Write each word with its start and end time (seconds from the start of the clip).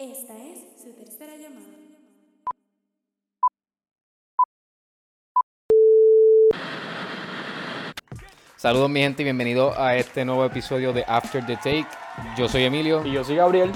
Esta 0.00 0.32
es 0.36 0.60
su 0.80 0.92
tercera 0.92 1.32
llamada. 1.36 1.74
Saludos 8.54 8.88
mi 8.90 9.00
gente 9.00 9.22
y 9.22 9.24
bienvenidos 9.24 9.76
a 9.76 9.96
este 9.96 10.24
nuevo 10.24 10.44
episodio 10.44 10.92
de 10.92 11.04
After 11.08 11.44
the 11.44 11.56
Take. 11.56 11.88
Yo 12.36 12.48
soy 12.48 12.62
Emilio. 12.62 13.04
Y 13.04 13.10
yo 13.10 13.24
soy 13.24 13.34
Gabriel. 13.34 13.72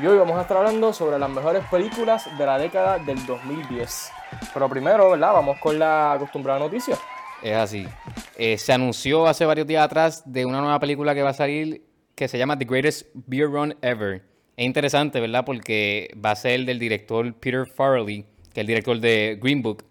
Y 0.00 0.06
hoy 0.06 0.16
vamos 0.16 0.38
a 0.38 0.42
estar 0.42 0.56
hablando 0.58 0.92
sobre 0.92 1.18
las 1.18 1.30
mejores 1.30 1.64
películas 1.64 2.28
de 2.38 2.46
la 2.46 2.60
década 2.60 3.00
del 3.00 3.26
2010. 3.26 4.12
Pero 4.54 4.68
primero, 4.68 5.10
¿verdad? 5.10 5.32
Vamos 5.32 5.58
con 5.58 5.80
la 5.80 6.12
acostumbrada 6.12 6.60
noticia. 6.60 6.96
Es 7.42 7.56
así. 7.56 7.88
Eh, 8.36 8.56
se 8.56 8.72
anunció 8.72 9.26
hace 9.26 9.44
varios 9.44 9.66
días 9.66 9.84
atrás 9.84 10.22
de 10.32 10.46
una 10.46 10.60
nueva 10.60 10.78
película 10.78 11.12
que 11.12 11.24
va 11.24 11.30
a 11.30 11.34
salir 11.34 11.82
que 12.14 12.28
se 12.28 12.38
llama 12.38 12.56
The 12.56 12.66
Greatest 12.66 13.08
Beer 13.14 13.50
Run 13.50 13.76
Ever. 13.82 14.35
Es 14.56 14.64
interesante, 14.64 15.20
¿verdad? 15.20 15.44
Porque 15.44 16.10
va 16.24 16.30
a 16.30 16.36
ser 16.36 16.64
del 16.64 16.78
director 16.78 17.34
Peter 17.34 17.66
Farrelly, 17.66 18.22
que 18.54 18.60
es 18.60 18.62
el 18.62 18.66
director 18.66 18.98
de 18.98 19.38
Green 19.40 19.60
Book. 19.62 19.84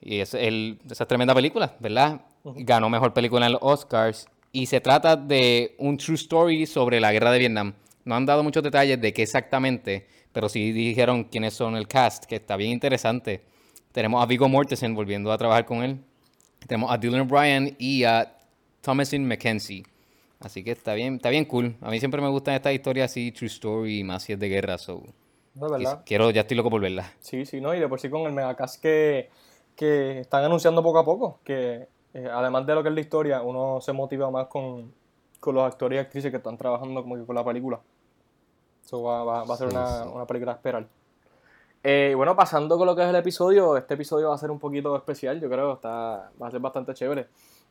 Y 0.00 0.20
es 0.20 0.34
el, 0.34 0.78
esa 0.88 1.04
es 1.04 1.08
tremenda 1.08 1.34
película, 1.34 1.76
¿verdad? 1.80 2.20
Ganó 2.44 2.88
mejor 2.88 3.12
película 3.12 3.46
en 3.46 3.52
los 3.52 3.62
Oscars. 3.62 4.28
Y 4.52 4.66
se 4.66 4.80
trata 4.80 5.16
de 5.16 5.74
un 5.78 5.96
true 5.96 6.14
story 6.14 6.66
sobre 6.66 7.00
la 7.00 7.12
guerra 7.12 7.32
de 7.32 7.40
Vietnam. 7.40 7.74
No 8.04 8.14
han 8.14 8.24
dado 8.24 8.44
muchos 8.44 8.62
detalles 8.62 9.00
de 9.00 9.12
qué 9.12 9.22
exactamente, 9.22 10.06
pero 10.32 10.48
sí 10.48 10.70
dijeron 10.70 11.24
quiénes 11.24 11.54
son 11.54 11.76
el 11.76 11.88
cast, 11.88 12.26
que 12.26 12.36
está 12.36 12.56
bien 12.56 12.70
interesante. 12.70 13.42
Tenemos 13.90 14.22
a 14.22 14.26
Vigo 14.26 14.48
Mortensen 14.48 14.94
volviendo 14.94 15.32
a 15.32 15.38
trabajar 15.38 15.64
con 15.64 15.82
él. 15.82 15.98
Tenemos 16.64 16.92
a 16.92 16.98
Dylan 16.98 17.22
O'Brien 17.22 17.74
y 17.80 18.04
a 18.04 18.36
Thomasin 18.82 19.26
McKenzie. 19.26 19.82
Así 20.40 20.62
que 20.62 20.72
está 20.72 20.94
bien, 20.94 21.16
está 21.16 21.30
bien 21.30 21.44
cool. 21.46 21.76
A 21.80 21.90
mí 21.90 21.98
siempre 21.98 22.20
me 22.20 22.28
gustan 22.28 22.54
estas 22.54 22.72
historias 22.72 23.10
así, 23.10 23.32
true 23.32 23.46
story, 23.46 24.04
más 24.04 24.22
si 24.22 24.32
es 24.34 24.38
de 24.38 24.48
guerra. 24.48 24.76
So. 24.78 25.02
No, 25.54 25.70
¿verdad? 25.70 26.02
Quiero, 26.04 26.30
ya 26.30 26.42
estoy 26.42 26.56
loco 26.56 26.68
por 26.70 26.80
verla. 26.80 27.10
Sí, 27.20 27.46
sí, 27.46 27.60
¿no? 27.60 27.74
Y 27.74 27.80
de 27.80 27.88
por 27.88 27.98
sí 27.98 28.10
con 28.10 28.22
el 28.22 28.32
megacast 28.32 28.80
que, 28.82 29.30
que 29.74 30.20
están 30.20 30.44
anunciando 30.44 30.82
poco 30.82 30.98
a 30.98 31.04
poco, 31.04 31.40
que 31.42 31.88
eh, 32.12 32.28
además 32.30 32.66
de 32.66 32.74
lo 32.74 32.82
que 32.82 32.90
es 32.90 32.94
la 32.94 33.00
historia, 33.00 33.40
uno 33.42 33.80
se 33.80 33.92
motiva 33.94 34.30
más 34.30 34.48
con, 34.48 34.92
con 35.40 35.54
los 35.54 35.64
actores 35.64 35.96
y 35.96 36.00
actrices 36.00 36.30
que 36.30 36.36
están 36.36 36.58
trabajando 36.58 37.02
como 37.02 37.16
que 37.16 37.24
con 37.24 37.34
la 37.34 37.44
película. 37.44 37.80
Eso 38.84 39.02
va, 39.02 39.24
va, 39.24 39.44
va 39.44 39.54
a 39.54 39.56
ser 39.56 39.70
Sí, 39.70 39.74
una, 39.76 40.02
sí. 40.04 40.10
una 40.12 40.26
película 40.26 40.52
a 40.52 40.54
esperar. 40.56 40.86
Eh, 41.82 42.10
y 42.12 42.14
bueno, 42.14 42.36
pasando 42.36 42.76
con 42.76 42.86
lo 42.86 42.94
que 42.94 43.02
es 43.02 43.08
el 43.08 43.16
episodio, 43.16 43.76
este 43.76 43.94
episodio 43.94 44.28
va 44.28 44.34
a 44.34 44.38
ser 44.38 44.50
un 44.50 44.58
poquito 44.58 44.94
especial, 44.96 45.40
yo 45.40 45.48
creo, 45.48 45.74
está, 45.74 46.30
va 46.40 46.48
a 46.48 46.50
ser 46.50 46.60
bastante 46.60 46.92
chévere. 46.92 47.28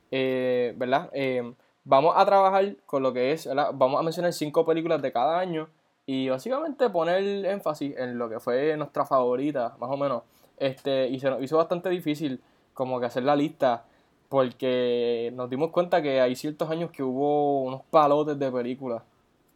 Eh, 0.10 0.74
¿Verdad? 0.78 1.10
Eh, 1.14 1.54
vamos 1.86 2.14
a 2.18 2.26
trabajar 2.26 2.76
con 2.86 3.02
lo 3.04 3.14
que 3.14 3.32
es, 3.32 3.48
¿verdad? 3.48 3.70
Vamos 3.74 4.00
a 4.00 4.04
mencionar 4.04 4.34
cinco 4.34 4.66
películas 4.66 5.02
de 5.02 5.12
cada 5.14 5.40
año 5.40 5.70
y 6.06 6.28
básicamente 6.30 6.90
poner 6.90 7.46
énfasis 7.46 7.96
en 7.98 8.18
lo 8.18 8.28
que 8.30 8.40
fue 8.40 8.76
nuestra 8.76 9.06
favorita, 9.06 9.76
más 9.80 9.90
o 9.90 9.96
menos. 9.98 10.24
Este, 10.58 11.08
y 11.08 11.20
se 11.20 11.30
nos 11.30 11.42
hizo 11.42 11.58
bastante 11.58 11.90
difícil 11.90 12.42
como 12.74 13.00
que 13.00 13.06
hacer 13.06 13.24
la 13.24 13.36
lista 13.36 13.86
porque 14.30 15.32
nos 15.36 15.50
dimos 15.50 15.70
cuenta 15.72 16.02
que 16.02 16.20
hay 16.20 16.36
ciertos 16.36 16.70
años 16.70 16.92
que 16.92 17.04
hubo 17.04 17.64
unos 17.64 17.82
palotes 17.90 18.38
de 18.38 18.52
películas. 18.52 19.02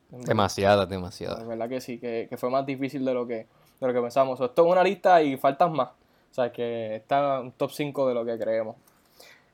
Demasiadas, 0.09 0.77
La 0.79 0.85
demasiadas. 0.85 1.47
verdad 1.47 1.69
que 1.69 1.81
sí, 1.81 1.99
que, 1.99 2.27
que 2.29 2.37
fue 2.37 2.49
más 2.49 2.65
difícil 2.65 3.03
de 3.05 3.13
lo 3.13 3.27
que, 3.27 3.45
de 3.79 3.87
lo 3.87 3.93
que 3.93 4.01
pensamos. 4.01 4.39
Esto 4.39 4.65
es 4.65 4.71
una 4.71 4.83
lista 4.83 5.21
y 5.21 5.37
faltan 5.37 5.71
más. 5.73 5.89
O 5.89 6.33
sea, 6.33 6.51
que 6.51 6.95
está 6.95 7.39
un 7.39 7.51
top 7.51 7.71
5 7.71 8.07
de 8.07 8.13
lo 8.13 8.25
que 8.25 8.37
creemos. 8.37 8.75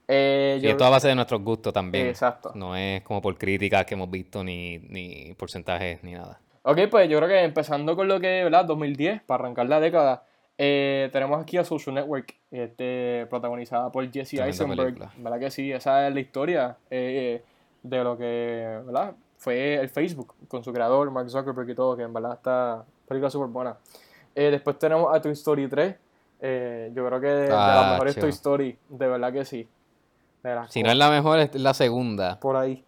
Eh, 0.08 0.58
Y 0.60 0.64
yo- 0.64 0.70
esto 0.72 0.86
a 0.86 0.90
base 0.90 1.08
de 1.08 1.16
nuestros 1.16 1.42
gustos 1.42 1.74
también. 1.74 2.08
Exacto. 2.08 2.52
No 2.56 2.76
es 2.76 3.02
como 3.02 3.22
por 3.22 3.38
críticas 3.38 3.86
que 3.86 3.96
hemos 3.96 4.10
visto, 4.10 4.44
ni, 4.44 4.78
ni 4.80 5.34
porcentajes, 5.36 6.04
ni 6.04 6.14
nada. 6.14 6.40
Ok, 6.64 6.80
pues 6.90 7.10
yo 7.10 7.18
creo 7.18 7.30
que 7.30 7.44
empezando 7.44 7.96
con 7.96 8.08
lo 8.08 8.20
que, 8.20 8.44
¿verdad? 8.44 8.66
2010, 8.66 9.22
para 9.24 9.44
arrancar 9.44 9.68
la 9.68 9.80
década, 9.80 10.24
eh, 10.58 11.10
tenemos 11.12 11.42
aquí 11.42 11.58
a 11.58 11.64
Social 11.64 11.94
Network, 11.96 12.34
este, 12.52 13.26
protagonizada 13.30 13.92
por 13.92 14.04
Jesse 14.12 14.30
Tremenda 14.32 14.48
Eisenberg. 14.48 14.80
película. 14.96 15.12
¿Verdad 15.18 15.40
que 15.40 15.52
sí? 15.52 15.72
Esa 15.72 16.08
es 16.08 16.14
la 16.14 16.20
historia 16.20 16.78
eh, 16.90 17.44
de 17.84 18.04
lo 18.04 18.18
que, 18.18 18.80
¿verdad? 18.86 19.14
Fue 19.38 19.76
el 19.76 19.90
Facebook 19.90 20.34
con 20.48 20.64
su 20.64 20.72
creador, 20.74 21.12
Mark 21.12 21.30
Zuckerberg 21.30 21.70
y 21.70 21.76
todo, 21.76 21.96
que 21.98 22.04
en 22.04 22.14
verdad 22.14 22.34
está 22.34 22.84
película 23.08 23.30
súper 23.30 23.50
buena. 23.50 23.78
Después 24.34 24.78
tenemos 24.80 25.16
a 25.16 25.22
Toy 25.22 25.32
Story 25.34 25.68
3. 25.68 25.96
eh, 26.42 26.92
yo 26.94 27.06
creo 27.08 27.22
que 27.22 27.28
de, 27.28 27.42
de 27.48 27.54
Ah, 27.54 27.76
las 27.82 27.92
mejores. 27.92 28.16
Toy 28.16 28.30
Story, 28.30 28.78
de 28.90 29.08
verdad 29.08 29.32
que 29.32 29.46
sí. 29.46 29.68
Si 30.70 30.84
no 30.84 30.92
es 30.92 30.98
la 30.98 31.10
mejor, 31.10 31.40
es 31.40 31.56
la 31.56 31.74
segunda. 31.74 32.40
por 32.40 32.56
ahí. 32.56 32.84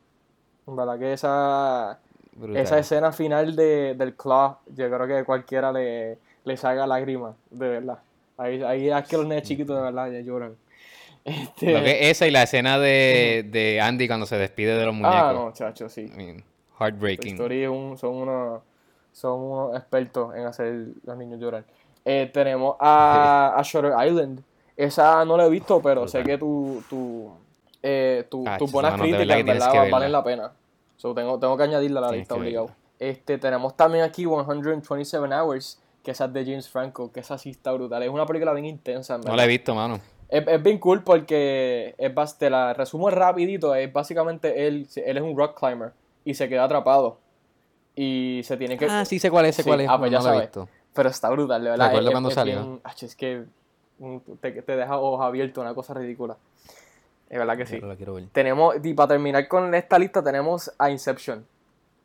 En 0.68 0.76
verdad 0.76 1.00
que 1.00 1.14
esa, 1.14 1.98
Brutal. 2.34 2.58
esa 2.62 2.78
escena 2.80 3.12
final 3.12 3.56
de, 3.56 3.96
del 3.96 4.16
Claw, 4.16 4.58
yo 4.76 4.90
creo 4.92 5.08
que 5.08 5.24
cualquiera 5.24 5.72
le, 5.72 6.18
le 6.44 6.58
salga 6.58 6.86
lágrimas, 6.86 7.36
de 7.50 7.70
verdad. 7.70 8.00
Ahí, 8.38 8.62
ahí 8.62 8.90
es 8.90 9.08
que 9.08 9.18
los 9.18 9.26
nenes 9.26 9.44
chiquitos 9.48 9.76
de 9.76 9.82
verdad 9.82 10.12
ya 10.12 10.20
lloran. 10.20 10.56
Este, 11.24 11.72
Lo 11.74 11.84
que 11.84 11.92
es 12.10 12.12
esa 12.18 12.28
y 12.28 12.32
la 12.32 12.44
escena 12.44 12.78
de, 12.80 13.46
de 13.50 13.82
Andy 13.82 14.08
cuando 14.08 14.26
se 14.26 14.38
despide 14.38 14.78
de 14.78 14.86
los 14.86 14.94
muñecos. 14.94 15.16
ah, 15.22 15.34
no, 15.34 15.52
chacho, 15.54 15.90
sí. 15.90 16.02
I 16.02 16.10
mean, 16.18 16.44
heartbreaking. 16.80 17.42
Un- 17.70 17.98
son, 17.98 18.14
unos, 18.16 18.62
son 19.12 19.40
unos 19.42 19.76
expertos 19.76 20.36
en 20.36 20.46
hacer 20.46 20.86
los 21.04 21.18
niños 21.18 21.40
llorar. 21.40 21.64
Eh, 22.06 22.30
tenemos 22.34 22.76
a, 22.80 23.54
a 23.58 23.62
Shutter 23.64 23.94
Island. 24.06 24.42
Esa 24.76 25.26
no 25.26 25.36
la 25.38 25.48
he 25.48 25.50
visto, 25.50 25.82
pero 25.82 26.08
sé 26.08 26.24
que 26.24 26.38
tu, 26.38 26.84
tu, 26.90 27.32
eh, 27.90 28.28
tu- 28.30 28.44
Ah, 28.46 28.58
tus 28.58 28.70
buenas 28.72 29.00
críticas 29.00 29.46
verdad 29.46 29.72
que 29.72 29.92
valen 29.92 30.12
la 30.12 30.24
pena. 30.24 30.52
So, 30.98 31.14
tengo, 31.14 31.40
tengo 31.40 31.56
que 31.56 31.64
añadirla 31.64 32.00
a 32.00 32.02
la 32.02 32.08
Tienes 32.10 32.22
lista 32.24 32.36
obligado. 32.36 32.70
Este, 33.00 33.38
tenemos 33.38 33.78
también 33.78 34.04
aquí 34.04 34.24
127 34.26 35.34
Hours, 35.34 35.80
que 36.04 36.12
esa 36.12 36.26
es 36.26 36.34
de 36.34 36.44
James 36.44 36.68
Franco, 36.68 37.12
que 37.12 37.20
esa 37.22 37.38
sí 37.38 37.52
está 37.52 37.72
brutal. 37.72 38.04
Es 38.04 38.10
una 38.10 38.26
película 38.26 38.52
bien 38.54 38.66
intensa, 38.66 39.16
en 39.16 39.22
No 39.22 39.36
la 39.36 39.46
he 39.46 39.48
visto, 39.48 39.74
mano. 39.74 40.00
Es, 40.28 40.46
es 40.46 40.62
bien 40.64 40.80
cool 40.80 41.04
porque 41.04 41.96
es, 41.98 42.38
te 42.38 42.50
la 42.50 42.74
resumo 42.74 43.10
rapidito, 43.10 43.74
es 43.76 43.94
básicamente 43.94 44.68
él, 44.68 44.88
él 44.96 45.18
es 45.18 45.24
un 45.24 45.38
rock 45.38 45.58
climber 45.58 45.94
y 46.26 46.34
se 46.34 46.50
queda 46.50 46.66
atrapado. 46.66 47.20
Y 47.96 48.42
se 48.44 48.58
tiene 48.58 48.78
que... 48.78 48.86
Ah, 48.90 49.06
sí 49.06 49.20
sé 49.20 49.32
cuál 49.32 49.46
es, 49.46 49.56
sé 49.56 49.64
Sí, 49.64 49.70
cuál 49.70 49.82
es. 49.82 49.90
ah, 49.90 49.98
pues 49.98 50.12
no 50.12 50.18
ya 50.20 50.24
la 50.24 50.36
he 50.38 50.42
visto. 50.42 50.68
Pero 50.94 51.10
está 51.10 51.30
brutal, 51.30 51.64
de 51.64 51.70
verdad. 51.70 51.86
Recuerdo 51.86 52.10
es- 52.10 52.14
cuando 52.14 52.30
es 52.30 52.36
salió. 52.36 52.56
bien- 52.62 52.82
ach, 52.84 53.04
es 53.04 53.16
que 53.16 53.46
te, 54.42 54.52
te 54.62 54.76
deja 54.76 54.98
ojos 55.00 55.26
abiertos, 55.26 55.62
una 55.64 55.74
cosa 55.74 55.94
ridícula. 55.94 56.38
Es 57.30 57.38
verdad 57.38 57.58
que 57.58 57.66
sí. 57.66 57.76
Pero 57.76 57.88
la 57.88 57.96
quiero 57.96 58.14
ver. 58.14 58.26
Tenemos, 58.32 58.76
y 58.84 58.94
para 58.94 59.10
terminar 59.10 59.48
con 59.48 59.74
esta 59.76 60.00
lista, 60.00 60.24
tenemos 60.24 60.72
a 60.78 60.90
Inception, 60.90 61.46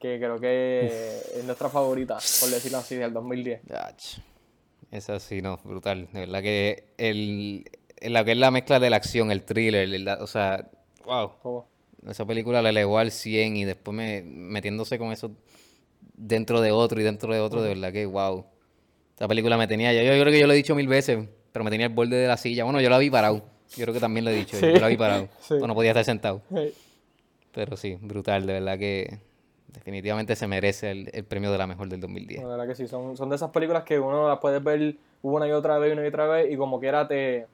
que 0.00 0.18
creo 0.18 0.38
que 0.40 1.20
es 1.36 1.44
nuestra 1.44 1.68
favorita, 1.68 2.14
por 2.40 2.48
decirlo 2.50 2.78
así, 2.78 2.96
del 2.96 3.12
2010. 3.12 3.60
Yach. 3.66 4.18
Esa 4.90 5.20
sí, 5.20 5.40
no, 5.40 5.58
brutal. 5.64 6.08
De 6.12 6.20
verdad 6.20 6.42
que 6.42 6.92
el, 6.98 7.64
la 8.02 8.24
que 8.24 8.32
es 8.32 8.38
la 8.38 8.50
mezcla 8.50 8.80
de 8.80 8.90
la 8.90 8.96
acción, 8.96 9.30
el 9.30 9.42
thriller, 9.44 9.88
la- 10.00 10.18
o 10.20 10.26
sea, 10.26 10.68
wow. 11.04 11.32
Oh, 11.44 11.66
Esa 12.08 12.26
película 12.26 12.60
la 12.60 12.70
elevó 12.70 12.98
al 12.98 13.10
100 13.12 13.56
y 13.56 13.64
después 13.64 13.96
me, 13.96 14.22
metiéndose 14.22 14.98
con 14.98 15.12
eso 15.12 15.30
dentro 16.14 16.60
de 16.60 16.72
otro 16.72 17.00
y 17.00 17.04
dentro 17.04 17.32
de 17.32 17.40
otro, 17.40 17.62
de 17.62 17.68
verdad 17.68 17.92
que 17.92 18.04
wow. 18.06 18.44
Esa 19.16 19.28
película 19.28 19.56
me 19.56 19.68
tenía, 19.68 19.92
yo, 19.92 20.02
yo 20.02 20.20
creo 20.20 20.32
que 20.32 20.40
yo 20.40 20.46
lo 20.48 20.52
he 20.52 20.56
dicho 20.56 20.74
mil 20.74 20.88
veces, 20.88 21.28
pero 21.52 21.64
me 21.64 21.70
tenía 21.70 21.86
el 21.86 21.92
borde 21.92 22.16
de 22.16 22.26
la 22.26 22.36
silla. 22.36 22.64
Bueno, 22.64 22.80
yo 22.80 22.90
la 22.90 22.98
vi 22.98 23.08
parado. 23.08 23.44
Yo 23.76 23.84
creo 23.84 23.94
que 23.94 24.00
también 24.00 24.24
lo 24.24 24.30
he 24.30 24.34
dicho, 24.34 24.56
Sí, 24.56 24.72
yo 24.72 24.80
la 24.80 24.88
vi 24.88 24.96
parado. 24.96 25.28
sí. 25.40 25.54
O 25.54 25.66
no 25.66 25.74
podía 25.74 25.90
estar 25.90 26.04
sentado. 26.04 26.42
Pero 27.52 27.76
sí, 27.76 27.98
brutal, 28.00 28.46
de 28.46 28.52
verdad 28.54 28.78
que 28.78 29.18
definitivamente 29.68 30.36
se 30.36 30.46
merece 30.46 30.90
el, 30.90 31.10
el 31.12 31.24
premio 31.24 31.50
de 31.50 31.58
la 31.58 31.66
mejor 31.66 31.88
del 31.88 32.00
2010. 32.00 32.42
La 32.42 32.48
verdad 32.48 32.66
que 32.66 32.74
sí, 32.74 32.86
son, 32.86 33.16
son 33.16 33.28
de 33.28 33.36
esas 33.36 33.50
películas 33.50 33.84
que 33.84 33.98
uno 33.98 34.28
las 34.28 34.38
puedes 34.38 34.62
ver 34.62 34.96
una 35.22 35.46
y 35.48 35.52
otra 35.52 35.78
vez, 35.78 35.92
una 35.92 36.04
y 36.04 36.08
otra 36.08 36.26
vez, 36.26 36.52
y 36.52 36.56
como 36.56 36.80
quiera 36.80 37.06
te, 37.08 37.46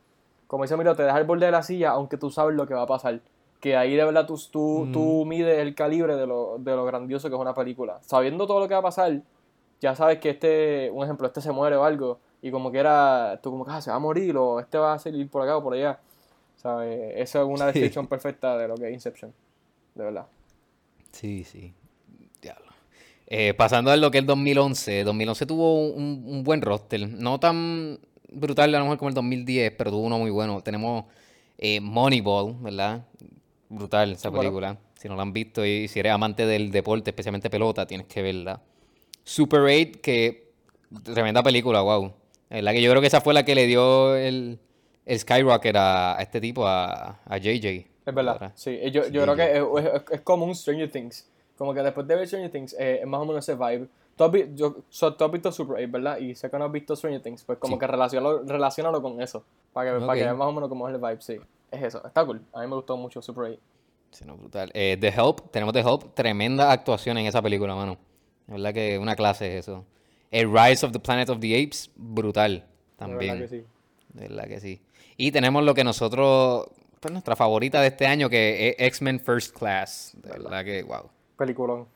como 0.46 0.64
dice 0.64 0.76
Miro, 0.76 0.96
te 0.96 1.02
deja 1.02 1.18
el 1.18 1.24
borde 1.24 1.46
de 1.46 1.52
la 1.52 1.62
silla, 1.62 1.90
aunque 1.90 2.16
tú 2.16 2.30
sabes 2.30 2.56
lo 2.56 2.66
que 2.66 2.74
va 2.74 2.82
a 2.82 2.86
pasar. 2.86 3.20
Que 3.60 3.76
ahí 3.76 3.94
de 3.96 4.04
verdad 4.04 4.26
tú, 4.26 4.36
tú, 4.50 4.88
tú 4.92 5.24
mides 5.26 5.58
el 5.58 5.74
calibre 5.74 6.16
de 6.16 6.26
lo, 6.26 6.58
de 6.58 6.74
lo 6.76 6.84
grandioso 6.84 7.28
que 7.28 7.34
es 7.34 7.40
una 7.40 7.54
película. 7.54 7.98
Sabiendo 8.02 8.46
todo 8.46 8.60
lo 8.60 8.68
que 8.68 8.74
va 8.74 8.80
a 8.80 8.84
pasar, 8.84 9.20
ya 9.80 9.94
sabes 9.94 10.18
que 10.18 10.30
este, 10.30 10.90
un 10.92 11.04
ejemplo, 11.04 11.26
este 11.26 11.40
se 11.40 11.52
muere 11.52 11.76
o 11.76 11.84
algo, 11.84 12.18
y 12.42 12.50
como 12.50 12.70
quiera, 12.70 13.40
tú 13.42 13.50
como 13.50 13.64
que 13.64 13.72
ah, 13.72 13.80
se 13.80 13.90
va 13.90 13.96
a 13.96 14.00
morir, 14.00 14.36
o 14.36 14.60
este 14.60 14.78
va 14.78 14.94
a 14.94 14.98
salir 14.98 15.28
por 15.28 15.42
acá 15.42 15.56
o 15.56 15.62
por 15.62 15.74
allá. 15.74 15.98
¿Sabes? 16.56 17.12
Esa 17.16 17.40
es 17.42 17.46
una 17.46 17.66
descripción 17.66 18.06
perfecta 18.08 18.56
de 18.58 18.68
lo 18.68 18.74
que 18.76 18.88
es 18.88 18.92
Inception. 18.94 19.32
De 19.94 20.04
verdad. 20.04 20.26
Sí, 21.12 21.44
sí. 21.44 21.72
Diablo. 22.42 22.66
Eh, 23.26 23.54
pasando 23.54 23.90
a 23.90 23.96
lo 23.96 24.10
que 24.10 24.18
es 24.18 24.22
el 24.22 24.26
2011. 24.26 25.04
2011 25.04 25.46
tuvo 25.46 25.86
un, 25.88 26.24
un 26.26 26.42
buen 26.44 26.60
roster. 26.62 27.08
No 27.08 27.38
tan 27.38 27.98
brutal 28.30 28.74
a 28.74 28.78
lo 28.78 28.84
mejor 28.84 28.98
como 28.98 29.08
el 29.08 29.14
2010, 29.14 29.72
pero 29.76 29.90
tuvo 29.90 30.02
uno 30.02 30.18
muy 30.18 30.30
bueno. 30.30 30.60
Tenemos 30.62 31.04
eh, 31.58 31.80
Moneyball, 31.80 32.56
¿verdad? 32.60 33.04
Brutal 33.68 34.12
esa 34.12 34.30
Bueno. 34.30 34.42
película. 34.42 34.78
Si 34.94 35.08
no 35.08 35.14
la 35.14 35.22
han 35.22 35.32
visto 35.32 35.64
y 35.64 35.86
si 35.86 36.00
eres 36.00 36.12
amante 36.12 36.44
del 36.44 36.72
deporte, 36.72 37.10
especialmente 37.10 37.50
pelota, 37.50 37.86
tienes 37.86 38.06
que 38.08 38.20
verla. 38.22 38.60
Super 39.22 39.60
8, 39.60 40.00
que 40.02 40.50
tremenda 41.04 41.42
película, 41.42 41.82
wow. 41.82 42.12
La 42.50 42.72
que 42.72 42.80
yo 42.82 42.90
creo 42.90 43.00
que 43.00 43.06
esa 43.08 43.20
fue 43.20 43.34
la 43.34 43.44
que 43.44 43.54
le 43.54 43.66
dio 43.66 44.16
el, 44.16 44.58
el 45.06 45.18
skyrocket 45.18 45.76
a, 45.76 46.18
a 46.18 46.22
este 46.22 46.40
tipo, 46.40 46.66
a, 46.66 47.18
a 47.24 47.36
JJ. 47.38 47.86
Es 48.06 48.14
verdad, 48.14 48.32
¿verdad? 48.34 48.52
sí. 48.54 48.70
Eh, 48.80 48.90
Yo, 48.90 49.06
yo 49.08 49.22
creo 49.22 49.36
que 49.36 49.58
es, 49.58 49.94
es- 49.94 50.02
es 50.12 50.20
como 50.22 50.46
un 50.46 50.54
Stranger 50.54 50.90
Things. 50.90 51.28
Como 51.58 51.74
que 51.74 51.80
después 51.82 52.06
de 52.06 52.14
ver 52.14 52.26
Stranger 52.26 52.50
Things, 52.50 52.74
eh, 52.78 53.00
es 53.02 53.06
más 53.06 53.20
o 53.20 53.26
menos 53.26 53.46
ese 53.48 53.54
vibe. 53.58 53.88
tú 54.16 54.24
has, 54.24 54.32
yo, 54.54 54.76
so, 54.88 55.14
tú 55.14 55.24
has 55.24 55.30
visto 55.32 55.52
Super 55.52 55.76
8, 55.82 55.88
¿verdad? 55.92 56.18
Y 56.18 56.34
sé 56.34 56.48
que 56.50 56.58
no 56.58 56.64
has 56.64 56.72
visto 56.72 56.96
Stranger 56.96 57.20
Things, 57.22 57.44
pues 57.44 57.58
como 57.58 57.76
Sí. 57.76 57.80
que 57.80 57.86
relacionalo, 57.86 58.42
relacionalo 58.44 59.02
con 59.02 59.20
eso, 59.20 59.44
para 59.72 59.92
que, 59.92 60.00
para 60.06 60.14
que 60.18 60.24
veas 60.24 60.36
más 60.36 60.48
o 60.48 60.52
menos 60.52 60.68
cómo 60.68 60.88
es 60.88 60.94
el 60.94 61.00
vibe, 61.00 61.20
sí. 61.20 61.36
Es 61.70 61.82
eso, 61.82 62.06
está 62.06 62.24
cool. 62.24 62.40
A 62.54 62.60
mí 62.62 62.66
me 62.66 62.76
gustó 62.76 62.96
mucho 62.96 63.20
Super 63.20 63.44
8. 63.44 63.60
Sí, 64.10 64.24
no, 64.24 64.36
brutal. 64.38 64.70
Eh, 64.72 64.96
The 64.98 65.08
Help, 65.08 65.50
tenemos 65.50 65.74
The 65.74 65.80
Help, 65.80 66.14
tremenda 66.14 66.72
actuación 66.72 67.18
en 67.18 67.26
esa 67.26 67.42
película, 67.42 67.74
mano. 67.74 67.98
La 68.46 68.54
verdad 68.54 68.72
que 68.72 68.98
una 68.98 69.14
clase 69.14 69.58
es 69.58 69.68
eso. 69.68 69.84
El 70.30 70.52
Rise 70.52 70.84
of 70.86 70.92
the 70.92 71.00
Planet 71.00 71.28
of 71.30 71.40
the 71.40 71.54
Apes, 71.62 71.90
brutal 71.96 72.52
De 72.60 72.64
también. 72.96 73.38
verdad 73.40 73.48
que 73.50 73.56
sí. 73.60 73.64
De 74.14 74.28
verdad 74.28 74.44
que 74.48 74.60
sí. 74.60 74.80
Y 75.16 75.32
tenemos 75.32 75.64
lo 75.64 75.74
que 75.74 75.84
nosotros, 75.84 76.66
pues 77.00 77.12
nuestra 77.12 77.34
favorita 77.36 77.80
de 77.80 77.88
este 77.88 78.06
año, 78.06 78.28
que 78.28 78.68
es 78.78 78.86
X-Men 78.86 79.20
First 79.20 79.56
Class. 79.56 80.16
De 80.22 80.30
verdad 80.30 80.64
que, 80.64 80.82
wow. 80.82 81.08
Peliculón. 81.36 81.86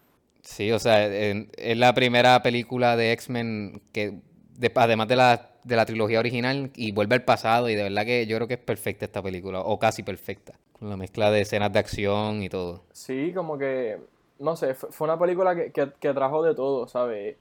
Sí, 0.43 0.73
o 0.73 0.79
sea, 0.79 1.06
es 1.06 1.76
la 1.76 1.94
primera 1.94 2.43
película 2.43 2.96
de 2.96 3.12
X-Men 3.12 3.81
que, 3.93 4.19
de- 4.58 4.73
además 4.75 5.06
de 5.08 5.17
la, 5.17 5.50
de 5.62 5.76
la 5.76 5.87
trilogía 5.87 6.19
original, 6.19 6.70
y 6.75 6.90
vuelve 6.90 7.14
al 7.14 7.23
pasado, 7.25 7.69
y 7.69 7.75
de 7.76 7.84
verdad 7.84 8.05
que 8.05 8.26
yo 8.26 8.37
creo 8.38 8.49
que 8.49 8.55
es 8.55 8.61
perfecta 8.61 9.05
esta 9.05 9.23
película, 9.23 9.61
o 9.61 9.79
casi 9.79 10.02
perfecta, 10.02 10.55
con 10.73 10.90
la 10.90 10.96
mezcla 10.96 11.31
de 11.31 11.43
escenas 11.43 11.73
de 11.73 11.79
acción 11.79 12.43
y 12.43 12.49
todo. 12.49 12.82
Sí, 12.93 13.32
como 13.32 13.56
que, 13.56 13.99
no 14.40 14.56
sé, 14.56 14.75
fue 14.75 14.90
fue 14.90 15.05
una 15.06 15.19
película 15.19 15.55
que, 15.55 15.70
que, 15.70 15.93
que 16.00 16.12
trajo 16.12 16.43
de 16.43 16.55
todo, 16.56 16.88
¿sabes? 16.88 17.37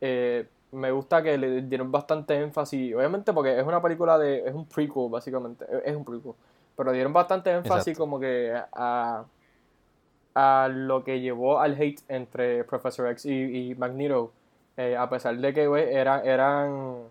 Eh, 0.00 0.46
me 0.72 0.90
gusta 0.90 1.22
que 1.22 1.38
le 1.38 1.62
dieron 1.62 1.90
bastante 1.90 2.38
énfasis, 2.40 2.94
obviamente 2.94 3.32
porque 3.32 3.58
es 3.58 3.64
una 3.66 3.80
película 3.80 4.18
de, 4.18 4.46
es 4.46 4.54
un 4.54 4.66
prequel 4.66 5.08
básicamente, 5.08 5.64
es 5.70 5.82
es 5.86 5.96
un 5.96 6.04
prequel, 6.04 6.32
pero 6.76 6.92
dieron 6.92 7.12
bastante 7.12 7.50
énfasis 7.50 7.88
Exacto. 7.88 8.00
como 8.00 8.20
que 8.20 8.52
a, 8.72 9.24
a 10.34 10.68
lo 10.70 11.02
que 11.04 11.20
llevó 11.20 11.60
al 11.60 11.80
hate 11.80 12.02
entre 12.08 12.64
Professor 12.64 13.08
X 13.12 13.24
y, 13.26 13.70
y 13.70 13.74
Magneto, 13.76 14.32
eh, 14.76 14.96
a 14.96 15.08
pesar 15.08 15.36
de 15.38 15.54
que 15.54 15.66
güey, 15.66 15.94
era- 15.94 16.22
eran, 16.22 17.04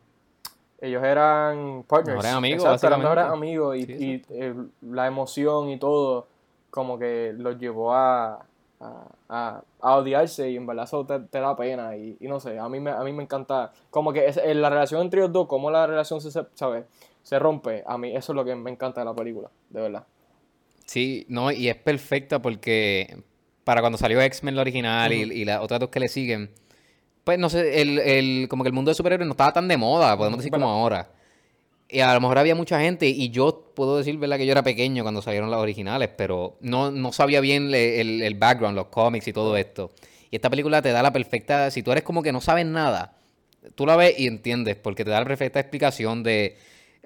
ellos 0.82 1.04
eran 1.04 1.84
partners, 1.88 2.18
Mejores 2.18 2.34
amigos, 2.34 2.64
exacto, 2.66 2.88
eran 2.88 3.00
básicamente. 3.02 3.22
mejores 3.22 3.34
amigos 3.34 3.78
y, 3.78 3.86
Sí, 3.86 4.24
y, 4.30 4.34
eh, 4.44 4.54
la 4.82 5.08
emoción 5.08 5.70
y 5.70 5.80
todo 5.80 6.28
como 6.70 7.00
que 7.00 7.34
los 7.38 7.58
llevó 7.58 7.94
a, 7.96 8.46
a, 8.86 9.08
a- 9.30 9.64
a 9.82 9.96
odiarse 9.98 10.50
y 10.52 10.56
en 10.58 10.66
verdad 10.66 10.86
eso 10.86 11.06
te, 11.06 11.20
te 11.20 11.40
da 11.40 11.56
pena 11.56 11.96
y, 11.96 12.18
y 12.20 12.28
no 12.28 12.40
sé, 12.40 12.58
a 12.60 12.68
mí 12.70 12.80
me, 12.80 12.92
a 12.92 13.02
mí 13.04 13.12
me 13.14 13.24
encanta 13.24 13.72
como 13.90 14.12
que 14.14 14.28
es, 14.28 14.40
la 14.44 14.70
relación 14.70 15.02
entre 15.02 15.22
ellos 15.22 15.34
dos, 15.34 15.48
cómo 15.48 15.70
la 15.72 15.88
relación 15.88 16.22
se, 16.22 16.32
¿sabes? 16.54 16.86
se 17.24 17.40
rompe, 17.40 17.84
a 17.88 17.98
mí 17.98 18.16
eso 18.16 18.32
es 18.32 18.36
lo 18.36 18.46
que 18.46 18.56
me 18.56 18.70
encanta 18.72 19.02
de 19.02 19.06
la 19.06 19.14
película, 19.16 19.50
de 19.70 19.82
verdad. 19.82 20.06
Sí, 20.86 21.26
no, 21.30 21.52
y 21.52 21.68
es 21.70 21.76
perfecta 21.76 22.42
porque 22.42 23.24
para 23.64 23.82
cuando 23.82 23.98
salió 23.98 24.22
X-Men 24.22 24.56
la 24.56 24.62
original 24.62 25.12
y, 25.14 25.22
y 25.34 25.46
las 25.46 25.62
otras 25.62 25.80
dos 25.80 25.90
que 25.90 26.00
le 26.00 26.08
siguen, 26.08 26.52
pues 27.24 27.40
no 27.40 27.50
sé, 27.50 27.82
el, 27.82 27.98
el- 28.00 28.48
como 28.50 28.64
que 28.64 28.68
el 28.70 28.74
mundo 28.74 28.90
de 28.92 28.96
superhéroes 28.96 29.26
no 29.28 29.32
estaba 29.34 29.54
tan 29.54 29.68
de 29.68 29.78
moda, 29.78 30.16
podemos 30.16 30.38
decir 30.40 30.52
como 30.52 30.70
ahora. 30.70 31.10
Y 31.88 32.00
a 32.00 32.14
lo 32.14 32.20
mejor 32.22 32.38
había 32.40 32.56
mucha 32.56 32.80
gente, 32.80 33.08
y 33.08 33.30
yo 33.30 33.72
puedo 33.76 33.98
decir, 33.98 34.18
¿verdad? 34.18 34.38
Que 34.38 34.46
yo 34.46 34.52
era 34.52 34.64
pequeño 34.64 35.04
cuando 35.04 35.22
salieron 35.22 35.52
las 35.52 35.60
originales, 35.60 36.10
pero 36.18 36.58
no, 36.62 36.90
no 36.92 37.12
sabía 37.12 37.42
bien 37.42 37.70
le- 37.70 38.02
el, 38.02 38.22
el 38.24 38.34
background, 38.36 38.76
los 38.76 38.88
cómics 38.88 39.28
y 39.28 39.34
todo 39.34 39.56
esto. 39.56 39.92
Y 40.32 40.36
esta 40.36 40.50
película 40.50 40.82
te 40.82 40.92
da 40.92 41.04
la 41.04 41.14
perfecta, 41.14 41.70
si 41.70 41.84
tú 41.84 41.92
eres 41.92 42.04
como 42.04 42.24
que 42.24 42.32
no 42.32 42.42
sabes 42.42 42.66
nada, 42.66 43.18
tú 43.76 43.86
la 43.86 43.96
ves 43.96 44.20
y 44.20 44.26
entiendes, 44.28 44.76
porque 44.76 45.04
te 45.06 45.12
da 45.12 45.20
la 45.20 45.26
perfecta 45.26 45.60
explicación 45.60 46.24
de 46.24 46.58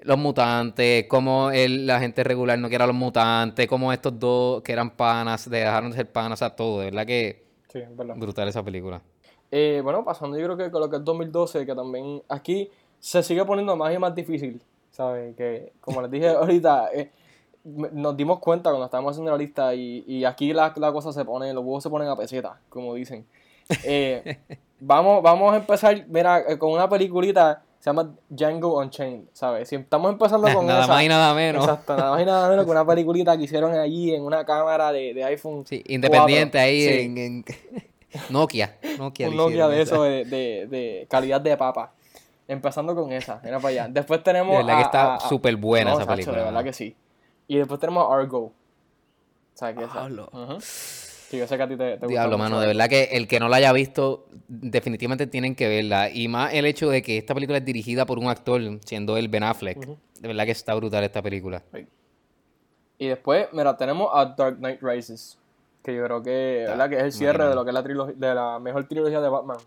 los 0.02 0.16
mutantes, 0.16 1.04
cómo 1.08 1.50
el- 1.50 1.86
la 1.86 2.00
gente 2.00 2.24
regular 2.24 2.58
no 2.58 2.70
quiere 2.70 2.84
a 2.84 2.86
los 2.86 2.96
mutantes, 2.96 3.66
cómo 3.66 3.92
estos 3.92 4.18
dos 4.18 4.62
que 4.62 4.72
eran 4.72 4.96
panas 4.96 5.48
dejaron 5.50 5.90
de 5.90 5.96
ser 5.98 6.10
panas 6.10 6.40
a 6.40 6.56
todo. 6.56 6.78
De 6.80 6.86
verdad 6.86 7.06
que 7.06 7.44
Sí, 7.70 7.80
es 7.80 7.94
verdad. 7.96 8.14
brutal 8.16 8.48
esa 8.48 8.62
película. 8.64 9.02
Eh, 9.50 9.80
bueno, 9.84 10.02
pasando 10.04 10.38
yo 10.38 10.44
creo 10.46 10.56
que 10.56 10.70
con 10.70 10.80
lo 10.80 10.88
que 10.88 10.96
es 10.96 11.04
2012, 11.04 11.66
que 11.66 11.74
también 11.74 12.22
aquí 12.30 12.70
se 12.98 13.22
sigue 13.22 13.44
poniendo 13.44 13.76
más 13.76 13.94
y 13.94 13.98
más 13.98 14.14
difícil, 14.14 14.60
¿sabes? 14.90 15.36
Que 15.36 15.72
como 15.80 16.02
les 16.02 16.10
dije 16.10 16.28
ahorita, 16.30 16.90
eh, 16.94 17.10
nos 17.64 18.16
dimos 18.16 18.38
cuenta 18.38 18.70
cuando 18.70 18.86
estábamos 18.86 19.12
haciendo 19.12 19.30
la 19.32 19.36
lista 19.38 19.74
y, 19.74 20.04
y 20.06 20.24
aquí 20.24 20.52
la, 20.52 20.72
la 20.76 20.92
cosa 20.92 21.12
se 21.12 21.24
pone, 21.24 21.52
los 21.52 21.62
huevos 21.64 21.82
se 21.82 21.90
ponen 21.90 22.08
a 22.08 22.16
peseta, 22.16 22.58
como 22.68 22.94
dicen. 22.94 23.26
Eh, 23.84 24.38
vamos, 24.80 25.22
vamos 25.22 25.52
a 25.52 25.56
empezar, 25.58 26.04
mira, 26.08 26.40
eh, 26.48 26.58
con 26.58 26.72
una 26.72 26.88
peliculita, 26.88 27.62
se 27.78 27.90
llama 27.90 28.10
Django 28.28 28.78
Unchained, 28.78 29.24
¿sabes? 29.32 29.68
Si 29.68 29.76
estamos 29.76 30.10
empezando 30.12 30.48
con 30.54 30.66
nada 30.66 30.84
esa, 30.84 30.92
más 30.94 31.02
y 31.02 31.08
nada 31.08 31.34
menos. 31.34 31.64
Exacto, 31.64 31.96
nada 31.96 32.10
más 32.12 32.22
y 32.22 32.24
nada 32.24 32.48
menos 32.48 32.64
que 32.64 32.70
una 32.70 32.86
peliculita 32.86 33.36
que 33.36 33.44
hicieron 33.44 33.74
allí 33.74 34.14
en 34.14 34.22
una 34.22 34.44
cámara 34.44 34.90
de, 34.92 35.12
de 35.14 35.24
iPhone 35.24 35.64
Sí, 35.66 35.82
independiente 35.86 36.58
4. 36.58 36.60
ahí 36.60 36.80
Sí. 36.82 37.00
en, 37.04 37.18
en- 37.18 37.44
Nokia. 38.28 38.76
Nokia 38.98 39.28
un 39.28 39.36
Nokia 39.36 39.68
de 39.68 39.82
eso 39.82 40.02
de, 40.02 40.24
de, 40.24 40.66
de 40.68 41.06
calidad 41.08 41.40
de 41.40 41.56
papa. 41.56 41.92
Empezando 42.50 42.96
con 42.96 43.12
esa, 43.12 43.40
mira 43.44 43.58
para 43.58 43.68
allá. 43.68 43.88
Después 43.88 44.24
tenemos. 44.24 44.50
De 44.50 44.64
verdad 44.64 44.78
que 44.78 44.82
está 44.82 45.20
súper 45.20 45.54
buena 45.54 45.92
No, 45.92 45.96
esa 45.96 46.04
chacho, 46.04 46.16
película. 46.16 46.38
De 46.38 46.44
verdad 46.46 46.64
que 46.64 46.72
sí. 46.72 46.96
Y 47.46 47.58
después 47.58 47.78
tenemos 47.78 48.10
a 48.10 48.16
Argo. 48.16 48.52
¿Sabes 49.54 49.76
qué 49.76 49.84
es 49.84 49.90
esa? 49.90 50.00
Diablo. 50.00 50.28
Ujú. 50.32 50.60
Sí, 50.60 51.38
yo 51.38 51.46
sé 51.46 51.56
que 51.56 51.62
a 51.62 51.68
ti 51.68 51.76
te, 51.76 51.84
te 51.84 51.92
gusta 51.92 52.08
Diablo, 52.08 52.38
mano, 52.38 52.58
de 52.58 52.66
verdad 52.66 52.88
que 52.88 53.04
el 53.12 53.28
que 53.28 53.38
no 53.38 53.48
la 53.48 53.58
haya 53.58 53.72
visto, 53.72 54.26
definitivamente 54.48 55.28
tienen 55.28 55.54
que 55.54 55.68
verla. 55.68 56.10
Y 56.10 56.26
más 56.26 56.52
el 56.52 56.66
hecho 56.66 56.90
de 56.90 57.02
que 57.02 57.18
esta 57.18 57.34
película 57.34 57.58
es 57.58 57.64
dirigida 57.64 58.04
por 58.04 58.18
un 58.18 58.26
actor, 58.26 58.60
siendo 58.84 59.16
el 59.16 59.28
Ben 59.28 59.44
Affleck. 59.44 59.78
De 59.86 60.26
verdad 60.26 60.44
que 60.44 60.50
está 60.50 60.74
brutal 60.74 61.04
esta 61.04 61.22
película. 61.22 61.62
Y 62.98 63.06
después, 63.06 63.46
mira, 63.52 63.76
tenemos 63.76 64.10
a 64.12 64.24
Dark 64.26 64.56
Knight 64.56 64.82
Rises. 64.82 65.38
Que 65.84 65.94
yo 65.94 66.04
creo 66.04 66.20
que, 66.20 66.64
¿verdad? 66.66 66.90
Que 66.90 66.96
es 66.96 67.02
el 67.04 67.12
cierre 67.12 67.48
de 67.48 67.54
lo 67.54 67.62
que 67.62 67.70
es 67.70 67.74
la 67.74 67.82
trilogía, 67.84 68.14
de 68.16 68.34
la 68.34 68.58
mejor 68.58 68.88
trilogía 68.88 69.20
de 69.20 69.28
Batman. 69.28 69.58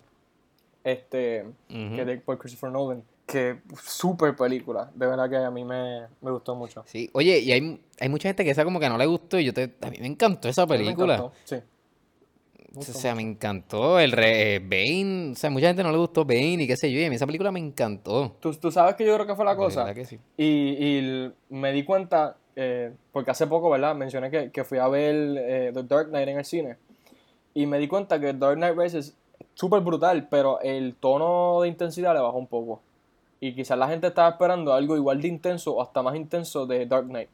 Este, 0.83 1.45
que 1.69 2.05
de, 2.05 2.17
por 2.17 2.37
Christopher 2.37 2.71
Nolan. 2.71 3.03
Que 3.25 3.61
súper 3.81 4.35
película. 4.35 4.91
De 4.93 5.07
verdad 5.07 5.29
que 5.29 5.37
a 5.37 5.49
mí 5.49 5.63
me, 5.63 6.01
me 6.21 6.31
gustó 6.31 6.55
mucho. 6.55 6.83
Sí, 6.85 7.09
oye, 7.13 7.39
y 7.39 7.51
hay, 7.53 7.81
hay 8.01 8.09
mucha 8.09 8.27
gente 8.27 8.43
que 8.43 8.51
esa 8.51 8.65
como 8.65 8.79
que 8.81 8.89
no 8.89 8.97
le 8.97 9.05
gustó 9.05 9.39
y 9.39 9.45
yo 9.45 9.53
te, 9.53 9.73
a 9.81 9.89
mí 9.89 9.97
me 10.01 10.07
encantó 10.07 10.49
esa 10.49 10.65
me 10.65 10.77
película. 10.77 11.15
encantó, 11.15 11.33
Sí. 11.45 11.55
O 12.75 12.81
sea, 12.81 13.13
me 13.13 13.21
encantó 13.21 13.99
el 13.99 14.11
re, 14.11 14.55
eh, 14.55 14.59
Bane, 14.59 15.33
o 15.33 15.35
sea, 15.35 15.51
mucha 15.51 15.67
gente 15.67 15.83
no 15.83 15.91
le 15.91 15.97
gustó 15.99 16.25
Bane 16.25 16.63
y 16.63 16.67
qué 16.67 16.75
sé 16.75 16.91
yo, 16.91 16.99
y 16.99 17.05
a 17.05 17.09
mí 17.09 17.15
esa 17.15 17.27
película 17.27 17.51
me 17.51 17.59
encantó. 17.59 18.35
¿Tú, 18.39 18.51
tú 18.55 18.71
sabes 18.71 18.95
que 18.95 19.05
yo 19.05 19.13
creo 19.13 19.27
que 19.27 19.35
fue 19.35 19.45
la 19.45 19.51
De 19.51 19.57
cosa. 19.57 19.93
que 19.93 20.05
sí. 20.05 20.17
Y, 20.37 20.45
y 20.97 21.31
me 21.49 21.71
di 21.71 21.83
cuenta, 21.83 22.35
eh, 22.55 22.91
porque 23.11 23.29
hace 23.29 23.45
poco, 23.45 23.69
¿verdad? 23.69 23.93
Mencioné 23.95 24.31
que, 24.31 24.49
que 24.51 24.63
fui 24.63 24.79
a 24.79 24.87
ver 24.87 25.15
eh, 25.37 25.71
The 25.71 25.83
Dark 25.83 26.07
Knight 26.09 26.27
en 26.29 26.37
el 26.39 26.45
cine. 26.45 26.77
Y 27.53 27.67
me 27.67 27.77
di 27.77 27.87
cuenta 27.87 28.19
que 28.19 28.33
Dark 28.33 28.55
Knight 28.57 28.75
Rises 28.75 29.07
es 29.09 29.15
súper 29.53 29.81
brutal, 29.81 30.27
pero 30.29 30.59
el 30.61 30.95
tono 30.95 31.61
de 31.61 31.67
intensidad 31.67 32.13
le 32.13 32.19
bajó 32.21 32.37
un 32.37 32.47
poco. 32.47 32.81
Y 33.39 33.53
quizás 33.55 33.77
la 33.77 33.87
gente 33.87 34.07
estaba 34.07 34.29
esperando 34.29 34.73
algo 34.73 34.95
igual 34.95 35.21
de 35.21 35.27
intenso 35.27 35.75
o 35.75 35.81
hasta 35.81 36.01
más 36.01 36.15
intenso 36.15 36.65
de 36.65 36.85
Dark 36.85 37.07
Knight. 37.07 37.29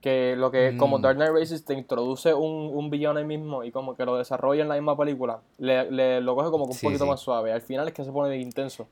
Que 0.00 0.34
lo 0.36 0.50
que, 0.50 0.76
como 0.76 0.98
Mm. 0.98 1.02
Dark 1.02 1.16
Knight 1.16 1.32
Rises 1.32 1.64
te 1.64 1.74
introduce 1.74 2.32
un, 2.34 2.70
un 2.74 2.90
villano 2.90 3.18
ahí 3.18 3.24
mismo 3.24 3.64
y 3.64 3.70
como 3.72 3.96
que 3.96 4.04
lo 4.04 4.16
desarrolla 4.16 4.62
en 4.62 4.68
la 4.68 4.74
misma 4.74 4.96
película, 4.96 5.40
le, 5.58 5.90
le- 5.90 6.20
lo 6.20 6.34
coge 6.36 6.50
como 6.50 6.64
que 6.66 6.72
un 6.72 6.76
Sí, 6.76 6.86
poquito 6.86 7.04
sí. 7.04 7.10
más 7.10 7.20
suave. 7.20 7.52
Al 7.52 7.60
final 7.62 7.88
es 7.88 7.94
que 7.94 8.04
se 8.04 8.12
pone 8.12 8.28
bien 8.30 8.42
intenso. 8.42 8.86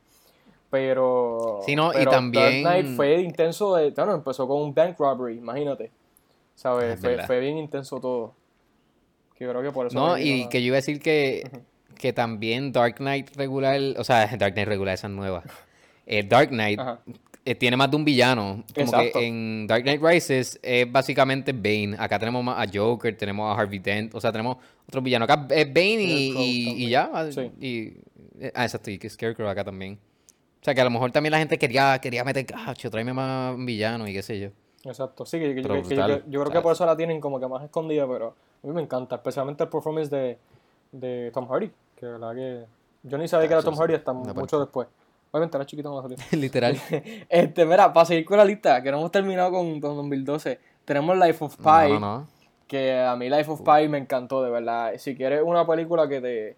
Pero. 0.70 1.60
Sí, 1.64 1.76
no, 1.76 1.92
y 1.92 2.04
también- 2.04 2.62
Dark 2.64 2.82
Knight 2.82 2.96
fue 2.96 3.20
intenso. 3.20 3.76
De, 3.76 3.90
bueno, 3.90 4.14
empezó 4.14 4.48
con 4.48 4.60
un 4.62 4.74
bank 4.74 4.98
robbery, 4.98 5.36
imagínate. 5.38 5.90
¿Sabes? 6.56 6.94
Es 6.94 7.00
Fue, 7.00 7.18
fue 7.26 7.40
bien 7.40 7.58
intenso 7.58 8.00
todo. 8.00 8.32
Que 9.36 9.46
creo 9.48 9.62
que 9.62 9.70
por 9.70 9.86
eso. 9.86 9.96
No, 9.98 10.16
y 10.18 10.48
que 10.48 10.60
yo 10.62 10.68
iba 10.68 10.76
a 10.76 10.78
decir 10.78 11.00
que, 11.00 11.48
que 11.94 12.12
también 12.12 12.72
Dark 12.72 12.96
Knight 12.96 13.36
regular, 13.36 13.78
o 13.96 14.04
sea, 14.04 14.26
Dark 14.38 14.54
Knight 14.54 14.68
regular, 14.68 14.94
esa 14.94 15.06
es 15.06 15.12
nueva. 15.12 15.42
Eh, 16.06 16.22
Dark 16.22 16.48
Knight 16.50 16.78
eh, 17.46 17.54
tiene 17.54 17.76
más 17.76 17.90
de 17.90 17.96
un 17.96 18.04
villano. 18.04 18.64
Como 18.74 18.86
Exacto. 18.86 19.18
que 19.18 19.26
en 19.26 19.66
Dark 19.66 19.82
Knight 19.84 20.02
Rises 20.02 20.58
es 20.62 20.90
básicamente 20.90 21.52
Bane. 21.52 21.96
Acá 21.98 22.18
tenemos 22.18 22.42
más 22.44 22.58
a 22.66 22.70
Joker, 22.72 23.16
tenemos 23.16 23.54
a 23.56 23.60
Harvey 23.60 23.78
Dent, 23.78 24.14
o 24.14 24.20
sea, 24.20 24.30
tenemos 24.32 24.56
otro 24.88 25.00
villano. 25.02 25.24
Acá 25.24 25.46
es 25.50 25.66
Bane 25.68 26.02
y, 26.02 26.88
ya. 26.88 27.10
ah, 27.12 27.30
Sí. 27.30 27.50
Y, 27.60 27.78
eh, 28.44 28.52
ah, 28.54 28.64
exacto, 28.64 28.90
y 28.90 28.98
que 28.98 29.08
Scarecrow 29.08 29.48
acá 29.48 29.64
también. 29.64 29.98
O 30.60 30.64
sea, 30.64 30.74
que 30.74 30.80
a 30.80 30.84
lo 30.84 30.90
mejor 30.90 31.12
también 31.12 31.32
la 31.32 31.38
gente 31.38 31.58
quería, 31.58 31.98
quería 32.00 32.24
meter, 32.24 32.46
cacho, 32.46 32.90
tráeme 32.90 33.12
más 33.12 33.54
villanos 33.58 34.08
y 34.08 34.14
qué 34.14 34.22
sé 34.22 34.40
yo. 34.40 34.48
Exacto. 34.84 35.24
Sí, 35.26 35.38
que, 35.38 35.54
que- 35.54 35.62
que- 35.62 35.68
yo, 35.68 35.82
creo- 36.04 36.22
yo 36.26 36.40
creo 36.40 36.52
que 36.52 36.60
por 36.60 36.72
eso 36.72 36.84
la 36.86 36.96
tienen 36.96 37.20
como 37.20 37.38
que 37.40 37.46
más 37.46 37.62
escondida, 37.62 38.06
pero 38.08 38.34
a 38.62 38.66
mí 38.66 38.72
me 38.72 38.80
encanta. 38.82 39.16
Especialmente 39.16 39.62
el 39.64 39.68
performance 39.70 40.10
de, 40.10 40.38
de 40.92 41.30
Tom 41.32 41.46
Hardy. 41.48 41.70
Que 41.96 42.06
la 42.06 42.12
verdad 42.12 42.34
que. 42.34 42.66
Yo 43.02 43.18
ni 43.18 43.28
sabía 43.28 43.48
que 43.48 43.54
era 43.54 43.62
Tom. 43.62 43.76
Hardy 43.76 43.94
hasta 43.94 44.12
mucho 44.12 44.60
después. 44.60 44.88
Obviamente 45.30 45.56
era 45.56 45.66
chiquito 45.66 45.90
cuando 45.90 46.16
salió. 46.16 46.16
Literal. 46.40 46.76
Este, 47.28 47.66
mira, 47.66 47.92
para 47.92 48.06
seguir 48.06 48.24
con 48.24 48.38
la 48.38 48.44
lista, 48.44 48.82
que 48.82 48.90
no 48.90 48.98
hemos 48.98 49.10
terminado 49.10 49.50
con, 49.50 49.80
con 49.80 49.96
2012, 49.96 50.60
tenemos 50.84 51.18
Life 51.18 51.44
of 51.44 51.56
Pi. 51.56 51.92
No, 51.92 52.00
no. 52.00 52.28
Que 52.68 53.00
a 53.00 53.16
mí 53.16 53.28
Life 53.28 53.50
of 53.50 53.62
Pi 53.62 53.88
me 53.88 53.98
encantó, 53.98 54.42
de 54.42 54.50
verdad. 54.50 54.92
Si 54.96 55.16
quieres 55.16 55.42
una 55.44 55.66
película 55.66 56.08
que 56.08 56.20
te... 56.20 56.48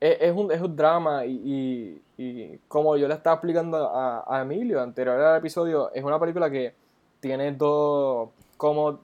Es, 0.00 0.18
es 0.20 0.36
un, 0.36 0.50
es 0.52 0.60
un 0.60 0.76
drama 0.76 1.24
y, 1.24 2.02
y, 2.16 2.22
y 2.22 2.60
como 2.68 2.96
yo 2.96 3.08
le 3.08 3.14
estaba 3.14 3.34
explicando 3.34 3.88
a, 3.88 4.24
a 4.26 4.42
Emilio 4.42 4.80
anterior 4.80 5.20
al 5.20 5.38
episodio, 5.38 5.90
es 5.92 6.04
una 6.04 6.18
película 6.18 6.50
que 6.50 6.74
tiene 7.20 7.52
dos... 7.52 8.30
como 8.56 9.00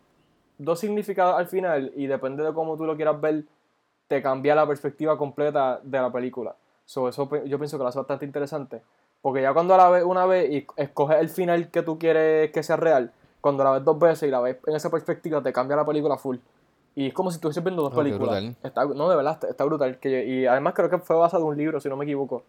dos 0.60 0.78
significados 0.78 1.36
al 1.38 1.46
final 1.46 1.90
y 1.96 2.06
depende 2.06 2.44
de 2.44 2.52
cómo 2.52 2.76
tú 2.76 2.84
lo 2.84 2.94
quieras 2.94 3.20
ver, 3.20 3.44
te 4.10 4.20
cambia 4.20 4.56
la 4.56 4.66
perspectiva 4.66 5.16
completa 5.16 5.78
de 5.84 6.00
la 6.00 6.10
película. 6.10 6.56
So, 6.84 7.08
eso 7.08 7.30
yo 7.44 7.58
pienso 7.58 7.78
que 7.78 7.84
lo 7.84 7.88
hace 7.88 8.00
bastante 8.00 8.24
interesante. 8.24 8.82
Porque 9.22 9.40
ya 9.40 9.54
cuando 9.54 9.76
la 9.76 9.88
ves 9.88 10.02
una 10.02 10.26
vez 10.26 10.50
y 10.50 10.66
escoges 10.74 11.18
el 11.20 11.28
final 11.28 11.70
que 11.70 11.82
tú 11.82 11.96
quieres 11.96 12.50
que 12.50 12.64
sea 12.64 12.76
real, 12.76 13.12
cuando 13.40 13.62
la 13.62 13.70
ves 13.70 13.84
dos 13.84 13.96
veces 14.00 14.28
y 14.28 14.32
la 14.32 14.40
ves 14.40 14.56
en 14.66 14.74
esa 14.74 14.90
perspectiva, 14.90 15.40
te 15.40 15.52
cambia 15.52 15.76
la 15.76 15.86
película 15.86 16.16
full. 16.16 16.38
Y 16.96 17.06
es 17.06 17.14
como 17.14 17.30
si 17.30 17.36
estuvieses 17.36 17.62
viendo 17.62 17.82
dos 17.82 17.92
Oh, 17.92 17.98
qué 17.98 18.02
películas. 18.02 18.42
Está, 18.64 18.84
no, 18.84 19.08
de 19.08 19.14
verdad, 19.14 19.34
está, 19.34 19.46
está 19.46 19.64
brutal. 19.64 20.00
Que, 20.00 20.26
y 20.26 20.46
además 20.46 20.74
creo 20.74 20.90
que 20.90 20.98
fue 20.98 21.14
basado 21.14 21.44
en 21.44 21.50
un 21.50 21.56
libro, 21.56 21.78
si 21.78 21.88
no 21.88 21.96
me 21.96 22.04
equivoco. 22.04 22.42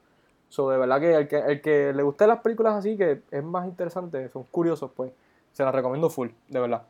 So, 0.50 0.68
de 0.72 0.80
verdad 0.80 1.00
que 1.00 1.13
el, 1.13 1.27
que 1.27 1.38
el 1.38 1.62
que 1.62 1.94
le 1.94 2.01
guste 2.01 2.25
las 2.25 2.39
películas 2.39 2.74
así, 2.74 2.98
que 2.98 3.22
es 3.30 3.44
más 3.44 3.68
interesante, 3.68 4.30
son 4.30 4.46
curiosos, 4.46 4.89
pues, 4.96 5.12
se 5.51 5.63
las 5.63 5.75
recomiendo 5.75 6.10
full, 6.10 6.30
de 6.48 6.60
verdad. 6.60 6.82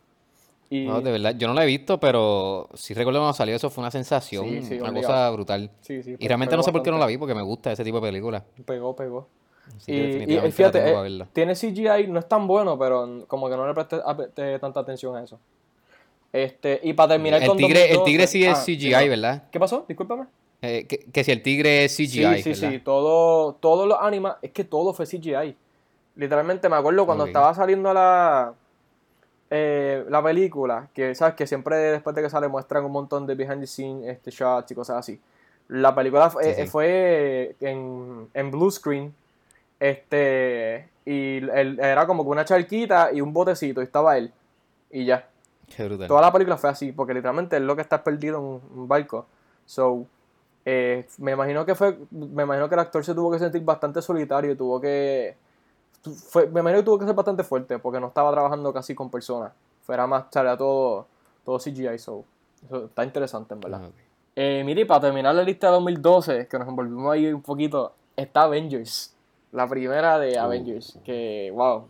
Y, 0.74 0.88
No, 0.88 1.02
de 1.02 1.12
verdad, 1.12 1.36
yo 1.38 1.50
no 1.50 1.54
la 1.54 1.64
he 1.64 1.68
visto, 1.68 2.00
pero 2.00 2.70
sí 2.76 2.94
recuerdo 2.94 3.20
cuando 3.20 3.34
salió 3.34 3.54
eso, 3.54 3.70
fue 3.70 3.82
una 3.84 3.92
sensación, 3.92 4.46
Sí, 4.46 4.62
sí, 4.62 4.74
una 4.80 4.90
obligado. 4.90 5.14
cosa 5.14 5.30
brutal. 5.32 5.70
sí, 5.82 6.02
sí, 6.02 6.16
Y 6.18 6.28
realmente 6.30 6.56
no 6.56 6.64
sé 6.64 6.72
por 6.72 6.82
qué 6.82 6.90
no 6.92 6.98
la 6.98 7.08
vi, 7.08 7.18
porque 7.18 7.36
me 7.36 7.42
gusta 7.42 7.74
ese 7.74 7.84
tipo 7.84 8.00
de 8.00 8.08
películas. 8.08 8.42
Pegó, 8.66 8.96
pegó. 8.96 9.28
Así 9.76 9.92
Y, 9.92 9.96
que 10.26 10.48
y, 10.48 10.52
fíjate, 10.52 10.80
eh, 10.92 11.26
tiene 11.34 11.56
CGI, 11.56 12.08
no 12.08 12.20
es 12.20 12.28
tan 12.28 12.48
bueno, 12.48 12.80
pero 12.80 13.26
como 13.28 13.50
que 13.50 13.58
no 13.58 13.68
le 13.68 13.74
presté 13.74 13.98
te- 14.34 14.60
tanta 14.60 14.80
atención 14.80 15.14
a 15.18 15.24
eso. 15.24 15.38
Este, 16.32 16.80
y 16.84 16.94
para 16.94 17.10
terminar 17.16 17.42
El 17.42 17.50
con 17.50 17.58
tigre, 17.58 17.92
el 17.92 17.98
2012 17.98 18.06
tigre 18.06 18.28
sí 18.28 18.46
es 18.46 18.58
ah, 18.58 18.64
CGI. 18.64 19.10
¿verdad? 19.10 19.44
¿Qué 19.52 19.60
pasó? 19.60 19.84
Discúlpame. 19.88 20.26
Eh, 20.62 20.86
que, 20.88 21.00
que 21.00 21.24
si 21.26 21.32
el 21.32 21.42
tigre 21.44 21.84
es 21.84 21.98
CGI, 21.98 22.08
Sí, 22.38 22.44
sí, 22.44 22.50
¿verdad? 22.62 22.72
sí. 22.72 22.80
Todo, 22.80 23.56
todos 23.56 23.88
los 23.90 23.98
animas, 24.00 24.38
es 24.42 24.52
que 24.52 24.64
todo 24.64 24.94
fue 24.94 25.06
CGI. 25.06 25.56
Literalmente 26.16 26.70
me 26.70 26.78
acuerdo 26.78 27.06
cuando 27.06 27.26
estaba 27.26 27.54
saliendo 27.54 27.94
la, 27.94 28.54
eh, 29.54 30.06
la 30.08 30.24
película, 30.24 30.88
que 30.94 31.14
sabes 31.14 31.36
que 31.36 31.46
siempre 31.46 31.76
después 31.76 32.16
de 32.16 32.22
que 32.22 32.30
sale 32.30 32.48
muestran 32.48 32.86
un 32.86 32.94
montón 32.94 33.28
de 33.28 33.36
behind 33.36 33.60
the 33.60 33.68
scenes 33.68 34.08
este, 34.08 34.32
shots 34.32 34.72
y 34.72 34.76
cosas 34.76 35.00
así. 35.00 35.20
La 35.68 35.94
película 35.94 36.30
fue, 36.30 36.46
Sí, 36.46 36.50
eh, 36.52 36.56
sí. 36.56 36.68
fue 36.68 37.56
en, 37.60 38.30
en 38.34 38.50
blue 38.50 38.72
screen. 38.72 39.14
Este, 39.78 40.88
y 41.06 41.40
era 41.50 42.08
como 42.08 42.24
que 42.24 42.30
una 42.30 42.46
charquita 42.46 43.12
y 43.12 43.20
un 43.20 43.34
botecito, 43.34 43.82
y 43.82 43.84
estaba 43.84 44.18
él. 44.18 44.32
Y 44.90 45.04
ya. 45.04 45.28
Qué 45.76 45.84
brutal. 45.84 46.08
Toda 46.08 46.22
la 46.22 46.32
película 46.32 46.56
fue 46.56 46.70
así, 46.70 46.94
porque 46.94 47.14
literalmente 47.14 47.58
es 47.58 47.62
lo 47.62 47.76
que 47.76 47.82
está 47.82 48.02
perdido 48.02 48.38
en 48.38 48.80
un, 48.80 48.88
barco. 48.88 49.26
So, 49.66 50.06
eh, 50.64 51.06
me 51.18 51.34
imagino 51.34 51.66
que 51.66 51.76
fue, 51.76 51.98
me 52.12 52.44
imagino 52.44 52.70
que 52.70 52.76
el 52.76 52.80
actor 52.80 53.04
se 53.04 53.14
tuvo 53.14 53.30
que 53.32 53.40
sentir 53.40 53.64
bastante 53.64 54.02
solitario, 54.02 54.56
tuvo 54.56 54.80
que, 54.80 55.36
fue- 56.04 56.48
me 56.48 56.60
imagino 56.62 56.80
que 56.82 56.86
tuvo 56.86 57.00
que 57.00 57.06
ser 57.06 57.14
bastante 57.16 57.44
fuerte, 57.44 57.80
porque 57.80 58.00
no 58.00 58.08
estaba 58.08 58.32
trabajando 58.32 58.72
casi 58.74 58.96
con 58.96 59.10
personas. 59.10 59.52
Fuera 59.84 60.08
más, 60.08 60.26
salía 60.32 60.56
todo, 60.58 61.08
todo 61.46 61.60
CGI, 61.60 61.98
so, 62.00 62.24
eso 62.66 62.86
está 62.86 63.04
interesante 63.04 63.54
en 63.54 63.60
verdad. 63.60 63.82
Ah, 63.84 63.88
ok. 63.88 63.94
Eh, 64.36 64.64
mire, 64.66 64.86
para 64.86 65.02
terminar 65.02 65.36
la 65.36 65.44
lista 65.44 65.68
de 65.68 65.74
2012, 65.74 66.48
que 66.48 66.58
nos 66.60 66.68
envolvimos 66.68 67.12
ahí 67.12 67.32
un 67.34 67.42
poquito, 67.42 67.94
está 68.16 68.44
Avengers. 68.44 69.14
La 69.52 69.68
primera 69.68 70.18
de 70.18 70.38
Uh. 70.38 70.42
Avengers, 70.44 70.98
que, 71.04 71.52
wow, 71.54 71.90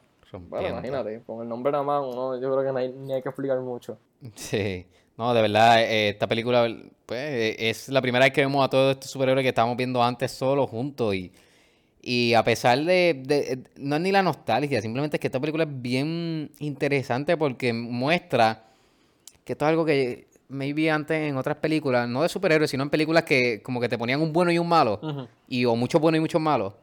bueno, 0.49 0.69
imagínate, 0.69 1.21
con 1.27 1.41
el 1.43 1.47
nombre 1.49 1.71
nada 1.71 1.83
más, 1.83 2.01
uno, 2.03 2.35
yo 2.39 2.51
creo 2.51 2.63
que 2.65 2.71
no 2.71 2.77
hay- 2.79 2.91
ni 2.93 3.13
hay 3.13 3.21
que 3.21 3.29
explicar 3.29 3.59
mucho. 3.59 3.97
Sí, 4.35 4.87
no, 5.17 5.33
de 5.33 5.41
verdad, 5.41 5.81
eh, 5.83 6.09
esta 6.09 6.25
película 6.27 6.67
pues, 7.05 7.55
es 7.59 7.89
la 7.89 8.01
primera 8.01 8.25
vez 8.25 8.33
que 8.33 8.41
vemos 8.41 8.65
a 8.65 8.69
todos 8.69 8.93
estos 8.93 9.11
superhéroes 9.11 9.43
que 9.43 9.49
estábamos 9.49 9.75
viendo 9.77 10.01
antes 10.01 10.31
solos 10.31 10.69
juntos 10.69 11.13
y, 11.13 11.31
y 12.01 12.33
a 12.33 12.43
pesar 12.43 12.79
de, 12.83 13.21
de- 13.25 13.59
no 13.77 13.95
es 13.95 14.01
ni 14.01 14.11
la 14.11 14.23
nostalgia, 14.23 14.81
simplemente 14.81 15.17
es 15.17 15.21
que 15.21 15.27
esta 15.27 15.39
película 15.39 15.63
es 15.65 15.69
bien 15.81 16.51
interesante 16.59 17.37
porque 17.37 17.73
muestra 17.73 18.63
que 19.45 19.53
esto 19.53 19.65
es 19.65 19.69
algo 19.69 19.85
que 19.85 20.27
maybe 20.49 20.89
antes 20.91 21.29
en 21.29 21.37
otras 21.37 21.57
películas, 21.57 22.09
no 22.09 22.23
de 22.23 22.29
superhéroes, 22.29 22.69
sino 22.71 22.83
en 22.83 22.89
películas 22.89 23.23
que 23.23 23.61
como 23.61 23.79
que 23.79 23.87
te 23.87 23.97
ponían 23.97 24.21
un 24.21 24.33
bueno 24.33 24.51
y 24.51 24.57
un 24.59 24.67
malo 24.67 24.99
y 25.47 25.63
o 25.65 25.75
muchos 25.75 26.01
buenos 26.01 26.17
y 26.17 26.21
muchos 26.21 26.41
malos. 26.41 26.73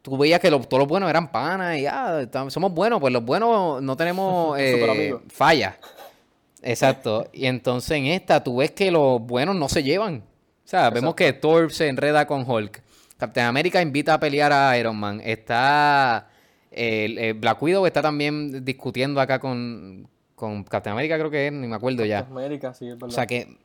Tú 0.00 0.16
veías 0.16 0.40
que 0.40 0.50
lo- 0.50 0.60
todos 0.60 0.78
los 0.80 0.88
buenos 0.88 1.10
eran 1.10 1.30
panas 1.30 1.76
y 1.76 1.84
ah, 1.86 2.26
somos 2.48 2.72
buenos, 2.72 3.00
pues 3.00 3.12
los 3.12 3.24
buenos 3.24 3.82
no 3.82 3.96
tenemos 3.96 4.56
eh, 4.60 5.14
fallas. 5.28 5.74
Exacto. 6.62 7.28
Y 7.32 7.46
entonces 7.46 7.92
en 7.92 8.06
esta 8.06 8.42
tú 8.42 8.56
ves 8.58 8.70
que 8.72 8.90
los 8.90 9.20
buenos 9.20 9.54
no 9.56 9.68
se 9.68 9.82
llevan. 9.82 10.22
O 10.64 10.68
sea, 10.70 10.90
vemos 10.90 11.14
que 11.14 11.32
Thor 11.32 11.72
se 11.72 11.88
enreda 11.88 12.26
con 12.26 12.48
Hulk. 12.48 12.82
Captain 13.18 13.46
America 13.46 13.82
invita 13.82 14.14
a 14.14 14.20
pelear 14.20 14.52
a 14.52 14.78
Iron 14.78 14.96
Man. 14.96 15.20
Está 15.24 16.28
el, 16.70 17.18
el 17.18 17.34
Black 17.34 17.62
Widow 17.62 17.86
está 17.86 18.00
también 18.02 18.64
discutiendo 18.64 19.20
acá 19.20 19.38
con, 19.40 20.08
con 20.34 20.62
Captain 20.64 20.92
America, 20.92 21.18
creo 21.18 21.30
que 21.30 21.48
es, 21.48 21.52
ni 21.52 21.66
me 21.66 21.76
acuerdo 21.76 22.04
ya. 22.04 22.20
América, 22.20 22.72
sí, 22.74 22.86
es 22.86 22.94
verdad. 22.94 23.08
O 23.08 23.10
sea 23.10 23.26
que 23.26 23.56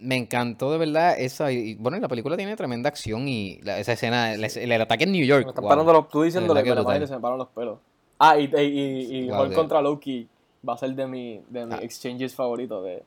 me 0.00 0.16
encantó 0.16 0.70
de 0.72 0.78
verdad 0.78 1.14
esa. 1.18 1.50
Y, 1.52 1.74
bueno, 1.74 1.96
y 1.96 2.00
la 2.00 2.08
película 2.08 2.36
tiene 2.36 2.56
tremenda 2.56 2.88
acción 2.88 3.28
y 3.28 3.60
la- 3.62 3.78
esa 3.78 3.92
escena, 3.92 4.32
el, 4.34 4.44
el 4.44 4.80
ataque 4.80 5.04
en 5.04 5.12
New 5.12 5.24
York. 5.24 5.44
me 5.44 5.50
están 5.50 5.62
wow. 5.62 5.68
parando 5.70 5.92
los, 5.92 6.08
tú 6.08 6.22
diciéndole 6.22 6.62
que 6.62 6.74
la 6.74 7.06
se 7.06 7.14
me 7.14 7.20
paran 7.20 7.38
los 7.38 7.48
pelos. 7.48 7.78
Ah, 8.18 8.36
y, 8.38 8.44
y, 8.44 8.60
y, 8.60 9.16
y 9.18 9.28
Wow, 9.30 9.42
Hulk 9.42 9.54
contra 9.54 9.80
Loki 9.80 10.26
va 10.68 10.74
a 10.74 10.76
ser 10.76 10.90
de 10.94 11.06
mi, 11.06 11.40
de 11.48 11.66
mis 11.66 11.74
Ah. 11.76 11.80
exchanges 11.82 12.34
favoritos 12.34 12.82
de, 12.84 13.02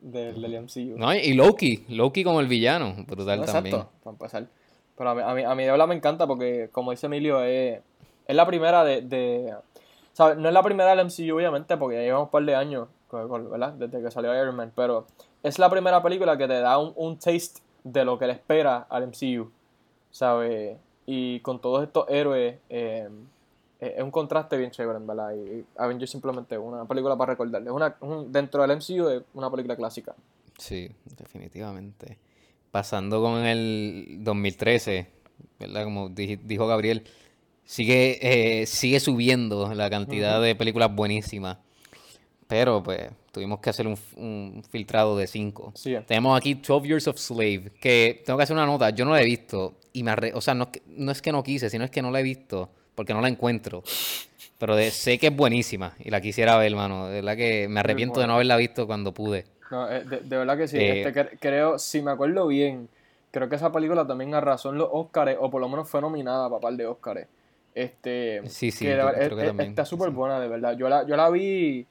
de, 0.00 0.32
del 0.32 0.62
MCU. 0.62 0.96
No, 0.96 1.14
y 1.14 1.34
Loki, 1.34 1.84
Loki 1.88 2.24
como 2.24 2.40
el 2.40 2.46
villano, 2.46 2.94
brutal 3.06 3.40
No, 3.40 3.44
también. 3.44 3.74
Exacto, 3.76 3.92
para 4.02 4.14
empezar. 4.14 4.46
Pero 5.00 5.12
a 5.12 5.34
mí, 5.34 5.42
a 5.42 5.54
mí, 5.54 5.64
de 5.64 5.70
verdad 5.70 5.88
me 5.88 5.94
encanta 5.94 6.26
porque, 6.26 6.68
como 6.72 6.90
dice 6.90 7.06
Emilio, 7.06 7.42
es, 7.42 7.80
es 8.26 8.36
la 8.36 8.44
primera 8.44 8.84
de, 8.84 9.00
de... 9.00 9.54
¿sabes? 10.12 10.36
No 10.36 10.46
es 10.46 10.52
la 10.52 10.62
primera 10.62 10.90
del 10.94 11.06
MCU, 11.06 11.36
obviamente, 11.36 11.74
porque 11.78 11.96
ya 11.96 12.02
llevamos 12.02 12.26
un 12.26 12.30
par 12.30 12.44
de 12.44 12.54
años, 12.54 12.86
¿verdad? 13.10 13.72
Desde 13.72 14.02
que 14.02 14.10
salió 14.10 14.34
Iron 14.38 14.54
Man, 14.56 14.72
pero 14.76 15.06
es 15.42 15.58
la 15.58 15.70
primera 15.70 16.02
película 16.02 16.36
que 16.36 16.46
te 16.46 16.60
da 16.60 16.76
un, 16.76 16.92
un 16.96 17.18
taste 17.18 17.62
de 17.82 18.04
lo 18.04 18.18
que 18.18 18.26
le 18.26 18.34
espera 18.34 18.86
al 18.90 19.04
MCU, 19.04 19.50
¿sabes? 20.10 20.76
Y 21.06 21.40
con 21.40 21.62
todos 21.62 21.82
estos 21.82 22.04
héroes, 22.10 22.58
eh, 22.68 23.08
es 23.80 24.02
un 24.02 24.10
contraste 24.10 24.58
bien 24.58 24.70
chévere, 24.70 24.98
verdad. 24.98 25.32
Y, 25.34 25.64
Avengers 25.78 26.10
simplemente 26.10 26.56
es 26.56 26.60
una 26.60 26.84
película 26.84 27.16
para 27.16 27.32
recordarle. 27.32 27.70
Es 27.70 27.74
una, 27.74 27.96
un- 28.00 28.30
dentro 28.30 28.60
del 28.60 28.72
MCU 28.72 29.08
es 29.08 29.22
una 29.32 29.50
película 29.50 29.76
clásica. 29.76 30.14
Sí, 30.58 30.94
definitivamente. 31.16 32.18
Pasando 32.70 33.20
con 33.20 33.44
el 33.44 34.18
2013, 34.20 35.06
¿verdad? 35.58 35.84
Como 35.84 36.08
dij- 36.10 36.40
dijo 36.44 36.66
Gabriel, 36.66 37.02
sigue, 37.64 38.18
eh, 38.62 38.66
sigue 38.66 39.00
subiendo 39.00 39.72
la 39.74 39.90
cantidad 39.90 40.40
de 40.40 40.54
películas 40.54 40.94
buenísimas. 40.94 41.58
Pero 42.46 42.82
pues 42.82 43.10
tuvimos 43.32 43.60
que 43.60 43.70
hacer 43.70 43.86
un, 43.86 43.96
un 44.16 44.62
filtrado 44.70 45.16
de 45.16 45.26
5. 45.26 45.72
Sí. 45.76 45.94
Tenemos 46.06 46.36
aquí 46.36 46.54
12 46.54 46.86
Years 46.88 47.06
of 47.08 47.16
Slave, 47.18 47.72
que 47.80 48.22
tengo 48.24 48.36
que 48.36 48.42
hacer 48.42 48.54
una 48.56 48.66
nota, 48.66 48.90
yo 48.90 49.04
no 49.04 49.12
la 49.12 49.22
he 49.22 49.24
visto. 49.24 49.76
Y 49.92 50.02
me 50.02 50.10
arre- 50.12 50.32
o 50.34 50.40
sea, 50.40 50.54
no 50.54 50.64
es, 50.64 50.70
que, 50.70 50.82
no 50.86 51.12
es 51.12 51.22
que 51.22 51.32
no 51.32 51.42
quise, 51.42 51.70
sino 51.70 51.84
es 51.84 51.90
que 51.90 52.02
no 52.02 52.10
la 52.10 52.20
he 52.20 52.22
visto 52.24 52.70
porque 52.94 53.14
no 53.14 53.20
la 53.20 53.28
encuentro. 53.28 53.82
Pero 54.58 54.76
de- 54.76 54.90
sé 54.90 55.18
que 55.18 55.28
es 55.28 55.36
buenísima 55.36 55.94
y 56.04 56.10
la 56.10 56.20
quisiera 56.20 56.56
ver, 56.58 56.70
hermano. 56.72 57.06
De 57.06 57.14
verdad 57.16 57.36
que 57.36 57.66
me 57.68 57.80
arrepiento 57.80 58.20
de 58.20 58.26
no 58.26 58.34
haberla 58.34 58.56
visto 58.56 58.86
cuando 58.86 59.14
pude. 59.14 59.46
No, 59.70 59.90
eh, 59.90 60.04
de, 60.04 60.20
de 60.20 60.36
verdad 60.36 60.56
que 60.56 60.68
sí. 60.68 60.78
Eh, 60.78 61.02
Este, 61.02 61.12
cre- 61.14 61.38
creo, 61.40 61.78
si 61.78 62.02
me 62.02 62.10
acuerdo 62.10 62.46
bien, 62.46 62.88
creo 63.30 63.48
que 63.48 63.56
esa 63.56 63.70
película 63.72 64.06
también 64.06 64.34
arrasó 64.34 64.70
en 64.70 64.78
los 64.78 64.88
Oscars, 64.90 65.36
o 65.38 65.50
por 65.50 65.60
lo 65.60 65.68
menos 65.68 65.88
fue 65.88 66.00
nominada 66.00 66.48
para 66.48 66.60
par 66.60 66.72
de 66.74 66.86
Oscars. 66.86 67.26
Este, 67.74 68.42
Sí, 68.48 68.70
sí, 68.72 68.84
que 68.84 68.96
creo 68.96 69.10
es- 69.10 69.16
que 69.28 69.28
es- 69.28 69.46
también, 69.46 69.70
está 69.70 69.84
súper 69.84 70.10
sí. 70.10 70.14
buena, 70.14 70.40
de 70.40 70.48
verdad. 70.48 70.76
Yo 70.76 70.88
la, 70.88 71.04
yo 71.06 71.16
la 71.16 71.30
vi, 71.30 71.86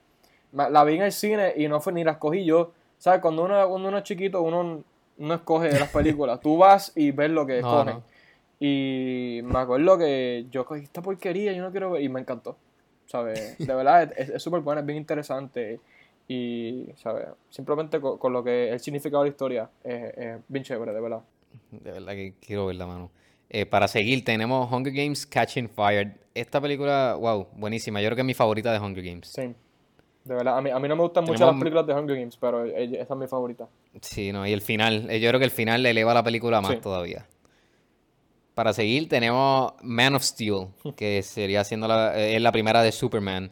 la 0.51 0.83
vi 0.83 0.95
en 0.95 1.03
el 1.03 1.11
cine 1.11 1.53
y 1.55 1.67
no 1.67 1.79
fue 1.79 1.93
ni 1.93 2.03
la 2.03 2.11
escogí 2.13 2.43
yo. 2.45 2.71
¿Sabes? 2.97 3.21
Cuando 3.21 3.43
uno, 3.45 3.67
cuando 3.69 3.87
uno 3.87 3.97
es 3.97 4.03
chiquito, 4.03 4.41
uno 4.41 4.83
no 5.17 5.33
escoge 5.33 5.79
las 5.79 5.89
películas. 5.89 6.41
Tú 6.41 6.57
vas 6.57 6.91
y 6.95 7.11
ves 7.11 7.31
lo 7.31 7.45
que 7.45 7.59
escogen. 7.59 7.95
no. 7.95 8.03
Y 8.59 9.39
me 9.43 9.59
acuerdo 9.59 9.97
que 9.97 10.45
yo 10.51 10.65
cogí 10.65 10.83
esta 10.83 11.01
porquería, 11.01 11.53
yo 11.53 11.61
no 11.63 11.71
quiero 11.71 11.91
ver, 11.91 12.01
y 12.01 12.09
me 12.09 12.19
encantó. 12.19 12.57
¿Sabes? 13.07 13.57
De 13.65 13.73
verdad, 13.73 14.11
es 14.17 14.29
es 14.29 14.43
súper 14.43 14.59
buena, 14.61 14.81
es 14.81 14.87
bien 14.87 14.97
interesante. 14.97 15.79
Y, 16.31 16.85
¿sabes? 16.95 17.25
Simplemente 17.49 17.99
con, 17.99 18.17
con 18.19 18.31
lo 18.31 18.43
que 18.43 18.69
el 18.69 18.79
significado 18.79 19.23
de 19.23 19.29
la 19.29 19.33
historia 19.33 19.69
es, 19.83 20.13
es 20.15 20.37
bien 20.47 20.63
chévere, 20.63 20.93
de 20.93 21.01
verdad. 21.01 21.21
De 21.71 21.91
verdad 21.91 22.13
que 22.13 22.35
quiero 22.39 22.67
verla, 22.67 22.85
mano. 22.85 23.09
Eh, 23.49 23.65
para 23.65 23.87
seguir, 23.87 24.23
tenemos 24.23 24.71
Hunger 24.71 24.93
Games 24.93 25.25
Catching 25.25 25.67
Fire. 25.67 26.13
Esta 26.35 26.61
película, 26.61 27.15
wow, 27.19 27.47
buenísima. 27.53 27.99
Yo 27.99 28.09
creo 28.09 28.15
que 28.17 28.21
es 28.21 28.25
mi 28.27 28.35
favorita 28.35 28.71
de 28.71 28.79
Hunger 28.79 29.03
Games. 29.03 29.27
Sí. 29.29 29.41
De 30.23 30.35
verdad, 30.35 30.59
a 30.59 30.61
mí, 30.61 30.69
a 30.69 30.77
mí 30.77 30.87
no 30.87 30.95
me 30.95 31.01
gustan 31.01 31.23
mucho 31.23 31.43
las 31.47 31.57
películas 31.57 31.87
de 31.87 31.93
Hunger 31.95 32.15
Games, 32.19 32.37
pero 32.37 32.63
esa 32.65 33.13
es 33.13 33.19
mi 33.19 33.25
favorita. 33.25 33.67
Sí, 33.99 34.31
no, 34.31 34.45
y 34.45 34.53
el 34.53 34.61
final, 34.61 35.09
eh, 35.09 35.19
yo 35.19 35.29
creo 35.29 35.39
que 35.39 35.45
el 35.45 35.51
final 35.51 35.81
le 35.81 35.89
eleva 35.89 36.13
la 36.13 36.21
película 36.23 36.61
más 36.61 36.73
Sí. 36.73 36.77
todavía. 36.77 37.25
Para 38.53 38.73
seguir, 38.73 39.09
tenemos 39.09 39.73
Man 39.81 40.13
of 40.13 40.21
Steel, 40.21 40.67
que 40.95 41.23
sería 41.23 41.63
siendo 41.63 41.87
la, 41.87 42.15
eh, 42.19 42.35
es 42.35 42.41
la 42.43 42.51
primera 42.51 42.83
de 42.83 42.91
Superman. 42.91 43.49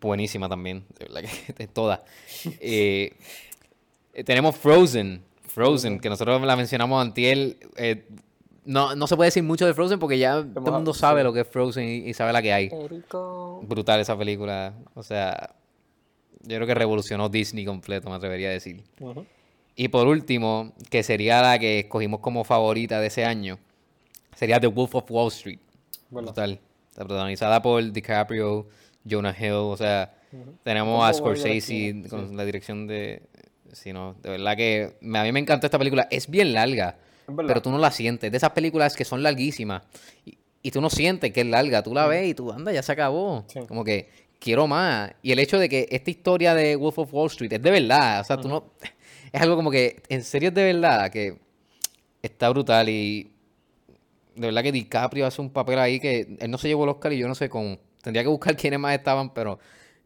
Buenísima 0.00 0.48
también, 0.48 0.84
de 0.98 1.06
verdad 1.06 1.22
que 1.22 1.52
de 1.58 1.66
todas. 1.66 2.00
Eh, 2.60 3.12
eh, 4.14 4.24
tenemos 4.24 4.56
Frozen, 4.56 5.22
Frozen, 5.42 6.00
que 6.00 6.08
nosotros 6.08 6.40
la 6.42 6.56
mencionamos 6.56 7.00
antiel. 7.00 7.58
eh, 7.76 8.06
no, 8.64 8.94
no 8.94 9.06
se 9.06 9.16
puede 9.16 9.28
decir 9.28 9.42
mucho 9.42 9.66
de 9.66 9.74
Frozen 9.74 9.98
porque 9.98 10.18
ya 10.18 10.44
todo 10.44 10.66
el 10.66 10.72
mundo 10.72 10.94
sabe 10.94 11.22
sí. 11.22 11.24
lo 11.24 11.32
que 11.32 11.40
es 11.40 11.48
Frozen 11.48 11.88
y, 11.88 12.08
y 12.10 12.14
sabe 12.14 12.32
la 12.32 12.42
que 12.42 12.52
hay. 12.52 12.70
Erico. 12.70 13.60
Brutal 13.64 14.00
esa 14.00 14.16
película. 14.16 14.74
O 14.94 15.02
sea, 15.02 15.54
yo 16.42 16.56
creo 16.56 16.66
que 16.66 16.74
revolucionó 16.74 17.28
Disney 17.28 17.64
completo, 17.64 18.08
me 18.08 18.16
atrevería 18.16 18.48
a 18.48 18.52
decir. 18.52 18.82
Y 19.76 19.88
por 19.88 20.06
último, 20.06 20.72
que 20.90 21.02
sería 21.02 21.42
la 21.42 21.58
que 21.58 21.80
escogimos 21.80 22.20
como 22.20 22.44
favorita 22.44 23.00
de 23.00 23.08
ese 23.08 23.24
año, 23.24 23.58
sería 24.34 24.60
The 24.60 24.66
Wolf 24.66 24.94
of 24.94 25.10
Wall 25.10 25.28
Street. 25.28 25.60
Bueno. 26.10 26.28
Brutal. 26.28 26.60
Está 26.90 27.04
protagonizada 27.04 27.62
por 27.62 27.92
DiCaprio, 27.92 28.66
Jonah 29.08 29.34
Hill, 29.38 29.52
o 29.52 29.76
sea, 29.76 30.14
tenemos 30.62 30.92
¿Cómo 30.92 31.04
a 31.04 31.12
Scorsese 31.12 32.04
con 32.08 32.36
la 32.36 32.44
dirección 32.44 32.86
de... 32.86 33.22
Sí, 33.72 33.92
no, 33.92 34.16
de 34.22 34.30
verdad 34.30 34.56
que 34.56 34.96
a 35.00 35.22
mí 35.22 35.32
me 35.32 35.40
encanta 35.40 35.66
esta 35.66 35.78
película. 35.78 36.08
Es 36.10 36.28
bien 36.28 36.52
larga, 36.52 36.98
Es 37.28 37.34
pero 37.46 37.62
tú 37.62 37.70
no 37.70 37.78
la 37.78 37.90
sientes. 37.90 38.30
De 38.30 38.36
esas 38.36 38.50
películas 38.50 38.96
que 38.96 39.04
son 39.04 39.22
larguísimas 39.22 39.82
y, 40.24 40.38
y 40.62 40.70
tú 40.70 40.80
no 40.80 40.90
sientes 40.90 41.32
que 41.32 41.42
es 41.42 41.46
larga. 41.46 41.82
Tú 41.82 41.94
la 41.94 42.06
ves 42.06 42.28
y 42.28 42.34
tú, 42.34 42.50
anda, 42.50 42.72
ya 42.72 42.82
se 42.82 42.92
acabó. 42.92 43.44
Sí. 43.46 43.60
Como 43.68 43.84
que 43.84 44.08
quiero 44.40 44.66
más. 44.66 45.12
Y 45.22 45.30
el 45.30 45.38
hecho 45.38 45.58
de 45.58 45.68
que 45.68 45.86
esta 45.90 46.10
historia 46.10 46.54
de 46.54 46.74
Wolf 46.74 46.98
of 46.98 47.14
Wall 47.14 47.28
Street 47.28 47.52
es 47.52 47.62
de 47.62 47.70
verdad. 47.70 48.20
O 48.20 48.24
sea, 48.24 48.36
tú 48.36 48.48
no... 48.48 48.72
Es 49.32 49.40
algo 49.40 49.54
como 49.54 49.70
que, 49.70 50.02
en 50.08 50.24
serio 50.24 50.48
es 50.48 50.54
de 50.56 50.64
verdad, 50.72 51.08
que 51.10 51.38
está 52.22 52.48
brutal 52.48 52.88
y 52.88 53.30
de 54.34 54.46
verdad 54.46 54.62
que 54.62 54.72
DiCaprio 54.72 55.26
hace 55.26 55.40
un 55.40 55.50
papel 55.50 55.78
ahí 55.78 56.00
que 56.00 56.36
él 56.40 56.50
no 56.50 56.58
se 56.58 56.66
llevó 56.66 56.84
el 56.84 56.90
Oscar 56.90 57.12
y 57.12 57.18
yo 57.18 57.28
no 57.28 57.34
sé 57.34 57.48
cómo. 57.48 57.78
Tendría 58.02 58.22
que 58.22 58.28
buscar 58.28 58.56
quiénes 58.56 58.78
más 58.80 58.94
estaban, 58.94 59.32
pero 59.34 59.58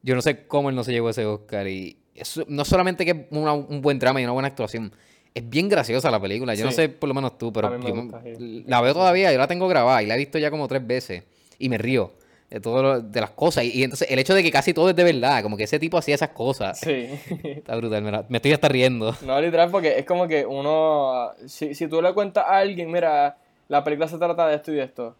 yo 0.03 0.15
no 0.15 0.23
sé 0.23 0.47
cómo 0.47 0.71
él 0.71 0.77
no 0.77 0.85
se 0.85 0.93
llevó 0.93 1.11
ese 1.11 1.25
Oscar. 1.27 1.67
Y 1.69 1.97
eso, 2.15 2.45
no 2.49 2.65
solamente 2.65 3.05
que 3.05 3.11
es 3.13 3.17
una- 3.31 3.53
un 3.55 3.81
buen 3.81 3.99
drama 3.99 4.21
y 4.21 4.25
una 4.25 4.33
buena 4.33 4.49
actuación, 4.49 4.93
es 5.35 5.49
bien 5.49 5.69
graciosa 5.69 6.11
la 6.11 6.21
película. 6.21 6.55
Yo 6.55 6.65
no 6.65 6.71
sé 6.73 6.89
por 6.89 7.09
lo 7.09 7.15
menos 7.15 7.37
tú, 7.39 7.53
pero 7.53 7.71
me 7.79 7.89
yo 7.89 7.95
me- 7.95 8.03
gusta, 8.03 8.23
sí. 8.23 8.65
la 8.69 8.81
veo 8.81 8.95
todavía, 8.95 9.33
yo 9.33 9.39
la 9.39 9.49
tengo 9.49 9.67
grabada 9.69 10.03
y 10.03 10.07
la 10.07 10.15
he 10.15 10.19
visto 10.19 10.39
ya 10.39 10.51
como 10.51 10.69
tres 10.69 10.87
veces 10.87 11.25
y 11.59 11.69
me 11.69 11.77
río 11.79 12.13
de 12.51 12.61
todo 12.61 12.83
lo- 12.83 13.01
de 13.01 13.21
las 13.21 13.31
cosas. 13.31 13.65
Y, 13.65 13.73
y 13.81 13.83
entonces 13.83 14.09
el 14.11 14.19
hecho 14.21 14.33
de 14.35 14.45
que 14.45 14.53
casi 14.53 14.73
todo 14.73 14.91
es 14.91 14.95
de 14.95 15.03
verdad, 15.03 15.43
como 15.43 15.57
que 15.57 15.65
ese 15.65 15.81
tipo 15.81 15.99
hacía 15.99 16.15
esas 16.15 16.29
cosas, 16.29 16.79
Sí. 16.79 17.09
está 17.43 17.75
brutal. 17.75 18.03
Me, 18.03 18.13
la- 18.13 18.25
me 18.29 18.37
estoy 18.39 18.53
hasta 18.53 18.69
riendo. 18.69 19.13
No, 19.23 19.41
literal, 19.41 19.71
porque 19.73 19.99
es 19.99 20.05
como 20.05 20.29
que 20.29 20.47
uno. 20.47 21.31
Si, 21.49 21.75
si 21.75 21.89
tú 21.89 22.01
le 22.01 22.13
cuentas 22.15 22.45
a 22.47 22.59
alguien, 22.59 22.93
mira, 22.93 23.37
la 23.67 23.83
película 23.83 24.07
se 24.07 24.19
trata 24.19 24.47
de 24.47 24.55
esto 24.57 24.71
y 24.71 24.77
de 24.77 24.85
esto, 24.85 25.17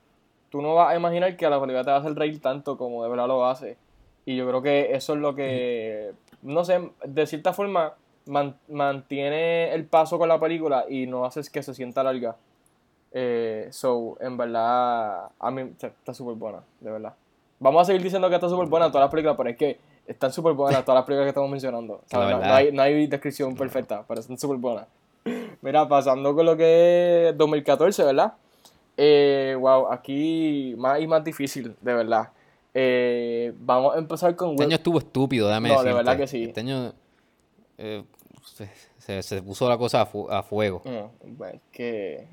tú 0.55 0.63
no 0.63 0.77
vas 0.77 0.93
a 0.93 0.97
imaginar 0.97 1.37
que 1.37 1.51
la 1.51 1.59
película 1.61 1.83
te 1.83 1.91
va 1.91 1.97
a 1.97 1.99
hacer 1.99 2.15
reír 2.15 2.41
tanto 2.41 2.79
como 2.79 3.03
de 3.03 3.11
verdad 3.11 3.27
lo 3.27 3.45
hace. 3.45 3.77
Y 4.25 4.37
yo 4.37 4.47
creo 4.47 4.63
que 4.63 4.95
eso 4.95 5.15
es 5.15 5.19
lo 5.19 5.35
que. 5.35 6.13
No 6.43 6.65
sé, 6.65 6.91
de 7.05 7.27
cierta 7.27 7.53
forma, 7.53 7.95
man- 8.27 8.55
mantiene 8.69 9.75
el 9.75 9.85
paso 9.85 10.17
con 10.17 10.29
la 10.29 10.39
película 10.39 10.85
y 10.89 11.09
no 11.09 11.25
haces 11.25 11.51
que 11.51 11.61
se 11.65 11.75
sienta 11.75 12.05
larga. 12.05 12.37
Eh, 13.11 13.67
so, 13.73 14.17
en 14.21 14.37
verdad, 14.37 15.29
a 15.41 15.51
mí 15.51 15.73
está 15.77 16.15
súper 16.15 16.37
buena, 16.37 16.61
de 16.79 16.91
verdad. 16.93 17.15
Vamos 17.59 17.83
a 17.83 17.85
seguir 17.87 18.03
diciendo 18.03 18.29
que 18.29 18.37
está 18.37 18.49
súper 18.49 18.69
buena 18.69 18.87
en 18.87 18.93
todas 18.93 19.07
las 19.07 19.11
películas, 19.11 19.37
pero 19.37 19.51
es 19.51 19.57
que 19.57 19.79
están 20.07 20.33
súper 20.33 20.53
buenas 20.53 20.85
todas 20.85 20.99
las 20.99 21.05
películas 21.05 21.25
que 21.27 21.31
estamos 21.31 21.51
mencionando. 21.51 21.95
O 21.95 22.03
sea, 22.07 22.21
La 22.21 22.31
no, 22.31 22.37
verdad. 22.39 22.49
no 22.49 22.55
hay, 22.55 22.73
no 22.73 22.83
hay 22.83 23.07
descripción 23.09 23.57
perfecta, 23.57 24.05
pero 24.07 24.21
están 24.21 24.39
súper 24.39 24.59
buenas. 24.59 24.87
Mira, 25.63 25.89
pasando 25.89 26.33
con 26.35 26.47
lo 26.47 26.57
que 26.57 27.31
es 27.31 27.37
2014, 27.39 28.05
¿verdad? 28.05 28.35
Eh, 28.97 29.57
wow, 29.59 29.91
aquí 29.93 30.75
más 30.79 31.01
y 31.01 31.07
más 31.07 31.25
difícil, 31.25 31.75
de 31.81 31.95
verdad. 31.95 32.31
Eh, 32.73 33.53
vamos 33.59 33.95
a 33.95 33.99
empezar 33.99 34.35
con 34.37 34.53
Este 34.53 34.65
año 34.65 34.77
estuvo 34.77 34.99
estúpido, 34.99 35.49
déjame 35.49 35.69
No, 35.69 35.83
de 35.83 35.93
verdad 35.93 36.17
que 36.17 36.27
sí. 36.27 36.45
Este 36.45 36.61
año 36.61 36.93
eh, 37.79 38.05
se, 38.45 38.69
se- 38.99 39.23
se 39.23 39.43
puso 39.43 39.69
la 39.69 39.79
cosa 39.79 40.03
a, 40.03 40.07
fu- 40.07 40.31
a 40.31 40.43
fuego. 40.43 40.83
No, 40.85 41.11
bueno, 41.25 41.61
que 41.73 42.27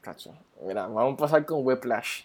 cacho. 0.00 0.32
Mira, 0.66 0.82
vamos 0.82 1.02
a 1.04 1.08
empezar 1.08 1.44
con 1.44 1.66
Whiplash. 1.66 2.22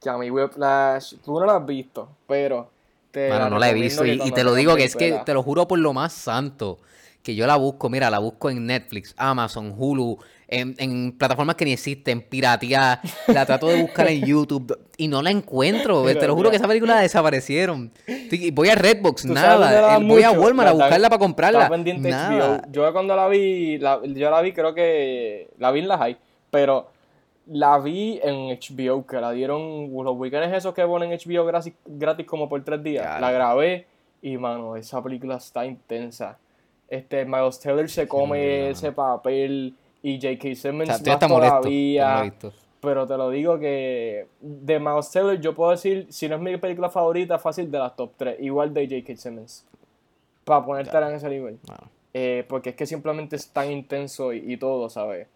Que 0.00 0.10
a 0.10 0.18
mí 0.18 0.30
Whiplash, 0.30 1.14
tú 1.24 1.38
no 1.38 1.46
la 1.46 1.56
has 1.56 1.66
visto, 1.66 2.08
pero 2.26 2.68
te 3.10 3.28
Mano, 3.28 3.48
no 3.50 3.58
la 3.58 3.70
he 3.70 3.74
visto. 3.74 4.04
Y, 4.04 4.20
y 4.22 4.32
te 4.32 4.42
lo 4.44 4.54
digo 4.54 4.74
que 4.76 4.84
es 4.84 4.96
que, 4.96 5.20
te 5.24 5.32
lo 5.34 5.42
juro 5.42 5.68
por 5.68 5.78
lo 5.78 5.92
más 5.92 6.12
santo, 6.12 6.78
que 7.22 7.34
yo 7.34 7.46
la 7.46 7.56
busco, 7.56 7.88
mira, 7.88 8.10
la 8.10 8.18
busco 8.18 8.50
en 8.50 8.66
Netflix, 8.66 9.14
Amazon, 9.16 9.74
Hulu, 9.76 10.18
en, 10.48 10.74
en 10.78 11.12
plataformas 11.16 11.54
que 11.56 11.64
ni 11.64 11.72
existen, 11.72 12.20
piratear, 12.20 13.00
la 13.28 13.46
trato 13.46 13.68
de 13.68 13.80
buscar 13.80 14.08
en 14.08 14.24
YouTube 14.26 14.76
y 14.96 15.08
no 15.08 15.22
la 15.22 15.30
encuentro. 15.30 16.02
Mira, 16.04 16.18
te 16.20 16.26
lo 16.26 16.34
juro 16.34 16.48
mira. 16.48 16.50
que 16.50 16.56
esa 16.56 16.68
película 16.68 16.96
la 16.96 17.00
desaparecieron. 17.02 17.90
Voy 18.52 18.68
a 18.68 18.74
Redbox, 18.74 19.22
¿Tú 19.22 19.34
sabes 19.34 19.58
dónde 19.60 19.74
la 19.76 19.80
nada. 19.80 19.96
Eh, 19.98 20.04
Voy 20.04 20.22
a? 20.24 20.32
Walmart 20.32 20.68
a 20.68 20.74
La- 20.74 20.84
buscarla 20.84 21.08
para 21.08 21.18
comprarla. 21.18 21.68
Nada. 21.68 22.62
Yo 22.70 22.92
cuando 22.92 23.16
la 23.16 23.28
vi, 23.28 23.78
la- 23.78 24.00
yo 24.04 24.30
la 24.30 24.42
vi, 24.42 24.52
creo 24.52 24.74
que 24.74 25.48
la 25.58 25.70
vi 25.70 25.80
en 25.80 25.88
la 25.88 25.98
high, 25.98 26.18
pero 26.50 26.90
la 27.46 27.78
vi 27.78 28.20
en 28.22 28.50
HBO, 28.58 29.06
que 29.06 29.20
la 29.20 29.30
dieron 29.32 29.90
los 29.92 30.16
weekends 30.16 30.54
esos 30.56 30.74
que 30.74 30.84
ponen 30.84 31.10
HBO 31.10 31.44
gratis, 31.46 31.72
gratis 31.86 32.26
como 32.26 32.48
por 32.48 32.62
tres 32.62 32.82
días. 32.82 33.04
Claro. 33.04 33.20
La 33.20 33.32
grabé 33.32 33.86
y, 34.20 34.36
mano, 34.36 34.76
esa 34.76 35.02
película 35.02 35.36
está 35.36 35.64
intensa. 35.64 36.36
Este, 36.92 37.24
Miles 37.24 37.58
Taylor 37.58 37.88
se 37.88 38.06
come 38.06 38.68
ese 38.68 38.92
papel 38.92 39.74
y 40.02 40.20
J.K. 40.20 40.54
Simmons 40.54 40.90
O 40.90 40.98
sea, 40.98 41.16
más 41.18 41.30
molesto. 41.30 41.56
todavía. 41.60 42.34
Pero 42.80 43.06
te 43.06 43.16
lo 43.16 43.30
digo 43.30 43.58
que 43.58 44.26
de 44.40 44.78
Miles 44.78 45.10
Taylor 45.10 45.40
yo 45.40 45.54
puedo 45.54 45.70
decir, 45.70 46.06
si 46.10 46.28
no 46.28 46.34
es 46.36 46.42
mi 46.42 46.54
película 46.58 46.90
favorita, 46.90 47.38
fácil 47.38 47.70
de 47.70 47.78
las 47.78 47.96
top 47.96 48.10
3. 48.18 48.40
Igual 48.40 48.74
de 48.74 48.86
J.K. 48.86 49.16
Simmons. 49.16 49.64
Para 50.44 50.64
ponértela 50.66 51.08
en 51.08 51.14
ese 51.14 51.30
nivel. 51.30 51.58
Bueno. 51.66 51.82
Eh, 52.12 52.44
porque 52.46 52.70
es 52.70 52.76
que 52.76 52.84
simplemente 52.84 53.36
es 53.36 53.48
tan 53.48 53.70
intenso 53.70 54.34
y, 54.34 54.52
y 54.52 54.58
todo, 54.58 54.90
¿sabes? 54.90 55.28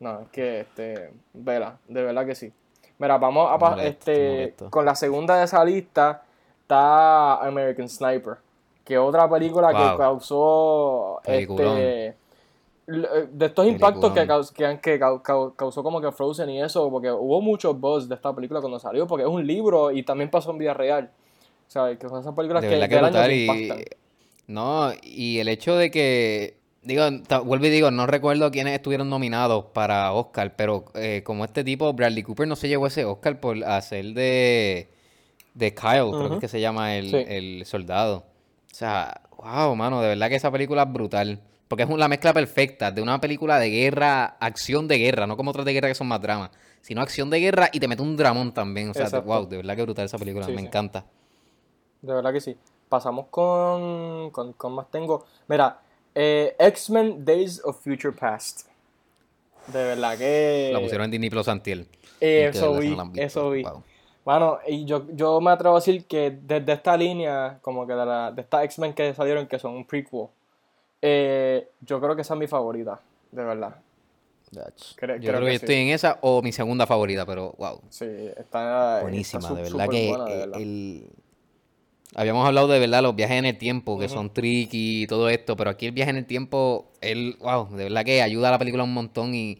No, 0.00 0.20
es 0.22 0.28
que, 0.30 0.60
este, 0.62 1.12
vela, 1.32 1.78
de 1.86 2.02
verdad 2.02 2.26
que 2.26 2.34
sí. 2.34 2.52
Mira, 2.98 3.18
vamos 3.18 3.48
a 3.52 3.56
Molesto, 3.56 3.88
este, 3.88 4.30
molesto. 4.30 4.70
con 4.70 4.84
la 4.84 4.96
segunda 4.96 5.36
de 5.38 5.44
esa 5.44 5.64
lista 5.64 6.24
está 6.62 7.36
American 7.36 7.88
Sniper, 7.88 8.38
que 8.84 8.98
otra 8.98 9.28
película 9.30 9.68
que 9.68 9.96
causó 9.98 11.20
Peliculón. 11.24 11.78
este 11.78 12.16
eh, 12.86 13.28
de 13.32 13.46
estos 13.46 13.66
impactos 13.66 14.12
que, 14.12 14.26
caus- 14.26 14.52
que, 14.52 14.98
causó 15.56 15.82
como 15.82 16.02
que 16.02 16.12
Frozen 16.12 16.50
y 16.50 16.60
eso, 16.62 16.90
porque 16.90 17.10
hubo 17.10 17.40
muchos 17.40 17.80
buzz 17.80 18.08
de 18.08 18.14
esta 18.14 18.34
película 18.34 18.60
cuando 18.60 18.78
salió, 18.78 19.06
porque 19.06 19.22
es 19.24 19.30
un 19.30 19.46
libro 19.46 19.90
y 19.90 20.02
también 20.02 20.30
pasó 20.30 20.50
en 20.50 20.58
vida 20.58 20.74
real. 20.74 21.10
O 21.66 21.70
sea, 21.70 21.96
que 21.98 22.08
son 22.08 22.20
esas 22.20 22.34
películas 22.34 22.62
De 22.62 22.68
que 22.68 22.88
que 22.88 22.96
año 22.98 23.10
que 23.10 23.34
y... 23.34 23.42
impactan. 23.46 23.84
No, 24.46 24.90
y 25.02 25.38
el 25.38 25.48
hecho 25.48 25.76
de 25.76 25.90
que... 25.90 26.58
Digo, 26.82 27.02
vuelvo 27.44 27.64
y 27.64 27.70
digo, 27.70 27.90
no 27.90 28.06
recuerdo 28.06 28.50
quiénes 28.50 28.74
estuvieron 28.74 29.08
nominados 29.08 29.64
para 29.72 30.12
Oscar, 30.12 30.54
pero 30.54 30.84
eh, 30.94 31.22
como 31.24 31.46
este 31.46 31.64
tipo, 31.64 31.90
Bradley 31.94 32.22
Cooper 32.22 32.46
no 32.46 32.54
se 32.54 32.68
llevó 32.68 32.86
ese 32.88 33.06
Oscar 33.06 33.40
por 33.40 33.64
hacer 33.64 34.12
de... 34.12 34.90
De 35.54 35.72
Kyle, 35.74 36.10
creo 36.10 36.28
que 36.28 36.34
es 36.34 36.40
que 36.40 36.48
se 36.48 36.60
llama 36.60 36.96
el, 36.96 37.10
Sí. 37.10 37.16
el 37.26 37.62
soldado. 37.64 38.24
O 38.74 38.76
sea, 38.76 39.20
wow, 39.36 39.76
mano, 39.76 40.02
de 40.02 40.08
verdad 40.08 40.28
que 40.28 40.34
esa 40.34 40.50
película 40.50 40.82
es 40.82 40.92
brutal. 40.92 41.40
Porque 41.68 41.84
es 41.84 41.88
una 41.88 42.08
mezcla 42.08 42.32
perfecta 42.34 42.90
de 42.90 43.02
una 43.02 43.20
película 43.20 43.60
de 43.60 43.70
guerra, 43.70 44.36
acción 44.40 44.88
de 44.88 44.98
guerra, 44.98 45.28
no 45.28 45.36
como 45.36 45.50
otras 45.50 45.64
de 45.64 45.72
guerra 45.74 45.86
que 45.86 45.94
son 45.94 46.08
más 46.08 46.20
dramas, 46.20 46.50
sino 46.80 47.00
acción 47.00 47.30
de 47.30 47.38
guerra 47.38 47.68
y 47.72 47.78
te 47.78 47.86
mete 47.86 48.02
un 48.02 48.16
dramón 48.16 48.52
también. 48.52 48.90
O 48.90 48.94
sea, 48.94 49.04
Exacto. 49.04 49.28
wow, 49.28 49.46
de 49.46 49.58
verdad 49.58 49.76
que 49.76 49.82
brutal 49.82 50.06
esa 50.06 50.18
película, 50.18 50.46
Sí, 50.46 50.52
me 50.52 50.60
sí. 50.62 50.66
encanta. 50.66 51.04
De 52.02 52.14
verdad 52.14 52.32
que 52.32 52.40
sí. 52.40 52.56
Pasamos 52.88 53.26
con, 53.30 54.30
con, 54.32 54.54
con 54.54 54.72
más 54.72 54.90
tengo. 54.90 55.24
Mira, 55.46 55.78
eh, 56.12 56.56
X-Men 56.58 57.24
Days 57.24 57.62
of 57.64 57.80
Future 57.80 58.12
Past. 58.12 58.66
De 59.68 59.84
verdad 59.84 60.18
que... 60.18 60.70
La 60.72 60.80
pusieron 60.80 61.04
en 61.04 61.10
Disney 61.12 61.30
Plus 61.30 61.46
Antiel. 61.46 61.86
Eh, 62.20 62.50
eso 62.52 62.76
vi, 62.76 62.96
la 62.96 63.08
eso 63.14 63.50
vi. 63.50 63.62
Wow. 63.62 63.84
Bueno, 64.24 64.58
y 64.66 64.84
yo, 64.86 65.06
yo 65.12 65.40
me 65.40 65.50
atrevo 65.50 65.76
a 65.76 65.80
decir 65.80 66.06
que 66.06 66.30
desde 66.42 66.72
esta 66.72 66.96
línea, 66.96 67.58
como 67.60 67.86
que 67.86 67.92
de, 67.92 68.06
la, 68.06 68.32
de 68.32 68.40
estas 68.42 68.64
X-Men 68.64 68.94
que 68.94 69.12
salieron, 69.14 69.46
que 69.46 69.58
son 69.58 69.74
un 69.74 69.84
prequel, 69.84 70.26
eh, 71.02 71.68
yo 71.80 72.00
creo 72.00 72.16
que 72.16 72.22
esa 72.22 72.34
es 72.34 72.40
mi 72.40 72.46
favorita, 72.46 73.00
de 73.32 73.44
verdad. 73.44 73.76
Creo- 74.96 75.16
Yo 75.16 75.20
creo 75.20 75.20
creo 75.20 75.40
que 75.40 75.46
que 75.46 75.58
sí. 75.58 75.64
estoy 75.66 75.74
en 75.76 75.88
esa 75.88 76.18
o 76.22 76.40
mi 76.40 76.52
segunda 76.52 76.86
favorita, 76.86 77.26
pero 77.26 77.54
wow, 77.58 77.80
Sí, 77.90 78.06
está 78.36 79.00
buenísima, 79.02 79.40
está 79.40 79.48
su- 79.48 79.56
de 79.56 79.62
verdad 79.62 79.88
que 79.90 80.08
buena, 80.08 80.24
de 80.24 80.36
verdad. 80.38 80.60
el... 80.60 81.06
Habíamos 82.16 82.46
hablado 82.46 82.68
de 82.68 82.78
verdad 82.78 83.02
los 83.02 83.16
viajes 83.16 83.38
en 83.38 83.44
el 83.44 83.58
tiempo, 83.58 83.98
que 83.98 84.08
son 84.08 84.32
tricky 84.32 85.02
y 85.02 85.06
todo 85.08 85.28
esto, 85.28 85.56
pero 85.56 85.70
aquí 85.70 85.86
el 85.86 85.92
viaje 85.92 86.10
en 86.10 86.16
el 86.18 86.26
tiempo, 86.26 86.86
él, 87.00 87.36
wow, 87.40 87.68
de 87.74 87.84
verdad 87.84 88.04
que 88.04 88.22
ayuda 88.22 88.48
a 88.48 88.50
la 88.52 88.58
película 88.58 88.84
un 88.84 88.94
montón 88.94 89.34
y 89.34 89.58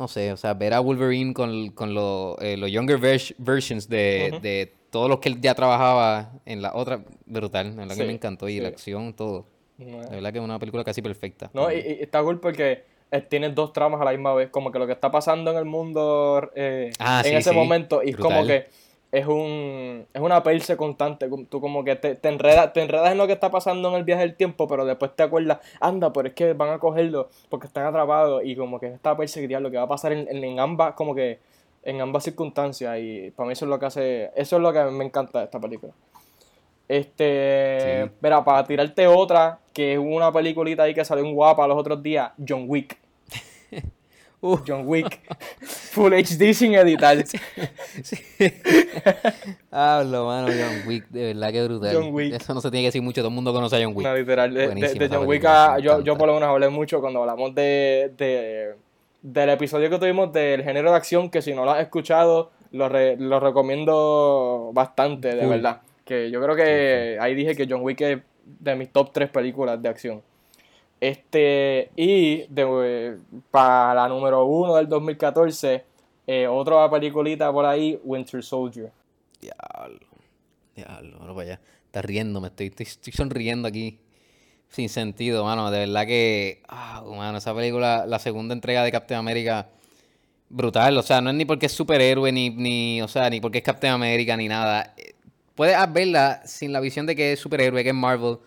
no 0.00 0.08
sé, 0.08 0.32
o 0.32 0.36
sea, 0.36 0.54
ver 0.54 0.74
a 0.74 0.80
Wolverine 0.80 1.32
con, 1.34 1.68
con 1.70 1.94
los, 1.94 2.36
eh, 2.40 2.56
los 2.56 2.70
younger 2.70 2.98
vers- 2.98 3.34
versions 3.38 3.88
de, 3.88 4.34
de 4.42 4.72
todos 4.90 5.08
los 5.08 5.20
que 5.20 5.28
él 5.28 5.40
ya 5.40 5.54
trabajaba 5.54 6.32
en 6.46 6.62
la 6.62 6.74
otra, 6.74 7.04
brutal, 7.26 7.70
de 7.70 7.76
verdad 7.76 7.94
que 7.96 8.02
Sí, 8.02 8.06
me 8.08 8.12
encantó 8.14 8.48
y 8.48 8.58
la 8.60 8.68
acción, 8.68 9.12
todo. 9.14 9.46
No, 9.78 10.00
De 10.00 10.16
verdad 10.16 10.32
que 10.32 10.38
es 10.38 10.44
una 10.44 10.58
película 10.58 10.82
casi 10.84 11.00
perfecta. 11.02 11.50
No, 11.54 11.70
y, 11.72 11.76
y 11.76 12.02
está 12.02 12.22
cool 12.22 12.40
porque 12.40 12.82
eh, 13.10 13.20
tienes 13.22 13.54
dos 13.54 13.72
tramas 13.72 14.00
a 14.00 14.04
la 14.04 14.10
misma 14.12 14.34
vez, 14.34 14.50
como 14.50 14.70
que 14.72 14.78
lo 14.78 14.86
que 14.86 14.92
está 14.92 15.10
pasando 15.10 15.50
en 15.50 15.56
el 15.56 15.64
mundo 15.64 16.50
eh, 16.54 16.90
Ah, 16.98 17.20
en 17.24 17.30
sí, 17.30 17.36
ese 17.36 17.52
momento, 17.52 18.02
y 18.02 18.10
es 18.10 18.16
como 18.16 18.44
que 18.46 18.68
es 19.12 19.26
un 19.26 20.06
es 20.14 20.20
una 20.20 20.42
perse 20.42 20.76
constante, 20.76 21.28
como- 21.28 21.44
tú 21.46 21.60
como 21.60 21.82
que 21.84 21.96
te, 21.96 22.14
te 22.14 22.28
enredas, 22.28 22.72
te 22.72 22.80
enredas 22.82 23.10
en 23.10 23.18
lo 23.18 23.26
que 23.26 23.32
está 23.32 23.50
pasando 23.50 23.88
en 23.88 23.94
el 23.96 24.04
viaje 24.04 24.22
del 24.22 24.36
tiempo, 24.36 24.68
pero 24.68 24.84
después 24.84 25.10
te 25.16 25.22
acuerdas, 25.24 25.58
anda, 25.80 26.12
pero 26.12 26.28
es 26.28 26.34
que 26.34 26.52
van 26.52 26.70
a 26.70 26.78
cogerlo 26.78 27.28
porque 27.48 27.66
están 27.66 27.86
atrapados, 27.86 28.42
y 28.44 28.54
como 28.56 28.78
que 28.78 28.86
esta 28.86 29.16
perse 29.16 29.46
que 29.46 29.60
lo 29.60 29.70
que 29.70 29.76
va 29.78 29.82
a 29.84 29.88
pasar 29.88 30.12
en, 30.12 30.28
en, 30.28 30.44
en 30.44 30.60
ambas, 30.60 30.94
como 30.94 31.14
que 31.14 31.38
en 31.82 32.00
ambas 32.00 32.24
circunstancias, 32.24 32.98
y 33.00 33.30
para 33.32 33.46
mí 33.48 33.52
eso 33.54 33.64
es 33.64 33.68
lo 33.70 33.78
que 33.78 33.86
hace, 33.86 34.30
eso 34.36 34.56
es 34.56 34.62
lo 34.62 34.72
que 34.72 34.84
me 34.84 35.04
encanta 35.04 35.38
de 35.40 35.44
esta 35.46 35.58
película. 35.58 35.92
Este, 36.88 38.04
Sí. 38.04 38.10
mira, 38.20 38.44
para 38.44 38.64
tirarte 38.66 39.06
otra, 39.06 39.58
que 39.72 39.92
es 39.94 39.98
una 39.98 40.32
peliculita 40.32 40.82
ahí 40.82 40.94
que 40.94 41.04
salió 41.04 41.24
en 41.24 41.34
guapa 41.34 41.66
los 41.66 41.78
otros 41.78 42.02
días, 42.02 42.32
John 42.46 42.64
Wick. 42.66 42.98
Uh. 44.42 44.58
John 44.66 44.82
Wick. 44.86 45.20
Full 45.92 46.12
HD 46.14 46.54
sin 46.54 46.74
editar. 46.74 47.16
Hablo, 49.70 50.26
mano, 50.26 50.48
John 50.48 50.88
Wick, 50.88 51.08
de 51.10 51.26
verdad 51.34 51.52
que 51.52 51.64
brutal. 51.64 51.94
John 51.94 52.12
Wick. 52.14 52.34
Eso 52.34 52.54
no 52.54 52.60
se 52.60 52.70
tiene 52.70 52.82
que 52.84 52.88
decir 52.88 53.02
mucho, 53.02 53.20
todo 53.20 53.28
el 53.28 53.34
mundo 53.34 53.52
conoce 53.52 53.76
a 53.76 53.84
John 53.84 53.94
Wick. 53.96 54.06
No, 54.06 54.14
literal. 54.16 54.52
De, 54.52 55.08
John 55.10 55.26
Wick, 55.26 55.44
a- 55.44 55.78
yo, 55.78 56.00
yo 56.02 56.16
por 56.16 56.26
lo 56.28 56.34
menos 56.34 56.48
hablé 56.48 56.68
mucho 56.68 57.00
cuando 57.00 57.20
hablamos 57.20 57.54
de, 57.54 58.12
de- 58.16 58.74
del 59.22 59.50
episodio 59.50 59.90
que 59.90 59.98
tuvimos 59.98 60.32
del 60.32 60.62
género 60.64 60.90
de 60.90 60.96
acción, 60.96 61.30
que 61.30 61.42
si 61.42 61.52
no 61.54 61.64
lo 61.64 61.72
has 61.72 61.82
escuchado, 61.82 62.50
lo, 62.72 62.88
re- 62.88 63.16
lo 63.18 63.38
recomiendo 63.40 64.70
bastante, 64.72 65.34
de 65.36 65.46
verdad. 65.46 65.82
Que 66.04 66.30
yo 66.30 66.40
creo 66.42 66.56
que 66.56 67.18
ahí 67.20 67.34
dije 67.34 67.54
que 67.54 67.66
John 67.68 67.82
Wick 67.82 68.00
es 68.00 68.18
de 68.44 68.74
mis 68.74 68.90
top 68.90 69.10
3 69.12 69.28
películas 69.30 69.80
de 69.80 69.88
acción. 69.88 70.22
Este, 71.00 71.90
y 71.96 72.44
para 73.50 73.94
la 73.94 74.08
número 74.08 74.44
1 74.44 74.76
del 74.76 74.88
2014, 74.88 75.84
eh, 76.26 76.46
otra 76.46 76.90
peliculita 76.90 77.50
por 77.50 77.64
ahí, 77.64 77.98
Winter 78.04 78.42
Soldier. 78.42 78.92
Diablo. 79.40 80.06
Diablo, 80.76 81.18
para 81.34 81.40
allá. 81.40 81.60
Está 81.86 82.02
riendo, 82.02 82.40
me 82.40 82.48
estoy, 82.48 82.66
estoy, 82.66 82.86
estoy 82.86 83.12
sonriendo 83.12 83.66
aquí. 83.66 83.98
Sin 84.68 84.88
sentido, 84.88 85.44
mano. 85.44 85.70
De 85.70 85.80
verdad 85.80 86.06
que. 86.06 86.62
Ah, 86.68 87.02
mano, 87.04 87.38
esa 87.38 87.54
película, 87.54 88.06
la 88.06 88.18
segunda 88.18 88.54
entrega 88.54 88.84
de 88.84 88.92
Captain 88.92 89.18
America, 89.18 89.68
brutal. 90.48 90.96
O 90.98 91.02
sea, 91.02 91.20
no 91.20 91.30
es 91.30 91.36
ni 91.36 91.44
porque 91.44 91.66
es 91.66 91.72
superhéroe, 91.72 92.30
ni, 92.30 92.50
ni, 92.50 93.02
o 93.02 93.08
sea, 93.08 93.28
ni 93.30 93.40
porque 93.40 93.58
es 93.58 93.64
Captain 93.64 93.92
America, 93.92 94.36
ni 94.36 94.46
nada. 94.46 94.94
Eh, 94.96 95.14
Puedes 95.60 95.76
verla 95.92 96.40
sin 96.46 96.72
la 96.72 96.80
visión 96.80 97.04
de 97.04 97.14
que 97.14 97.32
es 97.32 97.40
superhéroe, 97.40 97.82
que 97.82 97.90
es 97.90 97.94
Marvel. 97.94 98.38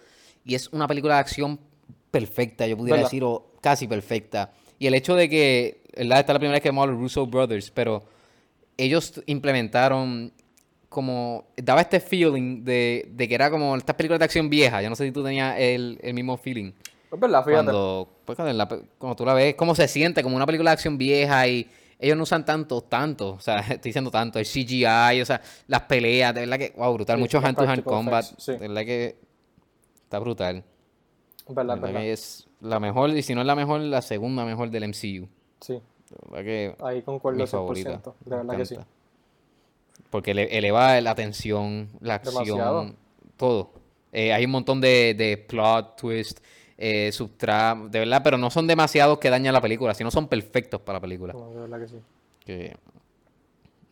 Y 0.46 0.56
es 0.56 0.68
una 0.70 0.88
película 0.88 1.16
de 1.16 1.20
acción 1.20 1.60
perfecta, 2.14 2.68
yo 2.68 2.78
pudiera 2.78 2.98
¿Verdad? 2.98 3.10
decir, 3.10 3.24
o 3.24 3.54
casi 3.60 3.88
perfecta. 3.88 4.52
Y 4.78 4.86
el 4.86 4.94
hecho 4.94 5.16
de 5.16 5.28
que, 5.28 5.82
¿verdad? 5.98 6.20
Esta 6.20 6.32
es 6.32 6.36
la 6.36 6.40
primera 6.40 6.54
vez 6.54 6.62
que 6.62 6.70
vemos 6.70 6.84
a 6.84 6.92
los 6.92 7.00
Russo 7.00 7.26
Brothers, 7.26 7.72
pero 7.72 8.04
ellos 8.78 9.20
implementaron 9.26 10.32
como 10.90 11.48
daba 11.58 11.82
este 11.82 12.00
feeling 12.00 12.64
de, 12.64 13.10
de 13.10 13.28
que 13.28 13.34
era 13.34 13.50
como 13.50 13.76
estas 13.76 13.96
películas 13.96 14.20
de 14.20 14.26
acción 14.26 14.48
viejas. 14.48 14.84
Yo 14.84 14.92
no 14.92 14.96
sé 14.96 15.06
si 15.06 15.12
tú 15.12 15.24
tenías 15.24 15.56
el, 15.58 15.98
el 16.04 16.14
mismo 16.14 16.38
feeling. 16.38 16.72
Es 17.12 17.20
verdad, 17.20 17.44
fíjate. 17.44 17.64
Cuando, 17.66 18.10
pues, 18.26 18.36
cuando, 18.36 18.54
la 18.54 18.68
cuando 18.68 19.16
tú 19.16 19.26
la 19.26 19.34
ves, 19.34 19.56
cómo 19.56 19.74
se 19.74 19.88
siente 19.88 20.22
como 20.22 20.36
una 20.36 20.46
película 20.46 20.70
de 20.70 20.74
acción 20.74 21.00
vieja 21.00 21.48
y 21.48 21.68
ellos 21.98 22.16
no 22.16 22.24
usan 22.24 22.46
tanto, 22.46 22.82
tanto, 22.82 23.32
o 23.32 23.40
sea, 23.40 23.60
estoy 23.70 23.90
diciendo 23.90 24.12
tanto, 24.12 24.38
el 24.38 24.46
CGI, 24.46 25.20
o 25.20 25.26
sea, 25.26 25.42
las 25.66 25.82
peleas, 25.82 26.36
de 26.36 26.42
verdad 26.42 26.60
que, 26.60 26.74
wow, 26.78 26.94
brutal, 26.94 27.18
Sí, 27.18 27.22
mucho 27.22 27.38
los 27.38 27.46
hand 27.46 27.58
to 27.58 27.64
hand 27.64 27.72
practical 27.72 27.94
combat, 27.94 28.26
sí. 28.38 28.52
de 28.52 28.58
verdad 28.60 28.86
que 28.86 29.16
está 30.04 30.20
brutal. 30.20 30.64
Verdad, 31.48 31.76
es 31.76 31.82
verdad 31.82 31.82
verdad. 31.82 32.00
que 32.02 32.12
es 32.14 32.48
la 32.62 32.80
mejor, 32.80 33.10
y 33.12 33.22
si 33.24 33.36
no 33.36 33.42
es 33.42 33.48
la 33.48 33.56
mejor, 33.56 33.82
la 33.82 34.02
segunda 34.02 34.46
mejor 34.46 34.70
del 34.70 34.84
MCU. 34.90 35.28
Sí, 35.60 35.82
que 36.32 36.76
ahí 36.84 37.02
concuerdo 37.02 37.38
mi 37.40 37.44
100%. 37.46 37.50
favorita. 37.52 38.02
De 38.26 38.36
verdad 38.38 38.58
que 38.58 38.66
sí. 38.66 38.78
Porque 40.10 40.32
ele- 40.32 40.58
eleva 40.58 41.00
la 41.02 41.16
tensión, 41.16 41.90
la 42.00 42.16
acción, 42.16 42.36
Demasiado. 42.46 42.94
todo. 43.38 43.72
Eh, 44.12 44.32
hay 44.32 44.46
un 44.46 44.52
montón 44.52 44.80
de, 44.80 45.16
de 45.18 45.38
plot 45.38 45.96
twist, 46.00 46.40
eh, 46.78 47.12
de 47.12 48.00
verdad, 48.00 48.22
pero 48.24 48.38
no 48.38 48.50
son 48.52 48.68
demasiados 48.68 49.18
que 49.18 49.30
dañan 49.30 49.54
la 49.54 49.62
película, 49.62 49.94
sino 49.96 50.12
son 50.12 50.28
perfectos 50.28 50.82
para 50.82 50.98
la 50.98 51.02
película. 51.02 51.34
No, 51.34 51.50
de 51.50 51.60
verdad 51.62 51.80
que 51.80 51.88
sí. 51.88 51.96
Que, 52.46 52.76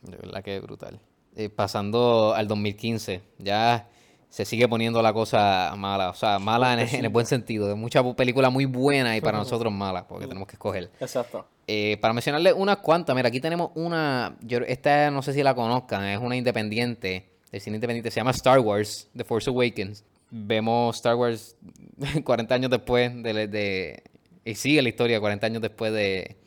de 0.03 0.17
verdad 0.17 0.43
que 0.43 0.57
es 0.57 0.61
brutal. 0.61 0.99
Eh, 1.35 1.49
pasando 1.49 2.33
al 2.35 2.47
2015, 2.47 3.21
ya 3.39 3.87
se 4.31 4.45
sigue 4.45 4.67
poniendo 4.67 5.01
la 5.03 5.11
cosa 5.13 5.71
mala, 5.77 6.09
o 6.09 6.13
sea, 6.15 6.39
mala 6.39 6.73
en, 6.73 6.79
el- 6.79 6.95
en 6.95 7.03
el 7.05 7.09
buen 7.11 7.25
sentido, 7.27 7.67
de 7.67 7.75
mucha 7.75 8.01
película 8.15 8.49
muy 8.49 8.65
buena 8.65 9.15
y 9.15 9.21
para 9.21 9.37
nosotros 9.37 9.71
mala, 9.71 10.07
porque 10.07 10.25
tenemos 10.25 10.47
que 10.47 10.53
escoger. 10.55 10.89
Exacto. 10.99 11.45
Eh, 11.67 11.97
para 12.01 12.13
mencionarle 12.13 12.51
unas 12.53 12.77
cuantas, 12.77 13.15
mira, 13.15 13.27
aquí 13.27 13.39
tenemos 13.39 13.71
una, 13.75 14.35
yo, 14.41 14.59
esta 14.59 15.11
no 15.11 15.21
sé 15.21 15.33
si 15.33 15.43
la 15.43 15.53
conozcan, 15.53 16.05
es 16.05 16.17
una 16.19 16.35
independiente, 16.35 17.27
de 17.51 17.59
cine 17.59 17.75
independiente, 17.75 18.09
se 18.09 18.19
llama 18.21 18.31
Star 18.31 18.59
Wars, 18.59 19.09
The 19.15 19.23
Force 19.25 19.49
Awakens. 19.49 20.03
Vemos 20.29 20.95
Star 20.95 21.15
Wars 21.15 21.57
40 22.23 22.55
años 22.55 22.71
después 22.71 23.11
de, 23.21 23.47
de- 23.49 24.03
y 24.45 24.55
sigue 24.55 24.81
la 24.81 24.87
historia 24.89 25.19
40 25.19 25.45
años 25.45 25.61
después 25.61 25.91
de, 25.91 26.37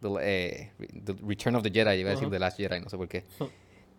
de, 0.00 0.08
eh, 0.20 0.70
The 1.04 1.14
Return 1.26 1.56
of 1.56 1.64
the 1.64 1.70
Jedi, 1.70 1.98
iba 2.00 2.10
a 2.10 2.14
decir 2.14 2.30
The 2.30 2.38
Last 2.38 2.56
Jedi, 2.56 2.80
no 2.80 2.88
sé 2.88 2.96
por 2.96 3.08
qué. 3.08 3.24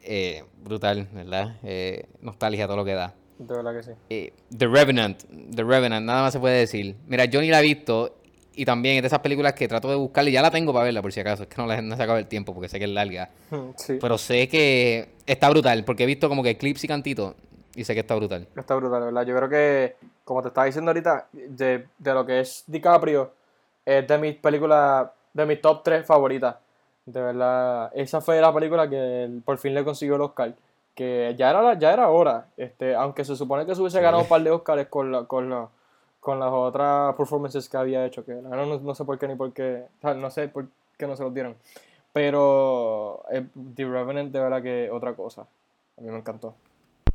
Eh, 0.10 0.42
brutal, 0.64 1.06
¿verdad? 1.12 1.58
Eh, 1.64 2.06
nostalgia, 2.22 2.66
todo 2.66 2.78
lo 2.78 2.86
que 2.86 2.94
da. 2.94 3.14
De 3.38 3.54
verdad 3.54 3.76
que 3.76 3.84
sí. 3.84 3.92
Eh, 4.10 4.34
The 4.58 4.66
Revenant, 4.66 5.24
The 5.54 5.64
Revenant, 5.64 6.06
nada 6.06 6.22
más 6.22 6.34
se 6.34 6.40
puede 6.40 6.60
decir. 6.60 6.96
Mira, 7.08 7.26
yo 7.26 7.42
ni 7.42 7.50
la 7.50 7.60
he 7.60 7.64
visto 7.64 8.16
y 8.56 8.64
también 8.64 8.96
es 8.96 9.02
de 9.04 9.08
esas 9.08 9.20
películas 9.20 9.52
que 9.52 9.68
trato 9.68 9.90
de 9.90 9.96
buscar 9.98 10.26
y 10.26 10.32
ya 10.32 10.42
la 10.42 10.50
tengo 10.50 10.72
para 10.72 10.86
verla 10.86 11.02
por 11.02 11.12
si 11.12 11.20
acaso, 11.20 11.44
es 11.44 11.50
que 11.50 11.62
no, 11.62 11.68
la, 11.68 11.82
no 11.82 11.98
se 11.98 12.04
acaba 12.04 12.20
el 12.20 12.28
tiempo 12.28 12.54
porque 12.54 12.70
sé 12.70 12.80
que 12.80 12.86
es 12.86 12.92
larga. 12.92 13.30
Sí. 13.76 13.98
Pero 14.00 14.18
sé 14.18 14.48
que 14.48 15.10
está 15.26 15.50
brutal 15.50 15.84
porque 15.84 16.04
he 16.04 16.08
visto 16.08 16.30
como 16.30 16.42
que 16.42 16.58
clips 16.58 16.86
y 16.86 16.88
cantitos 16.88 17.36
y 17.76 17.84
sé 17.84 17.94
que 17.94 18.00
está 18.00 18.16
brutal. 18.16 18.48
Está 18.56 18.76
brutal, 18.76 19.04
¿verdad? 19.04 19.26
Yo 19.26 19.36
creo 19.36 19.50
que, 19.50 19.96
como 20.24 20.42
te 20.42 20.48
estaba 20.48 20.66
diciendo 20.66 20.90
ahorita, 20.90 21.28
de, 21.34 21.86
de 21.98 22.14
lo 22.14 22.26
que 22.26 22.40
es 22.40 22.64
DiCaprio, 22.66 23.34
es 23.86 24.08
de 24.08 24.18
mis 24.18 24.36
películas, 24.38 25.10
de 25.34 25.46
mis 25.46 25.60
top 25.62 25.84
3 25.84 26.06
favoritas. 26.06 26.56
De 27.08 27.22
verdad, 27.22 27.90
esa 27.96 28.22
fue 28.22 28.40
la 28.40 28.54
película 28.54 28.88
que 28.90 29.30
por 29.44 29.58
fin 29.58 29.74
le 29.74 29.84
consiguió 29.84 30.16
el 30.16 30.22
Oscar. 30.22 30.54
Que 30.94 31.34
ya 31.38 31.50
era, 31.50 31.62
la- 31.62 31.80
ya 31.80 31.94
era 31.94 32.10
hora, 32.10 32.48
este, 32.58 32.94
aunque 32.96 33.24
se 33.26 33.36
supone 33.36 33.66
que 33.66 33.74
se 33.74 33.82
hubiese 33.82 34.02
ganado 34.02 34.22
un 34.24 34.30
par 34.30 34.44
de 34.44 34.52
Oscars 34.52 34.88
con, 34.88 35.12
la- 35.12 35.24
con, 35.26 35.50
la- 35.50 35.70
con 36.20 36.40
las 36.40 36.52
otras 36.52 37.16
performances 37.16 37.70
que 37.70 37.78
había 37.78 38.06
hecho, 38.06 38.26
que 38.26 38.34
no, 38.34 38.78
no 38.80 38.94
sé 38.96 39.06
por 39.06 39.18
qué 39.18 39.28
ni 39.28 39.36
por 39.36 39.54
qué, 39.54 39.86
o 40.00 40.02
sea, 40.02 40.14
no 40.16 40.30
sé 40.30 40.48
por 40.50 40.66
qué 40.98 41.08
no 41.08 41.16
se 41.16 41.24
los 41.24 41.34
dieron. 41.34 41.56
Pero 42.12 43.24
eh, 43.32 43.46
The 43.76 43.86
Revenant 43.86 44.32
de 44.34 44.40
verdad 44.40 44.62
que 44.62 44.90
otra 44.92 45.14
cosa. 45.14 45.44
A 45.98 46.02
mí 46.02 46.10
me 46.10 46.18
encantó. 46.18 46.56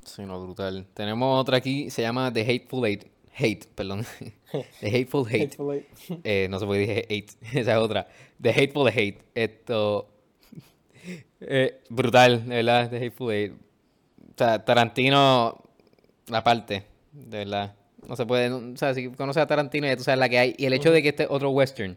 Sí, 0.05 0.25
no, 0.25 0.41
brutal. 0.41 0.87
Tenemos 0.95 1.41
otra 1.41 1.57
aquí, 1.59 1.91
se 1.91 2.03
llama 2.03 2.33
The 2.33 2.41
Hateful 2.43 2.87
Eight. 2.87 3.05
Hate, 3.39 3.67
perdón. 3.75 4.05
The 4.81 4.91
Hateful 4.91 5.27
Hate. 5.27 5.45
Hateful 5.45 5.75
Eight. 5.75 5.87
Eh, 6.25 6.47
no 6.51 6.59
por 6.59 6.73
qué 6.73 6.79
dije 6.79 7.07
hate, 7.09 7.33
esa 7.59 7.73
es 7.73 7.79
otra. 7.79 8.09
The 8.41 8.51
Hateful 8.51 8.89
Hate. 8.89 9.19
Esto. 9.35 10.09
eh, 11.41 11.81
brutal, 11.89 12.49
de 12.49 12.57
verdad, 12.57 12.91
The 12.91 12.97
Hateful 12.97 13.33
Eight. 13.33 13.53
O 13.53 14.35
sea, 14.37 14.65
Tarantino, 14.65 15.63
la 16.29 16.45
parte, 16.45 16.85
de 17.13 17.39
verdad. 17.39 17.75
No 18.07 18.17
se 18.17 18.27
puede, 18.27 18.51
o 18.51 18.77
sea, 18.77 18.95
si 18.95 19.09
conoces 19.11 19.43
a 19.43 19.47
Tarantino 19.47 19.87
ya 19.87 19.97
tú 19.97 20.03
sabes 20.03 20.19
la 20.19 20.29
que 20.29 20.39
hay. 20.39 20.55
Y 20.59 20.67
el 20.67 20.73
hecho 20.73 20.91
de 20.91 21.03
que 21.03 21.11
este 21.11 21.27
otro 21.29 21.51
western 21.51 21.97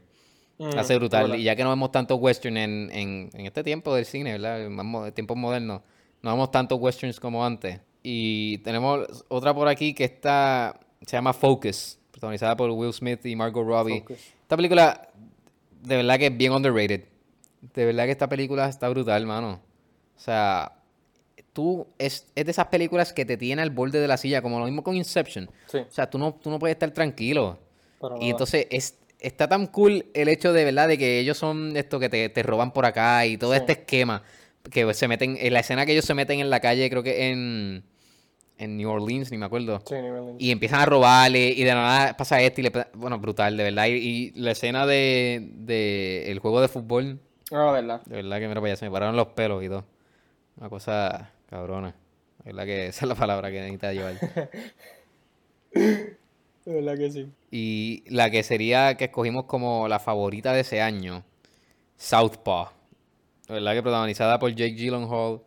Mm, 0.57 0.77
hace 0.77 0.95
brutal. 0.95 1.37
Y 1.39 1.43
ya 1.43 1.55
que 1.55 1.63
no 1.63 1.69
vemos 1.69 1.91
tantos 1.91 2.19
western 2.19 2.57
en, 2.57 2.89
en, 2.91 3.29
en 3.33 3.45
este 3.45 3.63
tiempo 3.63 3.93
del 3.93 4.05
cine, 4.05 4.31
¿verdad? 4.33 4.65
En 4.65 5.13
tiempos 5.13 5.37
modernos, 5.37 5.81
no 6.21 6.31
vemos 6.31 6.51
tantos 6.51 6.79
westerns 6.79 7.19
como 7.19 7.45
antes. 7.45 7.79
Y 8.03 8.59
tenemos 8.59 9.25
otra 9.27 9.53
por 9.53 9.67
aquí 9.67 9.93
que 9.93 10.05
está, 10.05 10.79
se 11.05 11.17
llama 11.17 11.33
Focus, 11.33 11.97
protagonizada 12.11 12.55
por 12.55 12.69
Will 12.71 12.93
Smith 12.93 13.25
y 13.25 13.35
Margot 13.35 13.65
Robbie. 13.65 13.99
Focus. 13.99 14.17
Esta 14.41 14.55
película, 14.55 15.09
de 15.81 15.95
verdad 15.97 16.17
que 16.17 16.27
es 16.27 16.37
bien 16.37 16.51
underrated. 16.51 17.03
De 17.73 17.85
verdad 17.85 18.05
que 18.05 18.11
esta 18.11 18.29
película 18.29 18.67
está 18.69 18.89
brutal, 18.89 19.25
mano. 19.25 19.59
O 20.15 20.19
sea, 20.19 20.71
tú, 21.53 21.87
es, 21.97 22.27
es 22.35 22.45
de 22.45 22.51
esas 22.51 22.67
películas 22.67 23.11
que 23.13 23.25
te 23.25 23.37
tiene 23.37 23.61
al 23.61 23.69
borde 23.71 23.99
de 23.99 24.07
la 24.07 24.17
silla, 24.17 24.41
como 24.41 24.59
lo 24.59 24.65
mismo 24.65 24.83
con 24.83 24.95
Inception. 24.95 25.49
Sí, 25.67 25.79
O 25.79 25.91
sea, 25.91 26.09
tú 26.09 26.17
no, 26.17 26.33
tú 26.33 26.49
no 26.49 26.59
puedes 26.59 26.75
estar 26.75 26.91
tranquilo. 26.91 27.59
Y 28.19 28.29
entonces 28.29 28.67
es, 28.69 28.97
está 29.19 29.47
tan 29.47 29.65
cool 29.67 30.05
el 30.13 30.27
hecho 30.27 30.53
de 30.53 30.63
verdad 30.63 30.87
de 30.87 30.97
que 30.97 31.19
ellos 31.19 31.37
son 31.37 31.75
esto 31.75 31.99
que 31.99 32.07
te, 32.09 32.29
te 32.29 32.43
roban 32.43 32.71
por 32.71 32.85
acá 32.85 33.25
y 33.25 33.37
todo 33.37 33.53
Sí. 33.53 33.57
este 33.59 33.71
esquema 33.73 34.21
que 34.69 34.93
se 34.93 35.07
meten 35.07 35.37
en 35.39 35.53
la 35.53 35.59
escena 35.61 35.85
que 35.85 35.91
ellos 35.93 36.05
se 36.05 36.13
meten 36.13 36.39
en 36.39 36.49
la 36.49 36.59
calle, 36.59 36.89
creo 36.89 37.01
que 37.03 37.29
en, 37.29 37.83
en 38.57 38.77
New 38.77 38.89
Orleans, 38.89 39.31
ni 39.31 39.37
me 39.37 39.45
acuerdo. 39.45 39.81
Sí, 39.85 39.95
ni 39.95 40.09
me- 40.09 40.35
Y 40.39 40.51
empiezan 40.51 40.79
a 40.81 40.85
robarle 40.85 41.49
y 41.49 41.63
de 41.63 41.69
la 41.69 41.75
nada 41.75 42.17
pasa 42.17 42.41
esto 42.41 42.61
y 42.61 42.63
le 42.65 42.71
bueno, 42.93 43.19
brutal, 43.19 43.55
de 43.57 43.63
verdad. 43.63 43.85
Y, 43.87 43.91
y 43.93 44.31
la 44.35 44.51
escena 44.51 44.85
de, 44.85 45.49
de 45.55 46.31
el 46.31 46.39
juego 46.39 46.61
de 46.61 46.67
fútbol, 46.67 47.19
No, 47.51 47.65
la 47.65 47.71
verdad. 47.71 48.01
de 48.05 48.15
verdad 48.15 48.39
que 48.39 48.47
mira 48.47 48.61
para 48.61 48.71
allá, 48.71 48.75
se 48.77 48.85
me 48.85 48.91
pararon 48.91 49.15
los 49.15 49.27
pelos 49.27 49.63
y 49.63 49.67
todo. 49.67 49.85
Una 50.57 50.69
cosa 50.69 51.31
cabrona. 51.49 51.95
De 52.43 52.51
verdad 52.53 52.65
que 52.65 52.87
esa 52.87 53.05
es 53.05 53.09
la 53.09 53.15
palabra 53.15 53.51
que 53.51 53.59
necesita 53.59 53.91
llevar. 53.93 54.15
De 55.73 56.73
verdad 56.73 56.97
que 56.97 57.11
sí. 57.11 57.29
Y 57.51 58.03
la 58.07 58.29
que 58.31 58.41
sería 58.43 58.95
que 58.95 59.05
escogimos 59.05 59.45
como 59.45 59.87
la 59.87 59.99
favorita 59.99 60.51
de 60.53 60.61
ese 60.61 60.81
año, 60.81 61.23
Southpaw. 61.97 62.69
De 63.47 63.53
verdad 63.55 63.73
que 63.73 63.83
protagonizada 63.83 64.39
por 64.39 64.49
Jake 64.55 64.73
Gyllenhaal. 64.75 65.41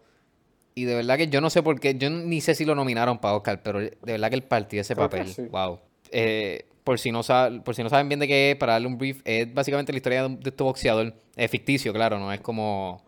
Y 0.79 0.85
de 0.85 0.95
verdad 0.95 1.17
que 1.17 1.27
yo 1.27 1.41
no 1.41 1.51
sé 1.51 1.61
por 1.61 1.81
qué, 1.81 1.97
yo 1.97 2.09
ni 2.09 2.41
sé 2.41 2.55
si 2.55 2.65
lo 2.65 2.77
nominaron 2.77 3.19
para 3.19 3.35
Oscar, 3.35 3.63
pero 3.65 3.81
de 3.81 3.97
verdad 4.01 4.29
que 4.29 4.37
él 4.37 4.45
partió 4.45 4.81
ese 4.81 4.95
Creo 4.95 5.09
papel. 5.09 5.27
sí. 5.27 5.43
Wow. 5.51 5.81
Eh, 6.13 6.67
por, 6.85 7.01
si 7.01 7.11
no 7.11 7.21
por 7.65 7.75
si 7.75 7.83
no 7.83 7.89
saben 7.89 8.09
bien 8.09 8.21
de 8.21 8.29
qué 8.29 8.53
es, 8.53 8.57
para 8.57 8.75
darle 8.75 8.87
un 8.87 8.97
brief, 8.97 9.21
es 9.25 9.53
básicamente 9.53 9.93
la 9.93 9.97
historia 9.97 10.29
de, 10.29 10.37
de 10.37 10.51
este 10.51 10.63
boxeador. 10.63 11.15
Es 11.35 11.51
ficticio, 11.51 11.93
claro, 11.93 12.21
no 12.21 12.33
es 12.33 12.41
como 12.41 13.03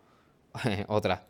otra. 0.87 1.25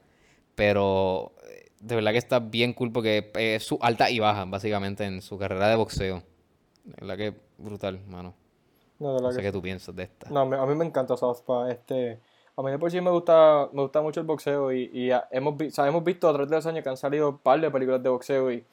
Pero 0.55 1.33
eh, 1.47 1.69
de 1.79 1.95
verdad 1.95 2.11
que 2.11 2.17
está 2.17 2.39
bien 2.39 2.73
cool 2.73 2.91
porque 2.91 3.31
es 3.35 3.63
su 3.63 3.77
alta 3.79 4.09
y 4.09 4.17
baja, 4.17 4.45
básicamente, 4.45 5.05
en 5.05 5.21
su 5.21 5.37
carrera 5.37 5.69
de 5.69 5.75
boxeo. 5.75 6.23
De 6.83 6.95
verdad 7.01 7.17
que 7.17 7.33
brutal, 7.59 7.99
mano. 8.07 8.33
No, 8.97 9.13
de 9.13 9.21
No 9.21 9.27
la 9.27 9.33
sé 9.33 9.41
que 9.41 9.47
qué 9.47 9.51
tú 9.51 9.61
piensas 9.61 9.95
de 9.95 10.03
esta. 10.03 10.29
No, 10.31 10.41
a 10.41 10.65
mí 10.65 10.75
me 10.75 10.85
encanta 10.85 11.15
Southpaw. 11.15 11.69
Este, 11.69 12.19
a 12.61 12.65
mí 12.65 12.71
de 12.71 12.79
por 12.79 12.89
sí 12.89 13.01
me 13.01 13.11
gusta, 13.11 13.67
me 13.73 13.81
gusta 13.81 14.01
mucho 14.01 14.21
el 14.21 14.25
boxeo 14.25 14.71
y, 14.71 15.11
hemos, 15.31 15.61
o 15.61 15.69
sea, 15.71 15.87
hemos 15.87 16.03
visto 16.03 16.29
a 16.29 16.31
través 16.31 16.49
de 16.49 16.55
los 16.55 16.65
años 16.65 16.83
que 16.83 16.89
han 16.89 16.97
salido 16.97 17.29
un 17.29 17.37
par 17.37 17.59
de 17.59 17.69
películas 17.69 18.01
de 18.01 18.09
boxeo 18.09 18.51
y 18.51 18.63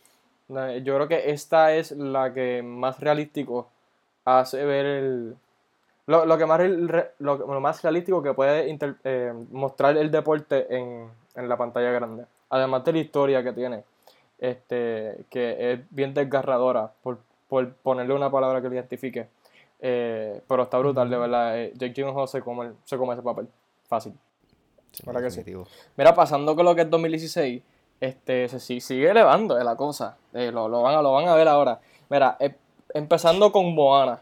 yo 0.48 0.94
creo 0.94 1.08
que 1.08 1.30
esta 1.30 1.74
es 1.74 1.92
la 1.92 2.32
que 2.32 2.62
más 2.62 3.00
realístico 3.00 3.68
hace 4.24 4.64
ver 4.64 4.86
el... 4.86 5.36
Lo, 6.06 6.24
lo 6.24 6.38
que 6.38 6.46
más, 6.46 6.60
lo, 7.18 7.36
lo 7.36 7.60
más 7.60 7.82
realístico 7.82 8.22
que 8.22 8.32
puede 8.32 8.68
inter- 8.70 8.96
eh, 9.04 9.30
mostrar 9.50 9.94
el 9.98 10.10
deporte 10.10 10.66
en, 10.74 11.06
en 11.34 11.48
la 11.50 11.58
pantalla 11.58 11.90
grande. 11.90 12.24
Además 12.48 12.82
de 12.84 12.92
la 12.94 12.98
historia 13.00 13.42
que 13.42 13.52
tiene, 13.52 13.84
este, 14.38 15.18
que 15.28 15.72
es 15.72 15.80
bien 15.90 16.14
desgarradora, 16.14 16.90
por, 17.02 17.18
por 17.46 17.74
ponerle 17.74 18.14
una 18.14 18.30
palabra 18.30 18.62
que 18.62 18.68
lo 18.68 18.74
identifique. 18.74 19.28
Eh, 19.80 20.40
pero 20.48 20.62
está 20.62 20.78
brutal, 20.78 21.10
de 21.10 21.18
verdad. 21.18 21.58
Eh, 21.58 21.72
Jake 21.74 21.92
Gyllenhaal 21.92 22.26
se 22.26 22.40
come, 22.40 22.70
se 22.84 22.96
come 22.96 23.12
ese 23.12 23.22
papel. 23.22 23.46
Fácil. 23.88 24.14
Sí, 24.92 25.02
¿verdad 25.06 25.22
que 25.22 25.30
sí? 25.30 25.44
Mira, 25.96 26.14
pasando 26.14 26.54
con 26.54 26.64
lo 26.64 26.74
que 26.74 26.82
es 26.82 26.90
2016, 26.90 27.62
este, 28.00 28.48
se 28.48 28.60
si- 28.60 28.80
sigue 28.80 29.10
elevando 29.10 29.58
eh, 29.58 29.64
la 29.64 29.76
cosa. 29.76 30.16
Eh, 30.32 30.50
lo, 30.52 30.68
lo 30.68 30.82
van 30.82 30.94
a, 30.96 31.02
lo 31.02 31.12
van 31.12 31.28
a 31.28 31.34
ver 31.34 31.48
ahora. 31.48 31.80
Mira, 32.08 32.36
eh, 32.40 32.54
empezando 32.94 33.50
con 33.52 33.74
Moana, 33.74 34.20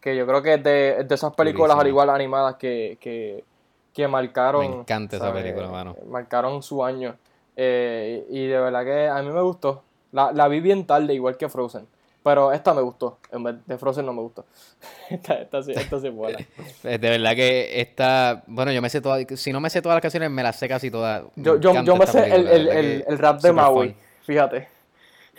que 0.00 0.16
yo 0.16 0.26
creo 0.26 0.42
que 0.42 0.54
es 0.54 0.62
de, 0.62 0.96
es 1.00 1.08
de 1.08 1.14
esas 1.14 1.34
películas 1.34 1.76
al 1.78 1.86
igual 1.86 2.10
animadas 2.10 2.56
que, 2.56 2.98
que, 3.00 3.44
que 3.92 4.08
marcaron. 4.08 4.60
Me 4.68 4.76
encanta 4.80 5.16
esa 5.16 5.26
¿sabes? 5.26 5.42
película, 5.42 5.68
mano. 5.68 5.96
Marcaron 6.06 6.62
su 6.62 6.84
año. 6.84 7.16
Eh, 7.56 8.26
y 8.30 8.46
de 8.46 8.60
verdad 8.60 8.84
que 8.84 9.08
a 9.08 9.20
mí 9.22 9.30
me 9.30 9.42
gustó. 9.42 9.82
La, 10.12 10.32
la 10.32 10.48
vi 10.48 10.60
bien 10.60 10.86
tarde, 10.86 11.12
igual 11.14 11.36
que 11.36 11.48
Frozen. 11.48 11.86
Pero 12.28 12.52
esta 12.52 12.74
me 12.74 12.82
gustó. 12.82 13.20
En 13.32 13.42
vez 13.42 13.54
de 13.64 13.78
Frozen 13.78 14.04
no 14.04 14.12
me 14.12 14.20
gustó. 14.20 14.44
esta, 15.08 15.40
esta, 15.40 15.62
sí, 15.62 15.72
esta 15.74 15.98
sí 15.98 16.10
buena. 16.10 16.36
De 16.82 16.98
verdad 16.98 17.34
que 17.34 17.80
esta. 17.80 18.42
Bueno, 18.46 18.70
yo 18.70 18.82
me 18.82 18.90
sé 18.90 19.00
todas. 19.00 19.24
Si 19.40 19.50
no 19.50 19.60
me 19.60 19.70
sé 19.70 19.80
todas 19.80 19.96
las 19.96 20.02
canciones, 20.02 20.30
me 20.30 20.42
las 20.42 20.56
sé 20.56 20.68
casi 20.68 20.90
todas. 20.90 21.22
Yo, 21.36 21.54
Me 21.54 21.60
yo, 21.60 21.82
yo 21.82 21.96
me 21.96 22.04
esta 22.04 22.24
sé 22.24 22.34
el, 22.34 22.46
el, 22.46 23.04
el, 23.08 23.18
rap 23.18 23.40
de 23.40 23.50
Maui. 23.50 23.88
fun. 23.88 23.96
Fíjate. 24.24 24.68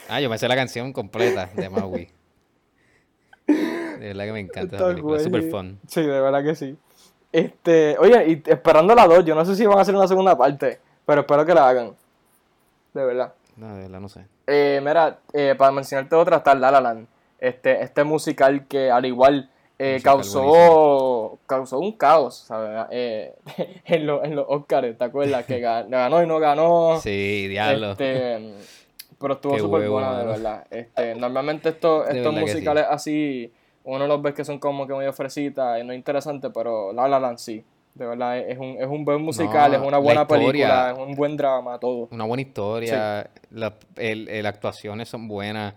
Ah, 0.08 0.20
yo 0.20 0.32
me 0.32 0.40
sé 0.40 0.48
la 0.48 0.56
canción 0.56 0.92
completa 0.92 1.52
de 1.54 1.70
Maui. 1.70 2.10
De 3.46 4.00
verdad 4.00 4.26
que 4.26 4.32
me 4.32 4.40
encanta 4.40 4.78
esa 4.78 4.88
película. 4.88 5.18
Es 5.18 5.24
super 5.26 5.44
fun. 5.44 5.80
Sí, 5.86 6.02
de 6.02 6.22
verdad 6.22 6.44
que 6.44 6.56
sí. 6.56 6.76
Este, 7.32 7.98
oye, 8.00 8.32
y 8.32 8.50
esperando 8.50 8.96
la 8.96 9.06
2, 9.06 9.26
yo 9.26 9.36
no 9.36 9.46
sé 9.46 9.56
si 9.56 9.64
van 9.68 9.78
a 9.78 9.82
hacer 9.82 9.94
una 9.94 10.08
segunda 10.08 10.36
parte, 10.36 10.80
pero 11.06 11.22
espero 11.22 11.46
que 11.46 11.54
la 11.54 11.70
hagan. 11.70 11.96
De 12.96 13.06
verdad. 13.06 13.34
No, 13.60 13.76
de 13.76 13.82
verdad 13.84 14.00
no 14.00 14.10
sé. 14.10 14.26
Eh, 14.48 14.80
mira, 14.84 15.20
eh, 15.34 15.54
para 15.58 15.72
mencionarte 15.72 16.16
otra 16.16 16.38
está 16.38 16.56
La 16.56 16.72
La 16.72 16.80
Land. 16.82 17.08
Este, 17.40 17.82
este 17.84 18.04
musical 18.04 18.68
que 18.68 18.90
al 18.92 19.06
igual 19.06 19.50
eh, 19.78 19.94
Musical 19.94 20.16
causó, 20.18 21.40
causó 21.46 21.80
un 21.80 21.94
caos, 21.94 22.36
¿sabes? 22.48 22.86
Eh, 22.92 23.34
en, 23.86 24.06
los 24.06 24.24
en 24.24 24.36
los 24.36 24.46
Oscars, 24.48 24.98
¿te 24.98 25.04
acuerdas? 25.04 25.46
Que 25.46 25.62
ga- 25.62 25.86
ganó 25.90 26.22
y 26.24 26.28
no 26.28 26.40
ganó. 26.40 27.00
Sí, 27.02 27.48
diablo. 27.48 27.92
Este, 27.92 28.54
pero 29.20 29.34
estuvo 29.34 29.58
súper 29.60 29.90
buena, 29.90 30.20
de 30.20 30.26
verdad. 30.26 30.68
Este, 30.70 31.16
normalmente 31.16 31.70
estos, 31.70 32.08
De 32.08 32.18
estos 32.18 32.34
sí. 32.34 32.40
musicales 32.40 32.86
así, 32.90 33.54
uno 33.84 34.08
los 34.08 34.22
ve 34.22 34.34
que 34.34 34.46
son 34.46 34.60
como 34.60 34.86
que 34.88 34.94
muy 34.94 35.12
fresitas 35.12 35.80
y 35.82 35.84
no 35.84 35.94
interesantes, 35.94 36.52
pero 36.54 36.92
La 36.94 37.08
La 37.08 37.20
Land 37.20 37.38
sí. 37.38 37.64
De 37.94 38.06
verdad, 38.06 38.38
es 38.40 38.58
un, 38.58 38.78
es 38.80 38.88
un 38.88 39.04
buen 39.04 39.22
musical, 39.22 39.72
No, 39.72 39.78
es 39.82 39.88
una 39.88 39.98
buena 39.98 40.22
historia. 40.22 40.46
película, 40.52 40.92
es 40.92 40.98
un 40.98 41.16
buen 41.16 41.36
drama, 41.36 41.80
todo. 41.80 42.08
Una 42.12 42.24
buena 42.26 42.42
historia. 42.42 43.30
el- 43.98 44.26
las 44.44 44.46
actuaciones 44.54 45.10
son 45.10 45.28
buenas. 45.28 45.74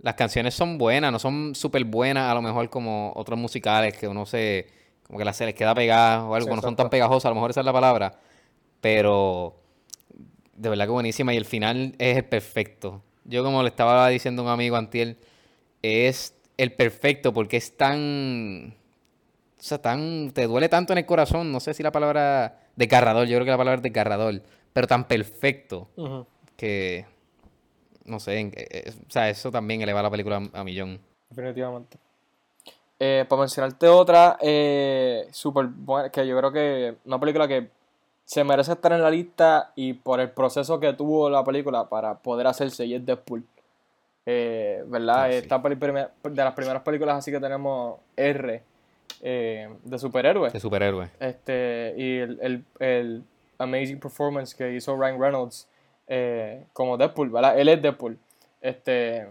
Las 0.00 0.14
canciones 0.14 0.54
son 0.54 0.78
buenas, 0.78 1.12
no 1.12 1.18
son 1.18 1.54
súper 1.54 1.84
buenas 1.84 2.30
a 2.30 2.34
lo 2.34 2.42
mejor 2.42 2.68
como 2.70 3.12
otros 3.14 3.38
musicales 3.38 3.96
que 3.96 4.08
uno 4.08 4.26
se... 4.26 4.66
Como 5.06 5.18
que 5.18 5.24
la, 5.24 5.32
se 5.32 5.44
les 5.44 5.54
queda 5.54 5.74
pegada 5.74 6.24
o 6.24 6.34
algo, 6.34 6.48
Sí, 6.48 6.54
no 6.56 6.62
son 6.62 6.74
tan 6.74 6.88
pegajosas, 6.90 7.26
a 7.26 7.28
lo 7.28 7.34
mejor 7.34 7.50
esa 7.50 7.60
es 7.60 7.66
la 7.66 7.72
palabra. 7.72 8.18
Pero 8.80 9.56
de 10.54 10.68
verdad 10.68 10.86
que 10.86 10.90
buenísima 10.90 11.34
y 11.34 11.36
el 11.36 11.44
final 11.44 11.94
es 11.98 12.16
el 12.16 12.24
perfecto. 12.24 13.02
Yo 13.24 13.44
como 13.44 13.62
le 13.62 13.68
estaba 13.68 14.08
diciendo 14.08 14.42
a 14.42 14.46
un 14.46 14.50
amigo 14.50 14.76
antier, 14.76 15.18
es 15.82 16.34
el 16.56 16.72
perfecto 16.72 17.32
porque 17.32 17.56
es 17.58 17.76
tan... 17.76 18.74
O 19.62 19.64
sea, 19.64 19.78
tan... 19.80 20.32
Te 20.32 20.48
duele 20.48 20.68
tanto 20.68 20.92
en 20.92 20.98
el 20.98 21.06
corazón, 21.06 21.52
no 21.52 21.60
sé 21.60 21.72
si 21.72 21.84
la 21.84 21.92
palabra 21.92 22.58
desgarrador, 22.74 23.28
yo 23.28 23.36
creo 23.36 23.44
que 23.44 23.50
la 23.52 23.56
palabra 23.56 23.76
es 23.76 23.82
desgarrador, 23.82 24.42
pero 24.72 24.88
tan 24.88 25.04
perfecto 25.06 25.88
que 26.56 27.06
no 28.04 28.18
sé, 28.18 28.38
en- 28.40 28.48
eh, 28.56 28.66
eh, 28.70 28.92
o 29.06 29.10
sea, 29.10 29.28
eso 29.30 29.52
también 29.52 29.80
eleva 29.80 30.02
la 30.02 30.10
película 30.10 30.42
a, 30.52 30.60
a 30.60 30.64
millón. 30.64 30.98
Definitivamente. 31.30 31.96
Eh, 32.98 33.24
para 33.28 33.40
mencionarte 33.42 33.86
otra, 33.86 34.36
eh, 34.40 35.28
súper 35.30 35.66
buena, 35.66 36.10
que 36.10 36.26
yo 36.26 36.36
creo 36.36 36.50
que 36.52 36.96
una 37.04 37.20
película 37.20 37.46
que 37.46 37.68
se 38.24 38.42
merece 38.42 38.72
estar 38.72 38.92
en 38.92 39.02
la 39.02 39.10
lista 39.10 39.72
y 39.76 39.92
por 39.92 40.18
el 40.18 40.30
proceso 40.30 40.80
que 40.80 40.92
tuvo 40.94 41.30
la 41.30 41.44
película 41.44 41.88
para 41.88 42.18
poder 42.18 42.48
hacerse 42.48 42.84
y 42.86 42.94
es 42.94 43.06
Deadpool. 43.06 43.44
Eh, 44.26 44.82
¿Verdad? 44.86 45.24
Ah, 45.26 45.30
sí. 45.30 45.36
Esta 45.38 45.58
de 45.58 46.44
las 46.44 46.54
primeras 46.54 46.82
películas 46.82 47.18
así 47.18 47.30
que 47.30 47.38
tenemos 47.40 47.98
R 48.16 48.62
eh, 49.22 49.68
de 49.84 49.98
superhéroes. 49.98 50.52
De 50.52 50.60
superhéroe. 50.60 51.08
Este, 51.20 51.94
y 51.96 52.18
el, 52.18 52.38
el, 52.42 52.64
el 52.80 53.24
amazing 53.58 53.98
performance 54.00 54.54
que 54.54 54.74
hizo 54.74 54.96
Ryan 54.96 55.20
Reynolds 55.20 55.68
eh, 56.08 56.64
como 56.72 56.96
Deadpool, 56.96 57.30
¿verdad? 57.30 57.58
Él 57.58 57.68
es 57.68 57.80
Deadpool. 57.80 58.18
Este, 58.60 59.26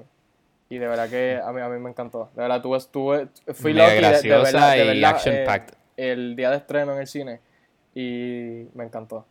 y 0.70 0.78
de 0.78 0.88
verdad 0.88 1.10
que 1.10 1.40
a 1.44 1.52
mí, 1.52 1.62
a 1.62 1.68
mí 1.70 1.80
me 1.80 1.90
encantó. 1.90 2.30
De 2.36 2.42
verdad, 2.42 2.62
tuve, 2.62 2.80
tuve, 2.92 3.28
fui 3.54 3.74
Mega 3.74 3.88
lucky 3.88 4.02
de- 4.02 4.22
de, 4.30 4.38
verdad, 4.38 4.72
de 4.76 4.84
y 4.84 4.88
verdad, 4.88 5.10
action-packed. 5.12 5.74
eh, 5.98 6.12
el 6.14 6.36
día 6.36 6.50
de 6.50 6.58
estreno 6.58 6.94
en 6.94 7.00
el 7.00 7.08
cine 7.08 7.40
y 7.94 8.68
me 8.74 8.86
encantó. 8.86 9.26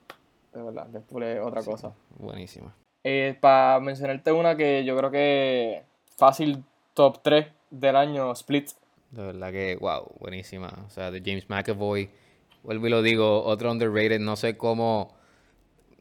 De 0.53 0.63
verdad, 0.63 0.87
Deadpool 0.87 1.23
es 1.23 1.41
otra 1.41 1.63
cosa. 1.63 1.93
Buenísima. 2.19 2.75
Eh, 3.05 3.37
para 3.41 3.81
mencionarte 3.81 4.31
una 4.33 4.57
que 4.57 4.85
yo 4.85 4.95
creo 4.97 5.11
que 5.11 5.83
fácil 6.19 6.63
top 6.93 7.21
3 7.23 7.47
del 7.71 7.97
año, 7.97 8.31
Split. 8.33 8.69
De 9.11 9.23
verdad 9.25 9.51
que, 9.51 9.77
wow, 9.77 10.13
buenísima. 10.21 10.85
O 10.87 10.91
sea, 10.91 11.11
de 11.11 11.21
James 11.25 11.49
McAvoy. 11.49 12.11
Vuelvo 12.63 12.87
y 12.87 12.91
lo 12.91 13.03
digo, 13.03 13.43
otro 13.45 13.71
underrated. 13.73 14.21
No 14.21 14.37
sé 14.37 14.57
cómo. 14.57 15.15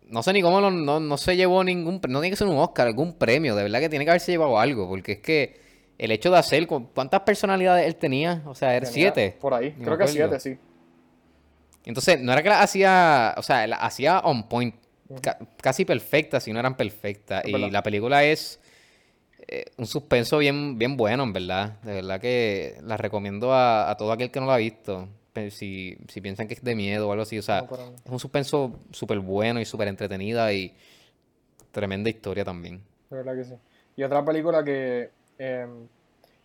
No 0.08 0.24
sé 0.24 0.34
ni 0.34 0.42
cómo 0.42 0.60
lo- 0.62 0.72
no, 0.72 1.00
no 1.00 1.18
se 1.18 1.36
llevó 1.36 1.64
ningún. 1.64 2.02
No 2.08 2.20
tiene 2.22 2.30
que 2.32 2.36
ser 2.36 2.48
un 2.48 2.58
Oscar, 2.58 2.88
algún 2.88 3.14
premio. 3.14 3.56
De 3.56 3.64
verdad 3.64 3.80
que 3.80 3.90
tiene 3.90 4.06
que 4.06 4.12
haberse 4.12 4.32
llevado 4.32 4.60
algo. 4.60 4.88
Porque 4.88 5.14
es 5.14 5.20
que 5.20 5.60
el 5.98 6.12
hecho 6.12 6.30
de 6.32 6.38
hacer. 6.38 6.68
cu- 6.68 6.88
¿Cuántas 6.94 7.22
personalidades 7.22 7.86
él 7.88 7.96
tenía? 7.96 8.42
O 8.46 8.54
sea, 8.56 8.76
era 8.76 8.86
siete. 8.94 9.38
Por 9.40 9.54
ahí, 9.54 9.72
creo 9.72 9.98
que. 9.98 10.04
7, 10.08 10.40
sí. 10.40 10.58
Entonces, 11.86 12.20
no 12.22 12.32
era 12.34 12.44
que 12.44 12.50
la 12.50 12.62
hacía, 12.62 13.34
o 13.38 13.42
sea, 13.44 13.66
la 13.66 13.78
hacía 13.78 14.20
on 14.20 14.48
point, 14.48 14.76
ca- 15.22 15.40
casi 15.62 15.86
perfecta, 15.86 16.40
si 16.40 16.52
no 16.54 16.60
eran 16.60 16.76
perfectas. 16.78 17.44
Y 17.46 17.52
la 17.72 17.82
película 17.84 18.24
es 18.24 18.60
eh, 19.52 19.66
un 19.78 19.88
suspenso 19.88 20.38
bien, 20.38 20.78
bien 20.78 20.96
bueno, 20.96 21.24
en 21.24 21.34
verdad. 21.34 21.82
De 21.82 21.94
verdad 21.94 22.22
que 22.22 22.78
la 22.84 22.98
recomiendo 22.98 23.52
a, 23.54 23.90
a 23.90 23.98
todo 23.98 24.12
aquel 24.12 24.30
que 24.32 24.40
no 24.40 24.46
la 24.46 24.56
ha 24.56 24.58
visto. 24.58 25.08
Si, 25.52 25.98
si 26.10 26.20
piensan 26.20 26.48
que 26.50 26.56
es 26.56 26.64
de 26.64 26.76
miedo 26.76 27.08
o 27.08 27.12
algo 27.14 27.24
así, 27.24 27.38
o 27.38 27.42
sea, 27.42 27.62
No, 27.62 27.94
es 28.06 28.12
un 28.12 28.20
suspenso 28.20 28.80
súper 28.92 29.20
bueno 29.20 29.62
y 29.62 29.66
súper 29.66 29.88
entretenida 29.88 30.52
y 30.52 30.74
tremenda 31.72 32.10
historia 32.10 32.44
también. 32.44 32.82
De 33.10 33.18
verdad 33.18 33.36
que 33.36 33.46
sí. 33.46 33.54
Y 33.96 34.04
otra 34.04 34.26
película 34.26 34.64
que 34.64 35.12
eh, 35.38 35.68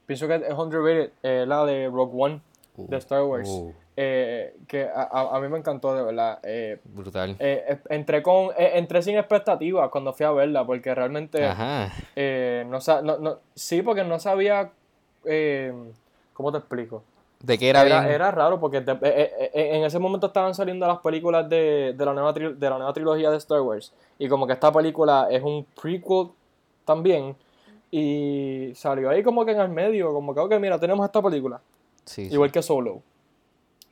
pienso 0.07 0.29
que 0.29 0.37
es 0.37 0.53
underrated 0.53 1.11
es 1.23 1.49
la 1.49 1.65
de 1.65 1.89
Rogue 1.89 2.13
One 2.15 2.41
de 2.77 2.97
Star 2.99 3.25
Wars. 3.25 3.49
Uh, 3.49 3.73
eh, 3.97 4.57
que 4.67 4.85
a, 4.93 5.03
a- 5.11 5.41
mí 5.41 5.49
me 5.49 5.59
encantó 5.59 5.95
de 5.95 6.03
verdad. 6.03 6.39
Eh, 6.43 6.81
brutal. 6.85 7.37
eh, 7.39 7.79
entré, 7.91 8.23
con, 8.23 8.49
eh, 8.59 8.73
entré 8.75 9.03
sin 9.03 9.17
expectativas 9.17 9.89
cuando 9.91 10.13
fui 10.13 10.27
a 10.27 10.33
verla 10.33 10.65
porque 10.67 10.95
realmente 10.95 11.45
Ajá. 11.45 11.93
eh, 12.17 12.65
no, 12.69 12.79
no, 13.03 13.19
no- 13.19 13.39
sí 13.55 13.83
porque 13.83 14.03
no 14.05 14.19
sabía 14.19 14.71
eh, 15.25 15.73
cómo 16.33 16.51
te 16.53 16.59
explico. 16.59 17.03
¿De 17.41 17.59
qué 17.59 17.69
era, 17.71 17.83
Era, 17.85 18.01
bien? 18.01 18.13
era 18.15 18.31
raro 18.31 18.59
porque 18.59 18.81
de- 18.81 19.51
en 19.53 19.85
ese 19.85 19.99
momento 19.99 20.29
estaban 20.29 20.55
saliendo 20.55 20.87
las 20.87 20.99
películas 20.99 21.49
de, 21.49 21.95
de 21.97 22.05
la 22.05 22.15
nueva 22.15 22.33
tri- 22.35 22.55
de 22.55 22.71
la 22.71 22.77
nueva 22.79 22.93
trilogía 22.93 23.31
de 23.31 23.37
Star 23.37 23.61
Wars. 23.61 23.93
Y 24.19 24.29
como 24.29 24.47
que 24.47 24.55
esta 24.55 24.73
película 24.73 25.29
es 25.31 25.43
un 25.43 25.65
prequel 25.81 26.29
también. 26.85 27.37
Y 27.91 28.73
salió 28.75 29.11
ahí 29.11 29.23
como 29.23 29.45
que 29.45 29.53
en 29.53 29.61
el 29.61 29.69
medio, 29.69 30.13
como 30.13 30.35
que, 30.35 30.41
ok, 30.41 30.55
mira, 30.59 30.79
tenemos 30.81 31.05
esta 31.07 31.23
película. 31.23 31.61
Sí, 32.05 32.29
sí. 32.29 32.35
Igual 32.35 32.51
que 32.51 32.63
Solo. 32.63 33.03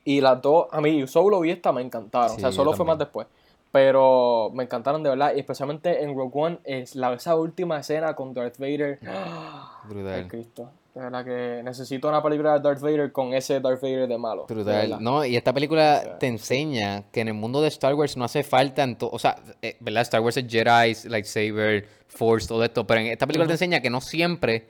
Y 0.05 0.21
las 0.21 0.41
dos, 0.41 0.67
a 0.71 0.81
mí 0.81 1.07
Solo 1.07 1.43
y 1.45 1.51
esta 1.51 1.71
me 1.71 1.81
encantaron. 1.81 2.35
o 2.35 2.39
sea, 2.39 2.51
Solo 2.51 2.73
fue 2.73 2.85
más 2.85 2.97
después. 2.97 3.27
Pero 3.71 4.51
me 4.53 4.63
encantaron 4.63 5.01
de 5.01 5.09
verdad. 5.09 5.33
Y 5.35 5.39
especialmente 5.39 6.03
en 6.03 6.15
Rogue 6.15 6.31
One, 6.33 6.59
es 6.63 6.95
la, 6.95 7.13
esa 7.13 7.35
última 7.35 7.79
escena 7.79 8.15
con 8.15 8.33
Darth 8.33 8.57
Vader. 8.59 8.99
Brutal. 9.89 10.27
Cristo. 10.27 10.69
De 10.93 11.01
verdad 11.01 11.25
que 11.25 11.63
necesito 11.63 12.07
una 12.07 12.21
película 12.21 12.53
de 12.53 12.59
Darth 12.59 12.81
Vader 12.81 13.11
con 13.11 13.33
ese 13.33 13.59
Darth 13.59 13.81
Vader 13.81 14.07
de 14.07 14.17
malo. 14.17 14.45
Brutal. 14.47 14.97
No, 14.99 15.25
y 15.25 15.35
esta 15.35 15.51
película 15.51 16.01
sea, 16.01 16.19
te 16.19 16.27
enseña 16.27 17.05
que 17.11 17.21
en 17.21 17.29
el 17.29 17.33
mundo 17.33 17.63
de 17.63 17.69
Star 17.69 17.95
Wars 17.95 18.15
no 18.15 18.25
hace 18.25 18.43
falta, 18.43 18.85
o 18.99 19.17
sea, 19.17 19.37
eh, 19.63 19.75
¿verdad? 19.79 20.03
Star 20.03 20.21
Wars 20.21 20.37
es 20.37 20.45
Jedi, 20.47 21.09
lightsaber, 21.09 21.87
Force, 22.07 22.47
todo 22.47 22.63
esto, 22.63 22.85
pero 22.85 23.01
en 23.01 23.07
esta 23.07 23.25
película 23.25 23.47
te 23.47 23.53
enseña 23.53 23.81
que 23.81 23.89
no 23.89 24.01
siempre 24.01 24.67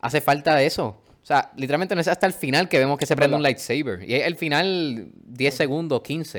hace 0.00 0.20
falta 0.20 0.62
eso. 0.62 0.96
O 1.24 1.26
sea, 1.26 1.50
literalmente 1.56 1.94
no 1.94 2.02
es 2.02 2.08
hasta 2.08 2.26
el 2.26 2.34
final 2.34 2.68
que 2.68 2.78
vemos 2.78 2.98
que 2.98 3.06
se 3.06 3.16
prende 3.16 3.34
un 3.34 3.42
lightsaber. 3.42 4.04
Y 4.06 4.12
es 4.14 4.26
el 4.26 4.36
final 4.36 5.08
10 5.24 5.54
segundos, 5.54 6.02
15. 6.02 6.38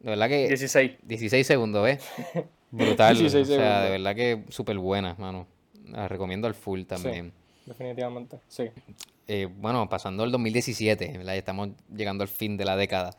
De 0.00 0.10
verdad 0.10 0.28
que... 0.28 0.48
16. 0.48 0.92
16 1.02 1.46
segundos, 1.46 1.82
¿ves? 1.82 2.04
Brutal. 2.70 3.16
16 3.16 3.42
o 3.42 3.46
sea, 3.46 3.56
segundos. 3.56 3.84
de 3.84 3.90
verdad 3.90 4.14
que 4.14 4.44
súper 4.50 4.76
buena, 4.76 5.14
mano. 5.18 5.46
La 5.88 6.08
recomiendo 6.08 6.46
al 6.46 6.52
full 6.52 6.82
también. 6.82 7.32
Definitivamente, 7.64 8.38
sí. 8.48 8.64
Eh, 9.28 9.48
bueno, 9.50 9.88
pasando 9.88 10.24
al 10.24 10.30
2017, 10.30 11.16
¿verdad? 11.16 11.34
Estamos 11.34 11.70
llegando 11.90 12.20
al 12.22 12.28
fin 12.28 12.58
de 12.58 12.66
la 12.66 12.76
década. 12.76 13.16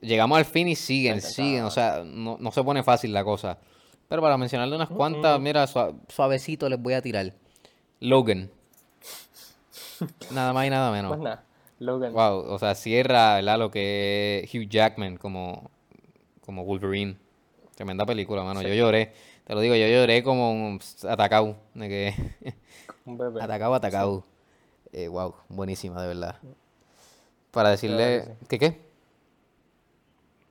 Llegamos 0.00 0.38
al 0.38 0.44
fin 0.44 0.66
y 0.66 0.74
siguen, 0.74 1.20
siguen. 1.22 1.62
O 1.62 1.70
sea, 1.70 2.02
no, 2.04 2.36
no 2.40 2.50
se 2.50 2.64
pone 2.64 2.82
fácil 2.82 3.12
la 3.12 3.22
cosa. 3.22 3.58
Pero 4.08 4.20
para 4.22 4.36
mencionarle 4.36 4.74
unas 4.74 4.88
cuantas, 4.88 5.40
mira, 5.40 5.64
sua- 5.68 5.94
suavecito 6.08 6.68
les 6.68 6.80
voy 6.82 6.94
a 6.94 7.00
tirar. 7.00 7.32
Logan. 8.00 8.50
Nada 10.30 10.52
más 10.52 10.66
y 10.66 10.70
nada 10.70 10.90
menos. 10.92 11.10
Pues 11.10 11.20
nada, 11.20 11.44
Logan. 11.78 12.12
Wow, 12.12 12.52
o 12.52 12.58
sea, 12.58 12.74
cierra, 12.74 13.36
¿verdad? 13.36 13.58
Lo 13.58 13.70
que 13.70 14.42
es 14.44 14.54
Hugh 14.54 14.68
Jackman 14.68 15.16
como, 15.16 15.70
como 16.44 16.64
Wolverine. 16.64 17.16
Tremenda 17.74 18.06
película, 18.06 18.42
mano. 18.42 18.62
Yo 18.62 18.72
lloré. 18.74 19.12
Te 19.44 19.54
lo 19.54 19.60
digo, 19.60 19.74
yo 19.74 19.86
lloré 19.86 20.22
como 20.22 20.50
un 20.50 20.80
atacado. 21.08 21.56
De 21.74 21.88
que... 21.88 22.14
Un 23.04 23.18
bebé. 23.18 23.42
atacado, 23.42 23.74
atacado. 23.74 24.24
Eh, 24.92 25.08
wow, 25.08 25.34
buenísima, 25.48 26.00
de 26.02 26.08
verdad. 26.08 26.36
Para 27.50 27.70
decirle... 27.70 28.18
verdad 28.18 28.34
¿Qué 28.48 28.58
qué? 28.58 28.80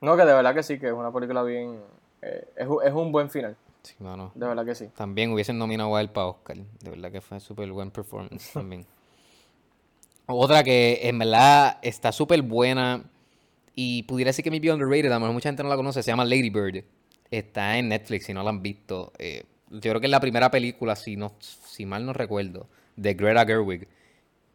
No, 0.00 0.16
que 0.16 0.24
de 0.24 0.32
verdad 0.32 0.54
que 0.54 0.62
sí, 0.62 0.78
que 0.78 0.86
es 0.88 0.92
una 0.92 1.12
película 1.12 1.42
bien. 1.42 1.80
eh, 2.22 2.48
es, 2.56 2.66
un- 2.66 2.82
es 2.84 2.92
un 2.92 3.12
buen 3.12 3.28
final. 3.30 3.56
Sí, 3.82 3.94
mano. 3.98 4.32
De 4.34 4.46
verdad 4.46 4.64
que 4.64 4.74
sí. 4.74 4.88
También 4.96 5.32
hubiesen 5.32 5.58
nominado 5.58 5.94
a 5.96 6.00
él 6.00 6.10
para 6.10 6.28
Oscar. 6.28 6.56
De 6.56 6.90
verdad 6.90 7.10
que 7.12 7.20
fue 7.20 7.38
súper 7.40 7.70
buen 7.72 7.90
performance 7.90 8.50
también. 8.54 8.86
Otra 10.26 10.64
que 10.64 11.00
en 11.02 11.18
verdad 11.18 11.78
está 11.82 12.10
súper 12.12 12.42
buena 12.42 13.04
y 13.74 14.02
pudiera 14.04 14.30
decir 14.30 14.42
que 14.42 14.50
me 14.50 14.58
vio 14.58 14.74
underrated, 14.74 15.10
a 15.10 15.14
lo 15.14 15.20
mejor 15.20 15.34
mucha 15.34 15.48
gente 15.48 15.62
no 15.62 15.68
la 15.68 15.76
conoce, 15.76 16.02
se 16.02 16.10
llama 16.10 16.24
Lady 16.24 16.50
Bird. 16.50 16.84
Está 17.30 17.78
en 17.78 17.88
Netflix, 17.88 18.26
si 18.26 18.34
no 18.34 18.42
la 18.42 18.50
han 18.50 18.62
visto. 18.62 19.12
Eh, 19.18 19.44
yo 19.70 19.80
creo 19.80 20.00
que 20.00 20.06
es 20.06 20.10
la 20.10 20.20
primera 20.20 20.50
película, 20.50 20.96
si, 20.96 21.16
no, 21.16 21.34
si 21.40 21.86
mal 21.86 22.04
no 22.06 22.12
recuerdo, 22.12 22.68
de 22.96 23.14
Greta 23.14 23.44
Gerwig. 23.44 23.86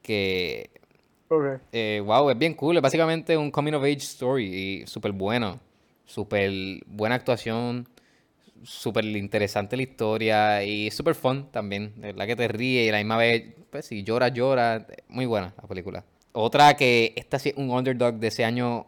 Que, 0.02 0.70
eh, 1.72 2.02
wow, 2.04 2.30
es 2.30 2.38
bien 2.38 2.54
cool. 2.56 2.78
Es 2.78 2.82
básicamente 2.82 3.38
un 3.38 3.52
coming 3.52 3.74
of 3.74 3.84
age 3.84 3.98
story 3.98 4.46
y 4.46 4.88
súper 4.88 5.12
bueno. 5.12 5.60
Súper 6.06 6.52
buena 6.88 7.16
actuación 7.16 7.88
súper 8.64 9.06
interesante 9.06 9.76
la 9.76 9.84
historia 9.84 10.64
y 10.64 10.92
súper 10.92 11.16
fun 11.16 11.52
también. 11.52 11.94
De 12.00 12.08
verdad 12.14 12.28
que 12.28 12.36
te 12.36 12.48
ríe 12.48 12.86
y 12.86 12.92
la 12.92 12.98
misma 12.98 13.18
vez, 13.18 13.54
pues 13.70 13.86
si 13.86 14.04
llora, 14.04 14.28
llora. 14.30 14.86
Muy 15.10 15.26
buena 15.26 15.54
la 15.62 15.68
película. 15.68 16.04
Otra 16.34 16.76
que 16.76 17.14
esta 17.16 17.40
sí 17.40 17.50
es 17.50 17.56
un 17.58 17.70
underdog 17.72 18.16
de 18.16 18.28
ese 18.28 18.46
año 18.46 18.88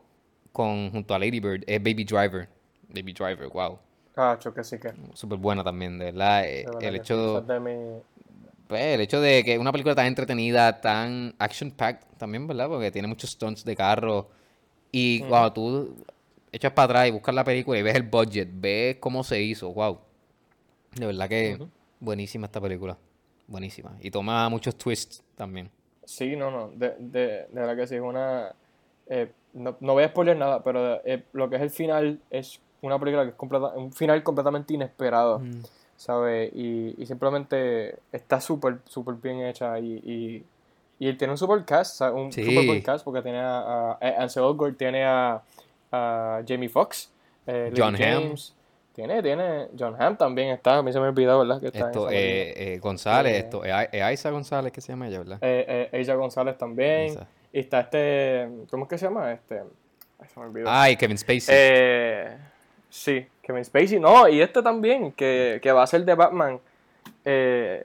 con, 0.52 0.92
junto 0.92 1.14
a 1.14 1.20
Lady 1.20 1.40
Bird 1.40 1.64
es 1.68 1.80
Baby 1.82 2.04
Driver. 2.06 2.48
Baby 2.90 3.14
Driver, 3.14 3.48
wow. 3.50 3.80
Cacho, 4.16 4.54
que 4.54 4.64
sí 4.64 4.78
que. 4.80 4.90
De 4.90 5.16
Súper 5.16 5.40
buena 5.40 5.64
también, 5.64 5.98
de 5.98 6.06
verdad. 6.06 6.46
eh, 6.46 6.64
verdad 6.66 6.84
El 6.84 6.96
hecho, 6.96 7.42
de 7.42 7.60
mi- 7.60 8.02
pues, 8.68 8.82
el 8.82 9.02
hecho 9.02 9.20
de 9.20 9.44
que 9.44 9.58
una 9.58 9.72
película 9.72 9.96
tan 9.96 10.06
entretenida, 10.06 10.80
tan 10.80 11.34
action-packed 11.40 12.18
también, 12.18 12.48
¿verdad? 12.48 12.68
Porque 12.70 12.92
tiene 12.92 13.08
muchos 13.08 13.32
stunts 13.32 13.66
de 13.66 13.76
carro. 13.76 14.30
Y 14.92 15.22
cuando 15.22 15.52
tú 15.54 16.06
echas 16.54 16.72
para 16.72 16.86
atrás 16.86 17.08
y 17.10 17.12
buscas 17.12 17.36
la 17.36 17.44
película 17.44 17.78
y 17.78 17.82
ves 17.82 17.96
el 17.96 18.04
budget, 18.04 18.48
ves 18.54 18.98
cómo 19.02 19.24
se 19.26 19.42
hizo, 19.42 19.74
wow. 19.74 20.00
De 20.96 21.06
verdad 21.06 21.28
que 21.28 21.60
buenísima 22.00 22.46
esta 22.46 22.62
película. 22.62 22.98
Buenísima. 23.48 23.98
Y 24.00 24.10
toma 24.12 24.48
muchos 24.50 24.76
twists 24.78 25.22
también. 25.36 25.70
Sí, 26.06 26.36
no, 26.36 26.50
no. 26.52 26.70
De, 26.70 26.96
de, 27.00 27.20
de 27.28 27.48
verdad 27.52 27.76
que 27.76 27.88
sí, 27.88 27.96
es 27.96 28.02
una. 28.02 28.54
eh, 29.08 29.32
no, 29.54 29.76
no 29.82 29.94
voy 29.94 30.04
a 30.04 30.08
spoiler 30.08 30.38
nada, 30.38 30.64
pero 30.64 31.02
eh, 31.06 31.24
lo 31.34 31.50
que 31.50 31.58
es 31.58 31.62
el 31.62 31.70
final 31.70 32.20
es 32.30 32.60
una 32.82 32.98
película 33.00 33.24
que 33.24 33.30
es 33.30 33.36
completa, 33.36 33.68
un 33.76 33.92
final 33.94 34.24
completamente 34.24 34.74
inesperado, 34.74 35.42
¿sabes? 35.96 36.52
Y, 36.56 36.96
y 37.02 37.06
simplemente 37.06 37.98
está 38.12 38.42
súper, 38.42 38.80
súper 38.86 39.16
bien 39.16 39.42
hecha 39.42 39.80
y, 39.80 39.94
y, 41.00 41.08
y 41.08 41.14
tiene 41.14 41.32
un 41.32 41.38
super 41.38 41.64
cast, 41.66 41.98
¿sabes? 41.98 42.16
Un 42.20 42.32
Sí. 42.32 42.44
super 42.44 42.66
buen 42.66 42.82
cast 42.82 43.06
porque 43.06 43.22
tiene 43.22 43.40
a, 43.40 43.60
a, 43.60 43.98
a 44.02 44.24
Ansel 44.24 44.44
Elgort, 44.44 44.78
tiene 44.78 45.04
a, 45.06 45.42
a 45.94 46.42
Jamie 46.46 46.68
Foxx, 46.70 47.10
eh, 47.48 47.72
John 47.76 47.96
Hamm. 47.96 48.02
James, 48.02 48.56
tiene, 48.94 49.22
tiene, 49.24 49.68
John 49.78 49.96
Hamm 50.00 50.18
también 50.18 50.50
está, 50.50 50.78
a 50.78 50.84
mí 50.84 50.92
se 50.92 51.00
me 51.00 51.08
olvidó, 51.08 51.40
¿verdad? 51.40 51.60
Que 51.62 51.68
está 51.68 51.86
Esto, 51.86 52.10
eh, 52.10 52.74
eh, 52.74 52.80
González, 52.80 53.34
Eh, 53.34 53.38
esto, 53.38 53.64
eh, 53.66 53.90
eh, 53.92 54.04
Aiza 54.04 54.30
González, 54.32 54.72
que 54.74 54.82
se 54.82 54.92
llama 54.92 55.08
ella, 55.08 55.20
¿verdad? 55.20 55.38
Eh, 55.42 55.90
Ella 55.92 56.16
González 56.16 56.58
también. 56.58 57.16
Y 57.52 57.60
está 57.60 57.82
este. 57.82 58.50
¿Cómo 58.72 58.84
es 58.86 58.90
que 58.90 58.98
se 58.98 59.06
llama? 59.06 59.32
Este. 59.32 59.62
Ay, 60.20 60.28
se 60.34 60.40
me 60.40 60.46
olvidó. 60.48 60.66
Ay, 60.70 60.96
Kevin 60.96 61.18
Spacey. 61.18 61.56
Eh, 61.56 62.38
sí, 62.90 63.28
Kevin 63.44 63.64
Spacey. 63.64 64.00
No, 64.00 64.28
y 64.28 64.42
este 64.42 64.62
también, 64.64 65.12
que, 65.12 65.60
que 65.62 65.72
va 65.72 65.84
a 65.84 65.88
ser 65.88 66.04
de 66.06 66.16
Batman. 66.16 66.60
Eh, 67.26 67.84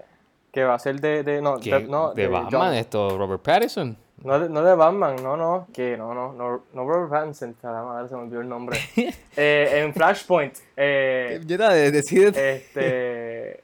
que 0.52 0.64
va 0.64 0.74
a 0.74 0.78
ser 0.78 1.00
de. 1.00 1.22
de 1.22 1.40
no, 1.42 1.58
de, 1.58 1.80
no, 1.80 2.12
de 2.14 2.26
Batman, 2.28 2.50
John- 2.68 2.74
esto, 2.74 3.16
Robert 3.18 3.42
Pattinson. 3.42 3.96
No, 4.24 4.40
de, 4.40 4.48
no 4.48 4.62
de 4.62 4.74
Batman, 4.74 5.16
no, 5.22 5.37
no. 5.37 5.66
Que 5.72 5.96
no, 5.96 6.14
no. 6.14 6.33
No, 6.33 6.64
no 6.72 6.85
Robert 6.85 7.11
Pattinson. 7.11 7.54
cara, 7.61 7.83
madre, 7.83 8.09
se 8.09 8.16
me 8.16 8.22
olvidó 8.22 8.40
el 8.40 8.48
nombre. 8.48 8.78
Eh, 9.37 9.83
en 9.85 9.94
Flashpoint. 9.94 10.54
Eh, 10.76 11.40
decide. 11.46 12.57
este. 12.57 13.61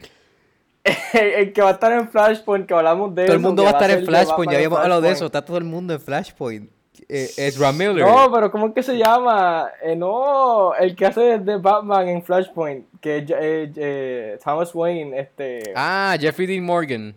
el 1.15 1.53
que 1.53 1.63
va 1.63 1.71
a 1.71 1.73
estar 1.73 1.93
en 1.93 2.09
Flashpoint, 2.09 2.67
que 2.67 2.75
hablamos 2.75 3.15
de 3.15 3.25
todo 3.25 3.37
el 3.37 3.43
mundo 3.43 3.65
va 3.65 3.71
a 3.71 3.73
estar 3.73 3.91
en 3.91 4.05
Flashpoint, 4.05 4.53
ya 4.53 4.59
habíamos 4.59 4.79
hablado 4.79 5.01
de 5.01 5.11
eso, 5.11 5.27
está 5.27 5.45
todo 5.45 5.57
el 5.57 5.65
mundo 5.65 5.95
en 5.95 6.01
Flashpoint. 6.01 6.71
Eh, 7.09 7.29
Ezra 7.37 7.73
Miller. 7.73 8.07
No, 8.07 8.31
pero 8.33 8.51
¿cómo 8.51 8.69
es 8.69 8.75
que 8.75 8.83
se 8.83 8.97
llama? 8.97 9.71
Eh, 9.83 9.97
no, 9.97 10.75
el 10.75 10.95
que 10.95 11.07
hace 11.07 11.39
de 11.39 11.57
Batman 11.57 12.09
en 12.09 12.23
Flashpoint, 12.23 12.87
que 13.01 13.19
es 13.19 13.31
eh, 13.31 13.73
eh, 13.77 14.39
Thomas 14.43 14.75
Wayne, 14.75 15.19
este, 15.19 15.73
Ah, 15.75 16.17
Jeffrey 16.19 16.47
Dean 16.47 16.65
Morgan. 16.65 17.15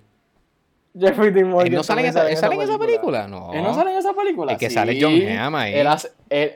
Jeffrey 0.99 1.31
Dean 1.31 1.49
Morgan. 1.49 1.67
¿Él 1.67 1.73
no 1.75 1.83
sale 1.83 2.01
en 2.01 2.07
esa, 2.07 2.29
él 2.29 2.38
sale 2.38 2.55
en 2.55 2.62
esa 2.62 2.77
película? 2.77 3.27
No. 3.27 3.53
¿Él 3.53 3.63
no 3.63 3.73
sale 3.73 3.91
en 3.91 3.97
esa 3.97 4.13
película? 4.13 4.53
El 4.53 4.57
que 4.57 4.69
Sí. 4.69 4.75
sale 4.75 4.97
John 5.01 5.13
Hamm 5.38 5.55
ahí. 5.55 5.73
Él 5.75 5.88
hace, 5.88 6.12
él, 6.29 6.55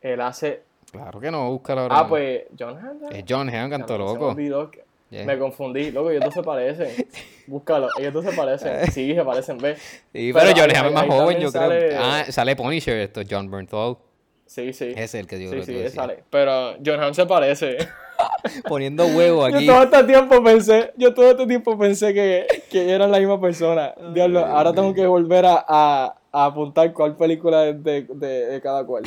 él 0.00 0.20
hace, 0.20 0.62
Claro 0.92 1.20
que 1.20 1.30
no, 1.30 1.50
búscalo 1.50 1.82
ahora. 1.82 1.98
ah, 1.98 2.08
pues, 2.08 2.42
John 2.58 2.78
Hamm. 2.78 3.12
Es 3.12 3.24
John 3.28 3.48
Hamm, 3.54 3.70
canto 3.70 3.92
me 3.94 3.98
loco. 3.98 4.28
olvidó 4.28 4.70
que- 4.70 4.84
Yeah. 5.08 5.24
Me 5.24 5.38
confundí, 5.38 5.92
loco, 5.92 6.10
ellos 6.10 6.24
dos 6.24 6.34
se 6.34 6.42
parecen. 6.42 6.88
Búscalo, 7.46 7.88
ellos 7.96 8.12
dos 8.12 8.24
se 8.24 8.32
parecen. 8.32 8.72
Sí, 8.92 9.14
se 9.14 9.24
parecen, 9.24 9.56
ve. 9.58 9.76
Sí, 9.76 10.32
Pero 10.32 10.32
pero 10.34 10.50
John 10.56 10.76
Hamm 10.76 10.86
es 10.86 10.92
más 10.92 11.06
joven, 11.06 11.38
yo 11.38 11.50
sale- 11.50 11.78
creo. 11.90 12.00
Ah, 12.02 12.24
sale 12.28 12.56
Punisher, 12.56 12.96
esto, 12.98 13.20
John 13.30 13.48
Bernthal. 13.48 13.98
Sí, 14.46 14.72
sí. 14.72 14.86
Ese 14.90 15.02
es 15.04 15.14
el 15.14 15.26
que 15.28 15.36
yo 15.38 15.44
Sí, 15.44 15.50
creo 15.50 15.62
sí, 15.64 15.72
que 15.72 15.78
decías. 15.78 15.94
sale. 15.94 16.24
Pero 16.28 16.74
John 16.84 17.00
Hamm 17.00 17.14
se 17.14 17.24
parece. 17.24 17.78
Poniendo 18.68 19.06
huevo 19.06 19.48
Yo 19.48 19.56
aquí. 19.56 19.66
todo 19.66 19.82
este 19.82 20.04
tiempo 20.04 20.42
pensé, 20.42 20.92
yo 20.96 21.12
todo 21.14 21.30
este 21.32 21.46
tiempo 21.46 21.78
pensé 21.78 22.12
que, 22.14 22.46
que 22.70 22.90
eran 22.90 23.10
la 23.10 23.18
misma 23.18 23.40
persona. 23.40 23.94
Diablo, 24.14 24.44
ahora 24.44 24.72
tengo 24.72 24.94
que 24.94 25.06
volver 25.06 25.46
a, 25.46 25.64
a, 25.66 26.14
a 26.32 26.44
apuntar 26.46 26.92
cuál 26.92 27.16
película 27.16 27.66
es 27.66 27.82
de, 27.82 28.02
de, 28.02 28.46
de 28.46 28.60
cada 28.60 28.84
cual. 28.84 29.04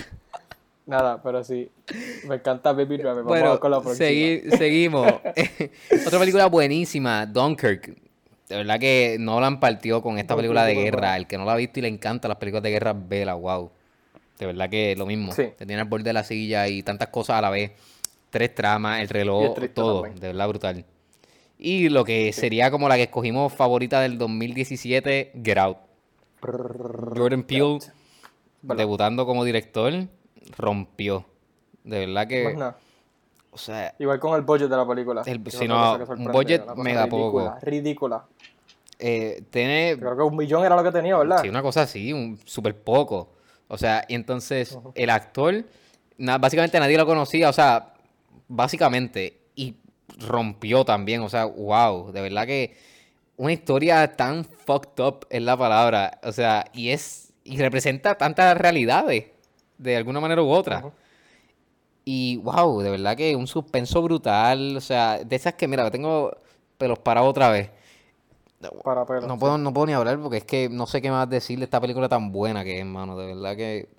Nada, 0.86 1.22
pero 1.22 1.44
sí. 1.44 1.70
Me 2.28 2.36
encanta 2.36 2.72
Baby 2.74 2.98
Driver. 2.98 3.16
Vamos 3.18 3.28
Bueno, 3.28 3.60
con 3.60 3.70
la 3.72 3.80
próxima. 3.80 4.08
segui- 4.08 4.58
seguimos. 4.58 5.08
Otra 6.08 6.20
película 6.20 6.48
buenísima, 6.48 7.26
Dunkirk. 7.26 7.96
De 8.50 8.56
verdad 8.58 8.80
que 8.80 9.18
Nolan 9.20 9.60
partió 9.60 10.02
con 10.02 10.18
esta 10.18 10.34
Dunkirk, 10.34 10.38
película 10.56 10.66
de 10.66 10.74
guerra. 10.74 11.16
El 11.18 11.28
que 11.28 11.38
no 11.38 11.46
la 11.46 11.54
ha 11.54 11.56
visto 11.56 11.78
y 11.80 11.84
le 11.84 11.88
encanta 11.90 12.28
las 12.28 12.38
películas 12.38 12.64
de 12.64 12.72
guerra, 12.72 12.94
vela, 12.98 13.36
wow. 13.36 13.70
De 14.40 14.46
verdad 14.48 14.68
que 14.70 14.96
lo 14.98 15.06
mismo. 15.06 15.32
Sí. 15.34 15.44
Te 15.56 15.66
tiene 15.68 15.82
al 15.82 15.88
borde 15.88 16.06
de 16.06 16.14
la 16.14 16.24
silla 16.24 16.68
y 16.68 16.82
tantas 16.82 17.10
cosas 17.10 17.36
a 17.38 17.42
la 17.42 17.52
vez. 17.52 17.72
Tres 18.30 18.54
tramas, 18.54 19.02
el 19.02 19.10
reloj, 19.10 19.56
todo. 19.74 20.02
también. 20.02 20.20
De 20.20 20.28
verdad 20.28 20.48
brutal. 20.48 20.86
Y 21.58 21.90
lo 21.90 22.04
que 22.06 22.32
sería 22.32 22.72
como 22.72 22.88
la 22.88 22.96
que 22.96 23.04
escogimos 23.04 23.52
favorita 23.54 24.00
del 24.02 24.18
2017, 24.18 25.34
Get 25.44 25.58
Out. 25.58 25.78
Jordan 26.42 27.44
Peele, 27.44 27.80
debutando 28.62 29.26
como 29.26 29.44
director, 29.44 29.94
rompió. 30.58 31.26
De 31.84 32.00
verdad 32.06 32.28
que, 32.28 32.56
o 33.52 33.58
sea, 33.58 33.94
Igual 34.00 34.20
con 34.20 34.36
el 34.36 34.42
budget 34.44 34.70
de 34.70 34.78
la 34.78 34.88
película. 34.88 35.24
El- 35.26 35.42
si 35.52 35.68
no, 35.68 35.96
un 35.96 36.26
budget 36.32 36.66
mega 36.76 37.06
ridícula, 37.06 37.54
poco. 37.56 37.66
Ridícula. 37.66 38.26
eh, 39.00 39.44
tiene 39.50 39.96
Creo 39.98 40.16
que 40.16 40.24
un 40.24 40.36
millón 40.36 40.64
era 40.66 40.76
lo 40.76 40.84
que 40.84 40.92
tenía, 40.92 41.18
¿verdad? 41.18 41.42
sí, 41.42 41.50
una 41.50 41.62
cosa 41.62 41.82
así, 41.84 42.14
un 42.14 42.38
súper 42.46 42.76
poco. 42.82 43.32
O 43.68 43.78
sea, 43.78 44.04
y 44.08 44.16
entonces 44.16 44.78
el 44.96 45.10
actor, 45.10 45.64
na- 46.18 46.38
básicamente 46.38 46.80
nadie 46.80 46.98
lo 46.98 47.06
conocía, 47.06 47.50
o 47.50 47.54
sea, 47.54 47.94
básicamente, 48.50 49.40
y 49.56 49.76
rompió 50.18 50.84
también, 50.84 51.22
o 51.22 51.30
sea, 51.30 51.46
wow, 51.46 52.12
de 52.12 52.22
verdad 52.22 52.46
que 52.46 52.76
una 53.38 53.54
historia 53.54 54.18
tan 54.18 54.44
fucked 54.44 55.02
up 55.02 55.26
es 55.30 55.42
la 55.42 55.56
palabra, 55.56 56.20
o 56.24 56.34
sea, 56.34 56.66
y 56.74 56.90
es, 56.90 57.32
y 57.46 57.58
representa 57.58 58.18
tantas 58.18 58.58
realidades, 58.58 59.28
de 59.78 59.96
alguna 59.96 60.20
manera 60.20 60.44
u 60.44 60.50
otra. 60.50 60.92
Y 62.12 62.38
wow, 62.38 62.82
de 62.82 62.90
verdad 62.90 63.16
que 63.16 63.36
un 63.36 63.46
suspenso 63.48 64.02
brutal. 64.02 64.76
O 64.76 64.82
sea, 64.82 65.24
de 65.24 65.36
esas 65.36 65.54
que, 65.54 65.68
mira, 65.68 65.90
tengo 65.92 66.36
pelos 66.78 67.00
parados 67.00 67.30
otra 67.30 67.50
vez. 67.50 67.70
para 68.84 69.06
pelo. 69.06 69.28
No 69.28 69.36
sí. 69.36 69.40
puedo, 69.40 69.58
no 69.58 69.74
puedo 69.74 69.88
ni 69.88 69.94
hablar 69.94 70.20
porque 70.20 70.38
es 70.38 70.44
que 70.44 70.70
no 70.70 70.88
sé 70.88 71.02
qué 71.02 71.12
más 71.12 71.30
decir 71.30 71.60
de 71.60 71.66
esta 71.66 71.80
película 71.80 72.10
tan 72.10 72.32
buena 72.32 72.64
que 72.64 72.80
es, 72.80 72.86
mano. 72.86 73.18
De 73.18 73.28
verdad 73.28 73.56
que. 73.56 73.90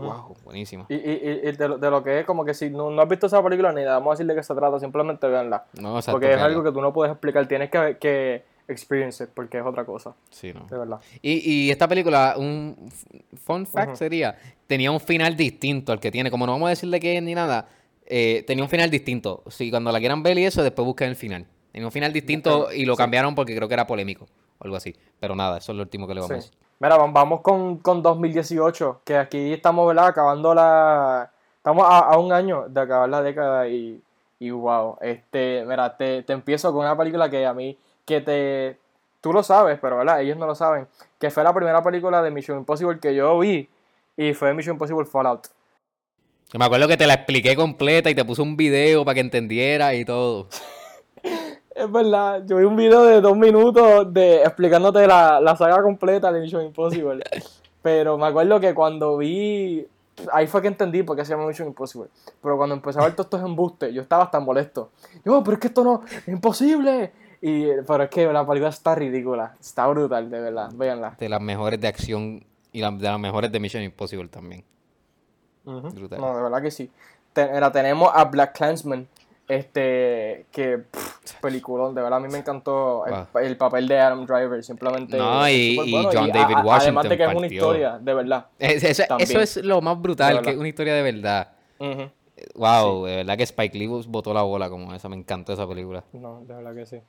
Wow, 0.00 0.36
buenísima. 0.44 0.86
Y, 0.88 0.94
y, 0.94 1.40
y- 1.48 1.52
de, 1.52 1.68
lo, 1.68 1.78
de 1.78 1.90
lo 1.90 2.02
que 2.02 2.20
es, 2.20 2.26
como 2.26 2.44
que 2.44 2.54
si 2.54 2.70
no, 2.70 2.90
no 2.90 3.02
has 3.02 3.08
visto 3.08 3.26
esa 3.26 3.42
película 3.42 3.72
ni 3.72 3.84
vamos 3.84 4.08
a 4.08 4.10
decir 4.14 4.26
de 4.26 4.34
qué 4.34 4.42
se 4.42 4.54
trata, 4.54 4.78
simplemente 4.78 5.26
véanla. 5.26 5.64
No, 5.80 5.96
exacto. 5.96 6.12
Porque 6.20 6.34
es 6.34 6.40
algo 6.40 6.62
que 6.62 6.72
tú 6.72 6.80
no 6.80 6.92
puedes 6.92 7.12
explicar, 7.12 7.46
tienes 7.48 7.70
que, 7.70 7.96
que 8.00 8.44
experience 8.68 9.24
it, 9.24 9.30
porque 9.32 9.58
es 9.58 9.64
otra 9.64 9.84
cosa, 9.84 10.14
Sí, 10.30 10.52
no. 10.52 10.66
de 10.66 10.78
verdad. 10.78 11.00
Y, 11.22 11.50
y 11.66 11.70
esta 11.70 11.88
película, 11.88 12.34
un 12.36 12.90
fun 13.42 13.66
fact 13.66 13.94
sería, 13.96 14.36
tenía 14.66 14.90
un 14.90 15.00
final 15.00 15.36
distinto 15.36 15.92
al 15.92 16.00
que 16.00 16.10
tiene. 16.10 16.30
Como 16.30 16.44
no 16.46 16.52
vamos 16.52 16.66
a 16.66 16.70
decirle 16.70 17.00
qué 17.00 17.16
es 17.16 17.22
ni 17.22 17.34
nada, 17.34 17.66
eh, 18.06 18.44
tenía 18.46 18.62
un 18.64 18.70
final 18.70 18.90
distinto. 18.90 19.42
Si 19.48 19.70
cuando 19.70 19.90
la 19.92 19.98
quieran 19.98 20.22
ver 20.22 20.38
y 20.38 20.44
eso, 20.44 20.62
después 20.62 20.84
busquen 20.84 21.08
el 21.08 21.16
final. 21.16 21.46
Tenía 21.72 21.86
un 21.86 21.92
final 21.92 22.12
distinto 22.12 22.72
y 22.72 22.84
lo 22.84 22.94
sí. 22.94 22.98
cambiaron 22.98 23.34
porque 23.34 23.54
creo 23.56 23.68
que 23.68 23.74
era 23.74 23.86
polémico 23.86 24.26
o 24.58 24.64
algo 24.64 24.76
así. 24.76 24.94
Pero 25.20 25.34
nada, 25.36 25.58
eso 25.58 25.72
es 25.72 25.76
lo 25.76 25.82
último 25.84 26.06
que 26.06 26.14
le 26.14 26.20
vamos 26.20 26.36
a 26.36 26.40
Sí. 26.40 26.48
decir. 26.48 26.67
Mira, 26.80 26.96
vam- 26.96 27.12
vamos 27.12 27.40
con, 27.40 27.78
con 27.78 28.02
2018, 28.02 29.00
que 29.04 29.16
aquí 29.16 29.52
estamos, 29.52 29.86
¿verdad? 29.88 30.06
Acabando 30.08 30.54
la... 30.54 31.30
Estamos 31.56 31.84
a, 31.88 31.98
a 31.98 32.18
un 32.18 32.32
año 32.32 32.66
de 32.68 32.80
acabar 32.80 33.08
la 33.08 33.20
década 33.20 33.68
y, 33.68 34.00
y 34.38 34.50
wow, 34.50 34.96
este, 35.00 35.64
mira, 35.66 35.96
te, 35.96 36.22
te 36.22 36.32
empiezo 36.32 36.72
con 36.72 36.80
una 36.82 36.96
película 36.96 37.28
que 37.28 37.44
a 37.44 37.52
mí, 37.52 37.76
que 38.04 38.20
te... 38.20 38.78
Tú 39.20 39.32
lo 39.32 39.42
sabes, 39.42 39.78
pero 39.82 39.96
¿verdad? 39.98 40.20
Ellos 40.20 40.36
no 40.36 40.46
lo 40.46 40.54
saben, 40.54 40.86
que 41.18 41.30
fue 41.30 41.42
la 41.42 41.52
primera 41.52 41.82
película 41.82 42.22
de 42.22 42.30
Mission 42.30 42.58
Impossible 42.58 43.00
que 43.00 43.12
yo 43.14 43.36
vi 43.40 43.68
y 44.16 44.32
fue 44.34 44.54
Mission 44.54 44.74
Impossible 44.76 45.04
Fallout. 45.04 45.48
Me 46.56 46.64
acuerdo 46.64 46.86
que 46.86 46.96
te 46.96 47.06
la 47.06 47.14
expliqué 47.14 47.56
completa 47.56 48.08
y 48.08 48.14
te 48.14 48.24
puse 48.24 48.40
un 48.40 48.56
video 48.56 49.04
para 49.04 49.14
que 49.16 49.20
entendieras 49.20 49.94
y 49.94 50.04
todo. 50.04 50.48
Es 51.78 51.90
verdad, 51.92 52.42
yo 52.46 52.56
vi 52.56 52.64
un 52.64 52.76
video 52.76 53.04
de 53.04 53.20
dos 53.20 53.36
minutos 53.36 54.12
de 54.12 54.42
explicándote 54.42 55.06
la, 55.06 55.40
la 55.40 55.54
saga 55.56 55.80
completa 55.82 56.32
de 56.32 56.40
Mission 56.40 56.64
Impossible. 56.64 57.22
Pero 57.82 58.18
me 58.18 58.26
acuerdo 58.26 58.58
que 58.60 58.74
cuando 58.74 59.16
vi. 59.16 59.86
Ahí 60.32 60.48
fue 60.48 60.60
que 60.60 60.66
entendí 60.68 61.04
por 61.04 61.16
qué 61.16 61.24
se 61.24 61.30
llama 61.32 61.46
Mission 61.46 61.68
Impossible. 61.68 62.08
Pero 62.42 62.56
cuando 62.56 62.74
empecé 62.74 62.98
a 62.98 63.04
ver 63.04 63.12
todos 63.12 63.26
estos 63.26 63.42
embustes, 63.42 63.94
yo 63.94 64.02
estaba 64.02 64.28
tan 64.30 64.44
molesto. 64.44 64.90
Yo, 65.24 65.42
pero 65.44 65.54
es 65.54 65.60
que 65.60 65.68
esto 65.68 65.84
no. 65.84 66.02
¡Es 66.10 66.26
imposible! 66.28 67.12
Y, 67.40 67.66
pero 67.86 68.02
es 68.02 68.10
que 68.10 68.26
la 68.26 68.44
película 68.44 68.70
está 68.70 68.96
ridícula. 68.96 69.54
Está 69.60 69.86
brutal, 69.86 70.28
de 70.28 70.40
verdad. 70.40 70.70
Véanla. 70.74 71.14
De 71.20 71.28
las 71.28 71.40
mejores 71.40 71.80
de 71.80 71.86
acción 71.86 72.44
y 72.72 72.80
la- 72.80 72.90
de 72.90 73.04
las 73.04 73.20
mejores 73.20 73.52
de 73.52 73.60
Mission 73.60 73.82
Impossible 73.84 74.26
también. 74.26 74.64
Brutal. 75.64 76.20
No, 76.20 76.36
de 76.36 76.42
verdad 76.42 76.62
que 76.62 76.70
sí. 76.72 76.90
Te- 77.32 77.52
mira, 77.52 77.70
tenemos 77.70 78.10
a 78.12 78.24
Black 78.24 78.56
Clansman. 78.56 79.06
Este. 79.48 80.46
Que. 80.52 80.78
pff, 80.78 81.40
peliculón. 81.40 81.94
De 81.94 82.02
verdad, 82.02 82.18
a 82.18 82.20
mí 82.20 82.28
me 82.30 82.38
encantó 82.38 83.04
el, 83.06 83.12
Wow. 83.12 83.26
el 83.42 83.56
papel 83.56 83.88
de 83.88 83.98
Adam 83.98 84.26
Driver. 84.26 84.62
Simplemente. 84.62 85.16
No, 85.16 85.48
y- 85.48 85.74
súper 85.76 85.88
y 85.88 85.92
bueno, 85.92 86.10
John 86.12 86.28
David 86.28 86.54
a- 86.54 86.58
Además 86.58 86.64
Washington 86.64 87.08
de 87.08 87.16
que 87.16 87.24
es 87.24 87.34
una 87.34 87.46
historia, 87.46 87.98
de 87.98 88.14
verdad. 88.14 88.46
Es- 88.58 88.84
eso, 88.84 89.40
es 89.40 89.56
lo 89.64 89.80
más 89.80 90.00
brutal, 90.00 90.42
que 90.42 90.50
es 90.50 90.56
una 90.56 90.68
historia 90.68 90.94
de 90.94 91.02
verdad. 91.02 91.52
Wow, 92.54 93.04
de 93.06 93.16
verdad 93.16 93.36
que 93.36 93.42
Spike 93.44 93.76
Lee 93.78 93.86
botó 94.06 94.32
la 94.32 94.42
bola 94.42 94.70
como 94.70 94.94
esa. 94.94 95.08
Me 95.08 95.16
encantó 95.16 95.52
esa 95.52 95.66
película. 95.66 96.04
No, 96.12 96.42
de 96.46 96.54
verdad 96.54 96.74
que 96.74 96.86
sí. 96.86 97.00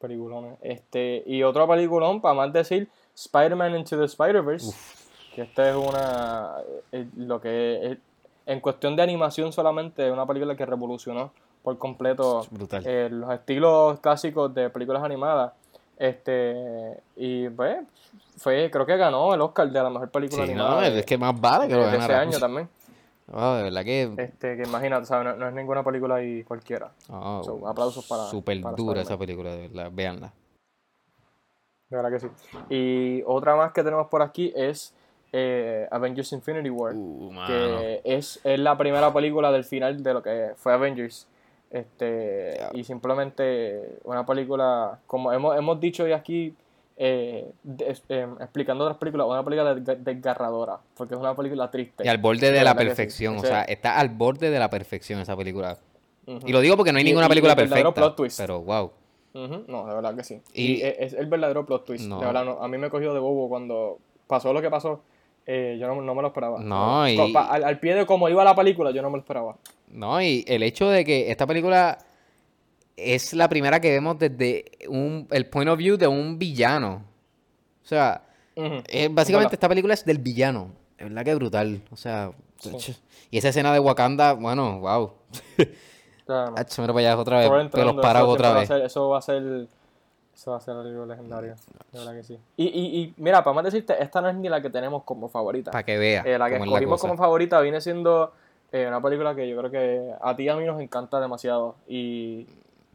Peliculones. 0.00 0.58
Este, 0.62 1.22
y 1.26 1.42
otro 1.42 1.66
peliculón, 1.68 2.20
para 2.20 2.34
más 2.34 2.52
decir, 2.52 2.88
Spider-Man 3.14 3.76
Into 3.76 3.98
the 3.98 4.04
Spider-Verse. 4.04 4.74
Que 5.34 5.42
esta 5.42 5.68
es 5.68 5.76
una. 5.76 6.52
eh, 6.92 7.06
lo 7.16 7.40
que 7.40 7.92
es- 7.92 7.98
en 8.46 8.60
cuestión 8.60 8.94
de 8.96 9.02
animación 9.02 9.52
solamente, 9.52 10.06
es 10.06 10.12
una 10.12 10.26
película 10.26 10.54
que 10.56 10.64
revolucionó 10.66 11.32
por 11.64 11.78
completo 11.78 12.42
Es 12.42 12.86
eh, 12.86 13.08
los 13.10 13.32
estilos 13.32 13.98
clásicos 13.98 14.54
de 14.54 14.68
películas 14.70 15.02
animadas. 15.02 15.52
Este, 15.96 17.00
y 17.16 17.48
pues, 17.48 17.78
fue, 18.36 18.70
creo 18.70 18.84
que 18.84 18.96
ganó 18.96 19.32
el 19.34 19.40
Oscar 19.40 19.68
de 19.70 19.82
la 19.82 19.88
mejor 19.90 20.10
película 20.10 20.44
Sí, 20.44 20.50
animada 20.52 20.80
no, 20.82 20.86
es 20.86 21.06
que 21.06 21.16
más 21.18 21.40
vale 21.40 21.66
que 21.68 21.74
lo 21.74 21.80
de 21.82 21.88
ese 21.88 21.96
ganara. 21.98 22.20
año 22.20 22.38
también. 22.38 22.68
Wow, 23.26 23.54
de 23.54 23.62
verdad 23.62 23.84
que. 23.84 24.02
Este, 24.18 24.54
que 24.58 24.64
imagínate, 24.64 25.06
¿sabes? 25.06 25.24
No, 25.24 25.34
no 25.36 25.48
es 25.48 25.54
ninguna 25.54 25.82
película 25.82 26.16
ahí 26.16 26.44
cualquiera. 26.44 26.92
oh, 27.08 27.42
so, 27.42 27.66
aplausos 27.66 28.06
para- 28.06 28.24
Súper 28.24 28.58
dura 28.60 28.72
Spider-Man. 28.72 28.98
esa 28.98 29.16
película, 29.16 29.50
de 29.56 29.68
verdad. 29.68 29.90
Véanla. 29.90 30.32
De 31.88 31.96
verdad 31.96 32.10
que 32.10 32.20
sí. 32.20 32.28
Y 32.68 33.22
otra 33.26 33.56
más 33.56 33.72
que 33.72 33.82
tenemos 33.82 34.08
por 34.08 34.20
aquí 34.20 34.52
es 34.54 34.92
eh, 35.32 35.88
Avengers 35.90 36.32
Infinity 36.34 36.68
War. 36.68 36.92
Uh, 36.94 37.32
que 37.46 38.02
es, 38.04 38.40
es 38.44 38.58
la 38.58 38.76
primera 38.76 39.10
película 39.10 39.50
del 39.50 39.64
final 39.64 40.02
de 40.02 40.12
lo 40.12 40.22
que 40.22 40.52
fue 40.56 40.74
Avengers. 40.74 41.26
Este, 41.78 42.56
y 42.72 42.84
simplemente 42.84 43.98
una 44.04 44.24
película, 44.24 45.00
como 45.08 45.32
hemos, 45.32 45.56
hemos 45.58 45.80
dicho 45.80 46.04
hoy 46.04 46.12
aquí, 46.12 46.54
eh, 46.96 47.50
de- 47.64 47.96
eh, 48.08 48.28
explicando 48.40 48.84
otras 48.84 48.98
películas, 48.98 49.26
una 49.26 49.44
película 49.44 49.74
desga- 49.74 49.96
desgarradora, 49.98 50.78
porque 50.96 51.14
es 51.14 51.20
una 51.20 51.34
película 51.34 51.68
triste. 51.72 52.04
Y 52.04 52.08
al 52.08 52.18
borde 52.18 52.52
de, 52.52 52.62
la 52.62 52.70
sí. 52.72 52.76
perfección. 52.78 53.36
O 53.38 53.40
sea, 53.40 53.62
está 53.62 53.98
al 53.98 54.08
borde 54.10 54.50
de 54.50 54.58
la 54.60 54.70
perfección 54.70 55.18
esa 55.18 55.36
película. 55.36 55.76
Y 56.46 56.52
lo 56.52 56.60
digo 56.60 56.76
porque 56.76 56.92
no 56.92 56.98
hay 56.98 57.02
Y- 57.04 57.08
ninguna 57.08 57.26
y- 57.26 57.28
película 57.30 57.56
perfecta. 57.56 57.92
plot 57.92 58.14
twist. 58.16 58.38
Pero 58.40 58.60
wow. 58.62 58.92
No, 59.66 59.86
de 59.88 59.94
verdad 59.96 60.14
que 60.14 60.22
sí. 60.22 60.40
Y- 60.52 60.74
Y, 60.76 60.82
es, 60.82 60.94
es 60.98 61.12
el 61.14 61.26
verdadero 61.26 61.66
plot 61.66 61.84
twist. 61.84 62.06
No. 62.06 62.20
De 62.20 62.26
verdad, 62.26 62.44
no, 62.44 62.62
a 62.62 62.68
mí 62.68 62.78
me 62.78 62.88
cogió 62.88 63.12
de 63.12 63.18
bobo 63.18 63.48
cuando 63.48 63.98
pasó 64.28 64.52
lo 64.52 64.62
que 64.62 64.70
pasó. 64.70 65.00
Eh, 65.46 65.76
yo 65.80 65.86
no, 65.88 66.00
no 66.00 66.14
me 66.14 66.22
lo 66.22 66.28
esperaba. 66.28 66.58
No, 66.60 67.08
y- 67.08 67.18
al, 67.36 67.64
al 67.64 67.78
pie 67.80 67.94
de 67.94 68.06
cómo 68.06 68.28
iba 68.28 68.42
la 68.44 68.54
película, 68.54 68.90
yo 68.90 69.02
no 69.02 69.10
me 69.10 69.16
lo 69.16 69.20
esperaba. 69.22 69.56
No, 69.88 70.20
y 70.20 70.44
el 70.48 70.62
hecho 70.62 70.88
de 70.88 71.04
que 71.04 71.30
esta 71.30 71.46
película 71.46 71.98
es 72.96 73.32
la 73.34 73.48
primera 73.48 73.80
que 73.80 73.90
vemos 73.90 74.18
desde 74.18 74.64
un, 74.88 75.26
el 75.30 75.46
point 75.46 75.68
of 75.70 75.78
view 75.78 75.96
de 75.96 76.06
un 76.06 76.38
villano. 76.38 77.02
O 77.82 77.86
sea, 77.86 78.22
eh, 78.56 79.08
básicamente 79.10 79.56
esta 79.56 79.68
película 79.68 79.94
es 79.94 80.04
del 80.04 80.18
villano. 80.18 80.70
Es 80.96 81.08
verdad 81.08 81.24
que 81.24 81.34
brutal. 81.34 81.82
O 81.90 81.96
sea, 81.96 82.30
Sí. 82.58 82.94
y 83.30 83.36
esa 83.38 83.48
escena 83.50 83.72
de 83.74 83.80
Wakanda, 83.80 84.32
bueno, 84.32 84.80
wow. 84.80 85.02
O 85.02 85.12
sea, 86.26 86.46
no. 86.50 86.54
Hacho, 86.56 86.80
mira 86.80 86.94
para 86.94 87.06
allá 87.10 87.20
otra 87.20 87.36
vez, 87.38 87.46
Thor 87.48 87.56
pelos 87.56 87.66
entrando, 87.66 88.00
parados 88.02 88.32
otra 88.32 88.48
va 88.50 88.60
vez. 88.60 88.68
ser- 88.68 88.82
eso 88.82 89.08
va 89.10 89.18
a 89.18 89.22
ser. 89.22 89.66
Eso 90.34 90.50
va 90.50 90.56
a 90.56 90.60
ser 90.60 90.74
algo 90.74 91.06
legendario. 91.06 91.54
De 91.92 91.98
verdad 91.98 92.12
que 92.14 92.24
sí. 92.24 92.38
Y, 92.56 92.64
y, 92.64 93.00
y 93.00 93.14
mira, 93.18 93.44
para 93.44 93.54
más 93.54 93.64
decirte, 93.64 94.02
esta 94.02 94.20
no 94.20 94.28
es 94.28 94.34
ni 94.34 94.48
la 94.48 94.60
que 94.60 94.68
tenemos 94.70 95.04
como 95.04 95.28
favorita. 95.28 95.70
Para 95.70 95.84
que 95.84 95.96
vea 95.96 96.22
Eh, 96.26 96.36
la 96.36 96.48
que 96.48 96.56
escogimos 96.56 97.00
como 97.00 97.16
favorita 97.16 97.60
viene 97.60 97.80
siendo 97.80 98.32
eh, 98.72 98.86
una 98.88 99.00
película 99.00 99.34
que 99.34 99.48
yo 99.48 99.56
creo 99.56 99.70
que 99.70 100.12
a 100.20 100.34
ti 100.34 100.42
y 100.42 100.48
a 100.48 100.56
mí 100.56 100.64
nos 100.64 100.80
encanta 100.80 101.20
demasiado. 101.20 101.76
Y, 101.86 102.46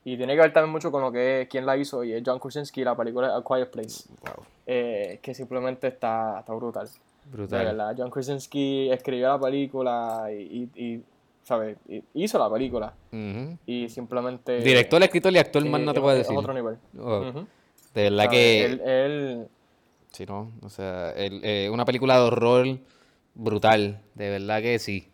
y 0.03 0.17
tiene 0.17 0.35
que 0.35 0.41
ver 0.41 0.51
también 0.53 0.71
mucho 0.73 0.91
con 0.91 1.01
lo 1.01 1.11
que 1.11 1.41
es 1.41 1.47
quién 1.47 1.65
la 1.65 1.77
hizo. 1.77 2.03
Y 2.03 2.11
es 2.13 2.23
John 2.25 2.39
Krasinski, 2.39 2.83
la 2.83 2.95
película 2.95 3.35
A 3.37 3.41
Quiet 3.43 3.69
Place. 3.71 4.03
Wow, 4.21 4.45
eh, 4.67 5.19
que 5.21 5.33
simplemente 5.33 5.87
está, 5.87 6.39
está 6.39 6.53
brutal. 6.53 6.87
De 6.87 7.31
brutal. 7.37 7.65
verdad, 7.65 7.95
John 7.97 8.09
Krasinski 8.11 8.91
escribió 8.91 9.29
la 9.29 9.39
película 9.39 10.27
y, 10.31 11.01
¿sabes? 11.43 11.77
Hizo 12.13 12.37
la 12.39 12.49
película. 12.51 12.93
Y 13.65 13.89
simplemente. 13.89 14.59
Director, 14.61 15.01
escritor 15.03 15.33
y 15.33 15.37
actor 15.37 15.65
más 15.65 15.81
no 15.81 15.93
te 15.93 16.01
puedo 16.01 16.15
decir. 16.17 16.37
otro 16.37 16.53
nivel. 16.53 16.77
Oh. 16.99 17.45
De 17.93 18.03
verdad 18.03 18.25
¿Sabes? 18.25 18.29
que... 18.31 18.65
Él, 18.65 18.81
él- 18.85 19.47
Sí, 20.11 20.25
¿no? 20.25 20.51
O 20.63 20.69
sea, 20.69 21.13
eh, 21.15 21.69
una 21.71 21.85
película 21.85 22.15
de 22.15 22.21
horror 22.21 22.79
brutal, 23.35 24.01
de 24.15 24.29
verdad 24.31 24.61
que 24.61 24.79
sí. 24.79 25.07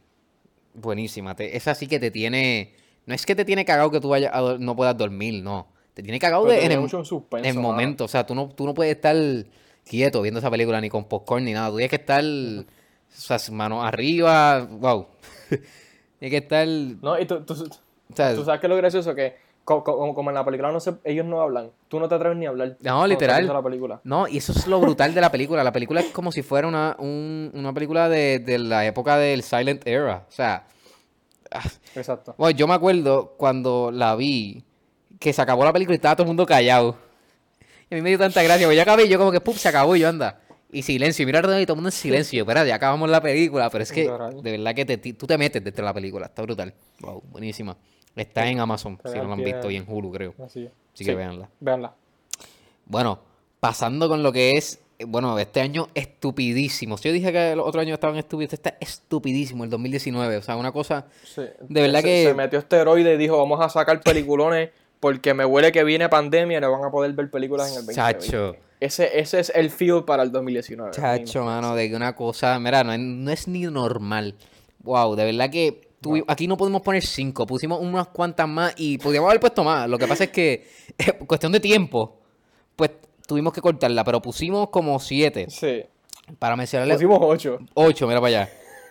Buenísima. 0.74 1.36
Te- 1.36 1.56
esa 1.58 1.76
sí 1.76 1.88
que 1.88 2.00
te 2.00 2.12
tiene... 2.12 2.74
No 3.06 3.14
es 3.14 3.26
que 3.26 3.36
te 3.36 3.46
tiene 3.46 3.66
cagado 3.66 3.92
que 3.92 4.00
tú 4.00 4.10
vayas 4.10 4.32
a 4.34 4.58
no 4.58 4.76
puedas 4.76 4.98
dormir, 4.98 5.44
no. 5.44 5.68
Te 5.94 6.02
tiene 6.02 6.18
cagado 6.20 6.46
de- 6.46 6.66
en 6.66 6.72
el, 6.72 6.90
suspenso, 6.90 7.50
en 7.50 7.62
momento. 7.62 8.06
O 8.06 8.08
sea, 8.08 8.26
tú 8.26 8.34
no, 8.36 8.50
tú 8.50 8.66
no 8.66 8.74
puedes 8.74 8.96
estar 8.96 9.16
quieto 9.86 10.22
viendo 10.22 10.40
esa 10.40 10.50
película 10.50 10.82
ni 10.82 10.90
con 10.90 11.06
popcorn 11.06 11.46
ni 11.46 11.54
nada. 11.54 11.70
Tú 11.70 11.76
tienes 11.78 11.90
que 11.90 11.96
estar... 11.98 12.24
O 12.24 12.66
sea, 13.08 13.38
manos 13.54 13.84
arriba. 13.86 14.62
Wow. 14.70 15.08
tienes 16.20 16.32
que 16.32 16.44
estar... 16.44 16.68
No, 16.68 17.20
y 17.20 17.26
tú, 17.26 17.42
tú, 17.42 17.56
sea, 18.14 18.36
tú 18.36 18.44
sabes 18.46 18.60
que 18.62 18.68
lo 18.68 18.76
gracioso 18.78 19.14
que, 19.16 19.36
co- 19.64 19.84
co- 19.84 20.14
como, 20.14 20.30
en 20.30 20.36
la 20.36 20.46
película 20.46 20.72
no 20.72 20.80
se, 20.80 20.94
ellos 21.04 21.26
no 21.26 21.42
hablan. 21.42 21.72
Tú 21.88 22.00
no 22.00 22.08
te 22.08 22.16
atreves 22.16 22.38
ni 22.38 22.46
a 22.46 22.50
hablar. 22.50 22.78
estás 23.04 23.10
literal. 23.10 23.48
la 23.48 23.62
película. 23.64 24.00
No, 24.04 24.28
y 24.28 24.38
eso 24.38 24.52
es 24.52 24.68
lo 24.68 24.80
brutal 24.80 25.14
de 25.14 25.22
la 25.22 25.32
película. 25.32 25.64
La 25.64 25.72
película 25.72 26.02
es 26.02 26.08
como 26.08 26.32
si 26.32 26.42
fuera 26.44 26.68
una, 26.68 26.96
un- 27.00 27.52
una 27.54 27.74
película 27.74 28.10
de, 28.10 28.40
de 28.40 28.60
la 28.60 28.86
época 28.86 29.18
del 29.18 29.44
Silent 29.44 29.86
Era. 29.88 30.26
O 30.28 30.32
sea, 30.32 30.68
Exacto. 31.96 32.36
bueno, 32.38 32.58
yo 32.58 32.68
me 32.68 32.74
acuerdo 32.74 33.34
cuando 33.38 33.92
la 33.92 34.16
vi, 34.16 34.64
que 35.20 35.32
se 35.34 35.42
acabó 35.42 35.64
la 35.64 35.74
película 35.74 35.96
y 35.96 35.98
estaba 35.98 36.16
todo 36.16 36.24
el 36.24 36.28
mundo 36.30 36.46
callado. 36.46 36.98
Y 37.90 37.94
a 37.94 37.98
mí 37.98 38.02
me 38.02 38.10
dio 38.10 38.18
tanta 38.20 38.42
gracia, 38.44 38.66
porque 38.66 38.76
yo 38.76 38.82
acabé 38.82 39.06
y 39.06 39.10
yo 39.10 39.18
como 39.20 39.32
que, 39.32 39.40
¡pum! 39.42 39.54
Se 39.56 39.70
acabó 39.70 39.96
y 39.96 40.00
yo 40.00 40.10
anda. 40.10 40.40
Y 40.72 40.82
silencio, 40.82 41.26
mira 41.26 41.40
alrededor 41.40 41.62
y 41.62 41.66
todo 41.66 41.74
el 41.76 41.78
mundo 41.78 41.90
en 41.90 41.94
silencio. 41.94 42.42
Espera, 42.42 42.66
ya 42.66 42.76
acabamos 42.76 43.10
la 43.10 43.22
película. 43.22 43.70
Pero 43.70 43.84
es 43.84 43.92
que, 43.92 44.10
de 44.42 44.52
verdad 44.52 44.76
que 44.76 44.86
te, 44.86 44.98
tú 45.14 45.26
te 45.28 45.38
metes 45.38 45.64
dentro 45.64 45.84
de 45.84 45.86
la 45.90 45.94
película. 45.94 46.26
Está 46.26 46.42
brutal. 46.42 46.74
Wow, 47.00 47.24
buenísima. 47.32 47.78
Está 48.16 48.48
en 48.48 48.60
Amazon, 48.60 49.00
si 49.06 49.18
no 49.18 49.26
lo 49.26 49.34
han 49.34 49.44
visto, 49.44 49.70
y 49.70 49.76
en 49.76 49.86
Hulu, 49.88 50.12
creo. 50.12 50.34
Así. 50.44 50.70
Así 50.94 51.04
que 51.06 51.14
véanla. 51.16 51.50
Véanla. 51.60 51.94
Bueno, 52.86 53.20
pasando 53.60 54.08
con 54.08 54.24
lo 54.24 54.32
que 54.32 54.52
es, 54.52 54.80
eh, 55.00 55.06
bueno, 55.06 55.38
este 55.40 55.60
año 55.62 55.88
estupidísimo. 55.94 56.98
Si 56.98 57.10
yo 57.10 57.14
dije 57.14 57.32
que 57.32 57.56
los 57.56 57.68
otros 57.68 57.82
años 57.82 57.94
estaban 57.96 58.16
estúpidos, 58.18 58.54
este 58.54 58.70
está 58.70 58.78
estupidísimo, 58.80 59.64
el 59.64 59.70
2019. 59.70 60.38
O 60.38 60.42
sea, 60.42 60.56
una 60.56 60.72
cosa, 60.72 61.06
Sí. 61.24 61.42
De 61.68 61.82
verdad 61.82 62.00
se, 62.00 62.06
que- 62.06 62.24
Se 62.30 62.34
metió 62.34 62.60
esteroide 62.60 63.14
y 63.14 63.18
dijo, 63.18 63.38
vamos 63.38 63.60
a 63.62 63.70
sacar 63.70 64.02
peliculones 64.02 64.70
porque 65.00 65.34
me 65.34 65.46
huele 65.46 65.72
que 65.72 65.84
viene 65.84 66.08
pandemia 66.10 66.58
y 66.58 66.62
no 66.62 66.72
van 66.72 66.84
a 66.86 66.92
poder 66.92 67.12
ver 67.14 67.30
películas 67.30 67.72
en 67.74 67.80
el 67.80 67.86
2020. 67.86 68.20
Chacho. 68.28 68.56
Ese, 68.80 69.20
ese 69.20 69.40
es 69.40 69.52
el 69.56 69.70
feel 69.70 70.04
para 70.04 70.24
el 70.24 70.32
2019. 70.32 70.92
Chacho, 70.92 71.44
mano, 71.44 71.76
de 71.76 71.90
que 71.90 71.96
una 71.96 72.16
cosa, 72.16 72.60
mira, 72.60 72.84
no 72.84 72.94
es, 72.94 73.00
no 73.00 73.32
es 73.32 73.48
ni 73.48 73.62
normal. 73.62 74.36
Wow, 74.80 75.16
de 75.16 75.26
verdad 75.26 75.50
que 75.50 75.86
aquí 76.28 76.48
no 76.48 76.58
podemos 76.58 76.82
poner 76.82 77.04
cinco, 77.04 77.46
pusimos 77.48 77.80
unas 77.82 78.08
cuantas 78.08 78.48
más 78.48 78.74
y 78.78 78.98
podíamos 78.98 79.30
haber 79.30 79.40
puesto 79.40 79.64
más. 79.64 79.90
Lo 79.90 79.98
que 79.98 80.08
pasa 80.08 80.26
es 80.26 80.30
que, 80.30 80.68
cuestión 81.28 81.52
de 81.52 81.60
tiempo, 81.60 82.20
pues 82.76 82.92
tuvimos 83.26 83.54
que 83.54 83.62
cortarla, 83.62 84.04
pero 84.04 84.22
pusimos 84.22 84.70
como 84.70 85.00
siete. 85.00 85.48
Sí. 85.50 85.84
Para 86.40 86.56
mencionarle 86.56 86.96
Pusimos 86.96 87.20
8. 87.22 87.60
ocho, 87.76 88.08
mira 88.08 88.20
para 88.20 88.42
allá. 88.42 88.50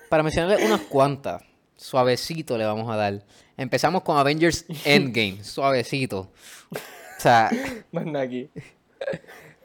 Para 0.08 0.22
mencionarle 0.22 0.64
unas 0.64 0.82
cuantas, 0.82 1.42
suavecito 1.76 2.56
le 2.56 2.64
vamos 2.64 2.90
a 2.90 2.96
dar. 2.96 3.24
Empezamos 3.56 4.02
con 4.02 4.16
Avengers 4.16 4.64
Endgame, 4.84 5.42
suavecito. 5.42 6.30
O 6.70 7.20
sea, 7.20 7.50
Más 7.92 8.06
aquí. 8.16 8.48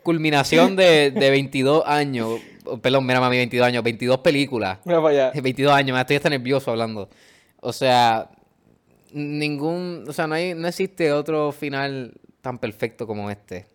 Culminación 0.03 0.75
de, 0.75 1.11
de 1.11 1.29
22 1.29 1.83
años, 1.85 2.39
perdón, 2.81 3.05
mira 3.05 3.19
mami, 3.19 3.37
22 3.37 3.67
años, 3.67 3.83
22 3.83 4.17
películas. 4.19 4.79
Mira 4.85 5.01
para 5.01 5.29
allá. 5.29 5.31
22 5.41 5.73
años, 5.73 5.95
me 5.95 6.01
estoy 6.01 6.15
hasta 6.17 6.29
nervioso 6.29 6.71
hablando. 6.71 7.09
O 7.61 7.73
sea, 7.73 8.29
ningún, 9.11 10.05
o 10.07 10.13
sea, 10.13 10.27
no 10.27 10.35
hay, 10.35 10.53
no 10.53 10.67
existe 10.67 11.11
otro 11.11 11.51
final 11.51 12.13
tan 12.41 12.57
perfecto 12.57 13.05
como 13.07 13.29
este. 13.29 13.67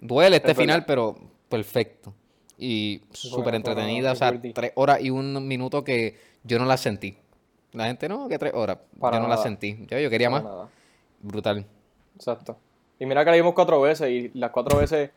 Duele 0.00 0.36
este 0.36 0.52
Es 0.52 0.56
final, 0.56 0.80
verdad. 0.80 0.86
pero 0.86 1.16
perfecto. 1.48 2.14
Y 2.58 3.02
súper 3.12 3.54
entretenida, 3.54 4.12
o 4.12 4.16
sea, 4.16 4.38
tres 4.54 4.72
horas 4.76 5.00
y 5.00 5.10
un 5.10 5.46
minuto 5.46 5.84
que 5.84 6.16
yo 6.42 6.58
no 6.58 6.64
la 6.64 6.76
sentí. 6.76 7.16
La 7.72 7.86
gente 7.86 8.08
no, 8.08 8.28
que 8.28 8.38
tres 8.38 8.52
horas. 8.54 8.78
Para 8.98 9.16
yo 9.18 9.22
no 9.22 9.28
la 9.28 9.34
nada. 9.34 9.42
sentí. 9.42 9.76
Yo, 9.90 9.98
yo 9.98 10.08
quería 10.08 10.30
Para 10.30 10.42
más. 10.42 10.52
nada. 10.52 10.68
Brutal. 11.20 11.66
Exacto. 12.14 12.56
Y 12.98 13.04
mira 13.04 13.24
que 13.24 13.30
la 13.30 13.36
vimos 13.36 13.52
cuatro 13.54 13.80
veces 13.82 14.08
y 14.10 14.30
las 14.38 14.50
cuatro 14.50 14.78
veces 14.78 15.10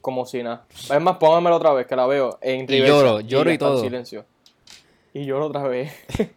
como 0.00 0.26
si 0.26 0.42
nada. 0.42 0.66
Es 0.70 1.00
más, 1.00 1.16
póngamela 1.16 1.56
otra 1.56 1.72
vez 1.72 1.86
que 1.86 1.96
la 1.96 2.06
veo 2.06 2.38
en 2.42 2.66
Y 2.72 2.78
lloro, 2.86 3.20
lloro 3.20 3.50
y 3.50 3.54
en 3.54 3.58
todo. 3.58 3.80
silencio. 3.82 4.24
Y 5.14 5.24
lloro 5.24 5.46
otra 5.46 5.62
vez. 5.64 5.92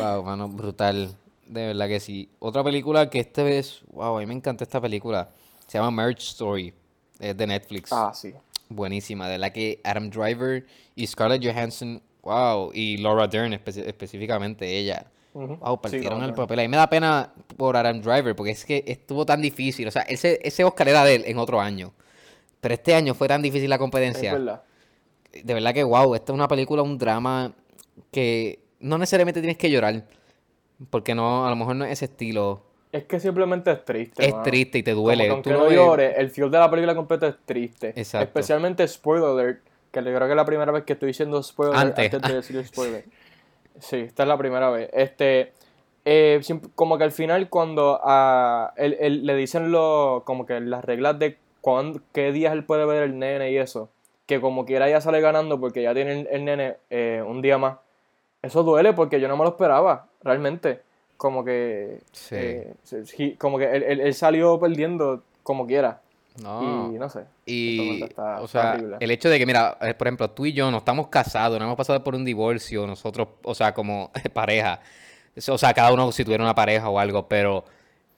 Wow, 0.00 0.22
mano, 0.24 0.48
brutal. 0.48 1.14
De 1.46 1.66
verdad 1.66 1.88
que 1.88 2.00
sí. 2.00 2.30
Otra 2.38 2.64
película 2.64 3.10
que 3.10 3.20
este 3.20 3.42
vez, 3.42 3.82
wow, 3.92 4.16
a 4.16 4.20
mí 4.20 4.24
me 4.26 4.32
encanta 4.32 4.64
esta 4.64 4.80
película. 4.80 5.28
Se 5.66 5.76
llama 5.76 5.90
Marriage 5.90 6.22
Story. 6.22 6.72
Es 7.20 7.36
de 7.36 7.46
Netflix. 7.46 7.92
ah, 7.92 8.10
sí. 8.14 8.32
Buenísima. 8.70 9.28
De 9.28 9.36
la 9.36 9.52
que 9.52 9.80
Adam 9.84 10.08
Driver 10.08 10.64
y 10.96 11.06
Scarlett 11.06 11.44
Johansson, 11.44 12.00
wow, 12.22 12.70
y 12.72 12.96
Laura 12.96 13.28
Dern 13.28 13.52
espe- 13.52 13.86
específicamente, 13.86 14.66
ella. 14.78 15.04
Wow, 15.34 15.80
partieron 15.82 16.22
el 16.22 16.32
papel. 16.32 16.60
A 16.60 16.62
mí 16.62 16.68
me 16.68 16.76
da 16.78 16.88
pena 16.88 17.34
por 17.58 17.76
Adam 17.76 18.00
Driver 18.00 18.34
porque 18.34 18.52
es 18.52 18.64
que 18.64 18.84
estuvo 18.86 19.26
tan 19.26 19.42
difícil. 19.42 19.86
O 19.86 19.90
sea, 19.90 20.02
ese, 20.02 20.40
ese 20.42 20.64
Oscar 20.64 20.88
era 20.88 21.04
de 21.04 21.16
él 21.16 21.24
en 21.26 21.36
otro 21.38 21.60
año. 21.60 21.92
Pero 22.64 22.74
este 22.76 22.94
año 22.94 23.12
fue 23.12 23.28
tan 23.28 23.42
difícil 23.42 23.68
la 23.68 23.76
Es 23.76 23.78
competencia. 23.78 24.32
verdad. 24.32 24.62
De 25.42 25.52
verdad 25.52 25.74
que, 25.74 25.84
wow, 25.84 26.14
esta 26.14 26.32
es 26.32 26.34
una 26.34 26.48
película, 26.48 26.80
un 26.82 26.96
drama 26.96 27.52
que 28.10 28.58
no 28.80 28.96
necesariamente 28.96 29.40
tienes 29.42 29.58
que 29.58 29.70
llorar. 29.70 30.04
Porque 30.88 31.14
no, 31.14 31.44
a 31.46 31.50
lo 31.50 31.56
mejor 31.56 31.76
no 31.76 31.84
es 31.84 31.92
ese 31.92 32.06
estilo. 32.06 32.62
Es 32.90 33.04
que 33.04 33.20
simplemente 33.20 33.70
es 33.70 33.84
triste. 33.84 34.26
Es 34.26 34.42
triste 34.42 34.78
y 34.78 34.82
te 34.82 34.92
Como 34.94 35.02
duele. 35.08 35.24
que 35.24 35.30
aunque 35.30 35.50
Tú 35.50 35.58
no 35.58 35.64
ves- 35.66 35.74
llores, 35.74 36.14
el 36.16 36.30
feel 36.30 36.50
de 36.50 36.58
la 36.58 36.70
película 36.70 36.94
completa 36.94 37.26
es 37.28 37.34
triste. 37.44 37.88
Exacto. 37.96 38.24
Especialmente 38.24 38.88
spoiler 38.88 39.28
alert, 39.28 39.60
que 39.90 40.00
creo 40.00 40.18
que 40.18 40.30
es 40.30 40.36
la 40.36 40.44
primera 40.46 40.72
vez 40.72 40.84
que 40.84 40.94
estoy 40.94 41.08
diciendo 41.08 41.42
spoiler 41.42 41.76
Antes. 41.76 42.14
antes, 42.14 42.30
de 42.30 42.34
decir 42.36 42.66
spoiler. 42.66 43.04
Sí, 43.78 43.96
esta 43.98 44.22
es 44.22 44.28
la 44.28 44.38
primera 44.38 44.70
vez. 44.70 44.88
Este, 44.94 45.52
eh, 46.06 46.40
como 46.74 46.96
que 46.96 47.04
al 47.04 47.12
final 47.12 47.50
cuando 47.50 48.00
a 48.02 48.72
él, 48.78 48.96
él- 48.98 49.26
le 49.26 49.34
dicen 49.36 49.70
lo, 49.70 50.22
como 50.24 50.46
que 50.46 50.58
las 50.60 50.82
reglas 50.82 51.18
de 51.18 51.36
cuándo, 51.64 52.00
qué 52.12 52.30
días 52.30 52.52
él 52.52 52.64
puede 52.64 52.84
ver 52.84 53.04
el 53.04 53.18
nene 53.18 53.50
y 53.50 53.56
eso, 53.56 53.88
que 54.26 54.38
como 54.38 54.66
quiera 54.66 54.86
ya 54.88 55.00
sale 55.00 55.22
ganando 55.22 55.58
porque 55.58 55.82
ya 55.82 55.94
tiene 55.94 56.20
el, 56.20 56.28
el 56.30 56.44
nene 56.44 56.76
eh, 56.90 57.22
un 57.26 57.40
día 57.40 57.56
más. 57.56 57.78
Eso 58.42 58.62
duele 58.62 58.92
porque 58.92 59.18
yo 59.20 59.28
no 59.28 59.36
me 59.38 59.44
lo 59.44 59.50
esperaba, 59.50 60.06
realmente. 60.22 60.82
Como 61.16 61.42
que, 61.44 62.00
Sí. 62.12 62.34
eh, 62.38 62.74
como 63.38 63.56
que 63.58 63.64
él, 63.64 63.82
él- 63.82 64.00
él 64.00 64.14
salió 64.14 64.60
perdiendo 64.60 65.22
como 65.42 65.66
quiera. 65.66 66.00
No. 66.42 66.90
Y 66.92 66.98
no 66.98 67.08
sé. 67.08 67.20
Y, 67.46 68.02
está- 68.02 68.40
o 68.42 68.48
sea, 68.48 68.72
horrible. 68.74 68.96
el 69.00 69.10
hecho 69.12 69.30
de 69.30 69.38
que, 69.38 69.46
mira, 69.46 69.78
eh, 69.80 69.94
por 69.94 70.06
ejemplo, 70.08 70.28
tú 70.30 70.44
y 70.44 70.52
yo 70.52 70.70
no 70.70 70.78
estamos 70.78 71.06
casados, 71.08 71.58
no 71.58 71.64
hemos 71.64 71.76
pasado 71.76 72.02
por 72.04 72.14
un 72.14 72.24
divorcio, 72.24 72.86
nosotros, 72.86 73.28
o 73.44 73.54
sea, 73.54 73.72
como 73.72 74.10
pareja. 74.34 74.80
O 75.48 75.56
sea, 75.58 75.72
cada 75.72 75.92
uno 75.92 76.10
si 76.12 76.24
tuviera 76.24 76.44
una 76.44 76.54
pareja 76.54 76.88
o 76.90 76.98
algo, 76.98 77.26
pero. 77.28 77.64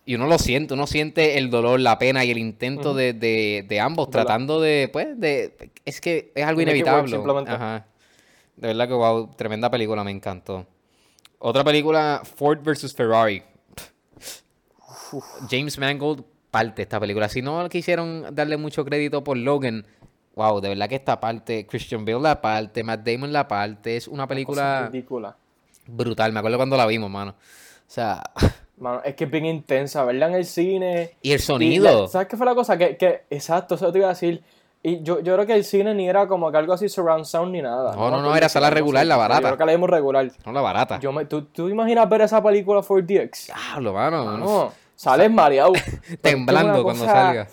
Y 0.08 0.14
uno 0.14 0.26
lo 0.28 0.38
siente, 0.38 0.72
uno 0.72 0.86
siente 0.86 1.36
el 1.36 1.50
dolor, 1.50 1.80
la 1.80 1.98
pena 1.98 2.24
y 2.24 2.30
el 2.30 2.38
intento 2.38 2.94
de, 2.94 3.12
de, 3.12 3.66
de 3.68 3.80
ambos, 3.80 4.08
tratando 4.08 4.60
de, 4.60 4.88
pues, 4.92 5.18
de. 5.18 5.72
Es 5.84 6.00
que 6.00 6.30
es 6.34 6.44
algo 6.46 6.60
inevitable. 6.60 7.10
simplemente. 7.10 7.50
Ajá. 7.50 7.86
De 8.56 8.68
verdad 8.68 8.86
que, 8.86 8.94
wow, 8.94 9.34
tremenda 9.36 9.68
película, 9.68 10.04
me 10.04 10.12
encantó. 10.12 10.64
Otra 11.40 11.64
película, 11.64 12.22
Ford 12.24 12.60
vs. 12.62 12.94
Ferrari. 12.94 13.42
James 15.50 15.76
Mangold 15.78 16.24
parte 16.50 16.82
esta 16.82 16.98
película. 17.00 17.28
Si 17.28 17.42
no 17.42 17.68
quisieron 17.68 18.34
darle 18.34 18.56
mucho 18.56 18.84
crédito 18.84 19.22
por 19.22 19.36
Logan, 19.36 19.84
wow, 20.34 20.60
de 20.60 20.68
verdad 20.70 20.88
que 20.88 20.94
esta 20.94 21.20
parte, 21.20 21.66
Christian 21.66 22.04
Bale 22.04 22.20
la 22.20 22.40
parte, 22.40 22.82
Matt 22.82 23.06
Damon 23.06 23.32
la 23.32 23.46
parte, 23.46 23.96
es 23.96 24.08
una 24.08 24.26
película 24.26 24.88
ridícula. 24.90 25.36
brutal. 25.86 26.32
Me 26.32 26.38
acuerdo 26.38 26.56
cuando 26.56 26.76
la 26.76 26.86
vimos, 26.86 27.10
mano. 27.10 27.32
O 27.32 27.90
sea, 27.90 28.22
Mano, 28.78 29.00
es 29.04 29.14
que 29.14 29.24
es 29.24 29.30
bien 29.30 29.46
intensa, 29.46 30.04
verla 30.04 30.26
en 30.28 30.34
el 30.34 30.44
cine. 30.44 31.12
y 31.22 31.30
el 31.32 31.36
y 31.36 31.42
sonido. 31.42 32.02
la- 32.02 32.08
¿Sabes 32.08 32.28
qué 32.28 32.36
fue 32.36 32.44
la 32.46 32.54
cosa? 32.54 32.76
Que, 32.76 32.96
que 32.96 33.22
exacto, 33.30 33.76
eso 33.76 33.90
te 33.90 33.98
iba 33.98 34.08
a 34.08 34.10
decir. 34.10 34.42
Y 34.82 35.02
yo, 35.02 35.18
yo 35.20 35.34
creo 35.34 35.46
que 35.46 35.54
el 35.54 35.64
cine 35.64 35.94
ni 35.94 36.08
era 36.08 36.28
como 36.28 36.52
que 36.52 36.58
algo 36.58 36.72
así 36.74 36.88
surround 36.88 37.24
sound 37.24 37.50
ni 37.52 37.62
nada. 37.62 37.96
No, 37.96 38.10
no, 38.10 38.20
no, 38.22 38.36
era 38.36 38.48
sala 38.48 38.70
regular, 38.70 39.00
así. 39.00 39.08
la 39.08 39.16
barata. 39.16 39.40
Yo 39.40 39.46
creo 39.48 39.58
que 39.58 39.64
la 39.66 39.72
vimos 39.72 39.90
regular. 39.90 40.30
No 40.44 40.52
la 40.52 40.60
barata. 40.60 41.00
Yo 41.00 41.10
me, 41.10 41.24
¿tú, 41.24 41.42
¿Tú 41.46 41.68
imaginas 41.68 42.08
ver 42.08 42.20
esa 42.20 42.40
película 42.42 42.82
4DX? 42.82 43.46
Diablo, 43.46 43.92
mano. 43.94 44.36
No, 44.36 44.72
sales 44.94 45.30
mareado. 45.30 45.72
Temblando 46.20 46.82
cuando 46.84 47.02
cosa- 47.04 47.12
salga. 47.14 47.48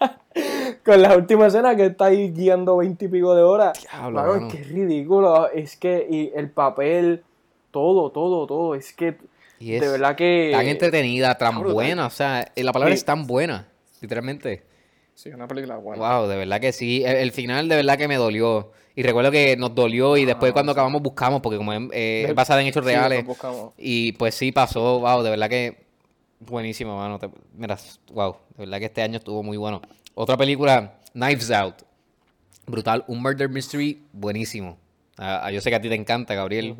Con 0.84 1.00
la 1.02 1.16
última 1.16 1.46
escena 1.46 1.76
que 1.76 1.86
está 1.86 2.06
ahí 2.06 2.30
guiando 2.32 2.76
20 2.78 3.04
y 3.04 3.08
pico 3.08 3.34
de 3.34 3.42
horas. 3.42 3.78
Diablo, 3.80 4.20
Mano, 4.20 4.32
mano. 4.34 4.46
es 4.48 4.52
que 4.54 4.60
es 4.62 4.68
ridículo. 4.68 5.48
Es 5.50 5.76
que, 5.76 6.06
y 6.10 6.32
el 6.38 6.50
papel, 6.50 7.22
todo, 7.70 8.10
todo, 8.10 8.46
todo. 8.46 8.74
Es 8.74 8.92
que, 8.92 9.16
Y 9.58 9.74
es 9.74 9.80
de 9.80 9.88
verdad 9.88 10.16
que. 10.16 10.50
tan 10.52 10.66
entretenida, 10.66 11.36
tan 11.36 11.54
brutal. 11.56 11.74
buena. 11.74 12.06
O 12.06 12.10
sea, 12.10 12.50
la 12.56 12.72
palabra 12.72 12.94
Sí. 12.94 12.98
es 12.98 13.04
tan 13.04 13.26
buena, 13.26 13.68
literalmente. 14.00 14.64
Sí, 15.14 15.28
una 15.30 15.46
película 15.46 15.76
buena. 15.76 16.18
Wow, 16.18 16.26
de 16.28 16.36
verdad 16.36 16.60
que 16.60 16.72
sí. 16.72 17.04
El, 17.04 17.16
el 17.16 17.32
final 17.32 17.68
de 17.68 17.76
verdad 17.76 17.96
que 17.96 18.08
me 18.08 18.16
dolió. 18.16 18.72
Y 18.96 19.02
recuerdo 19.02 19.30
que 19.30 19.56
nos 19.56 19.74
dolió 19.74 20.16
y 20.16 20.24
después 20.24 20.50
Ah, 20.50 20.52
cuando 20.54 20.72
sí. 20.72 20.74
acabamos 20.74 21.02
buscamos 21.02 21.40
porque 21.40 21.56
como 21.56 21.72
es 21.72 21.80
eh, 21.92 22.24
Del- 22.26 22.34
basada 22.34 22.60
en 22.60 22.68
hechos 22.68 22.84
Sí, 22.84 22.90
reales. 22.92 23.24
Y 23.78 24.12
pues 24.12 24.34
sí 24.36 24.52
pasó, 24.52 25.00
wow, 25.00 25.22
de 25.22 25.30
verdad 25.30 25.48
que 25.48 25.84
buenísimo, 26.40 26.96
mano. 26.96 27.18
Te- 27.18 27.30
mira, 27.54 27.76
wow, 28.12 28.36
de 28.56 28.64
verdad 28.66 28.78
que 28.78 28.84
este 28.86 29.02
año 29.02 29.18
estuvo 29.18 29.42
muy 29.42 29.56
bueno. 29.56 29.82
Otra 30.14 30.36
película, 30.36 31.00
Knives 31.12 31.50
Out. 31.50 31.82
Brutal, 32.66 33.04
un 33.08 33.20
murder 33.20 33.48
mystery 33.48 34.02
buenísimo. 34.12 34.78
Ah, 35.18 35.42
ah, 35.44 35.50
yo 35.50 35.60
sé 35.60 35.70
que 35.70 35.76
a 35.76 35.80
ti 35.80 35.88
te 35.88 35.94
encanta, 35.96 36.34
Gabriel. 36.34 36.76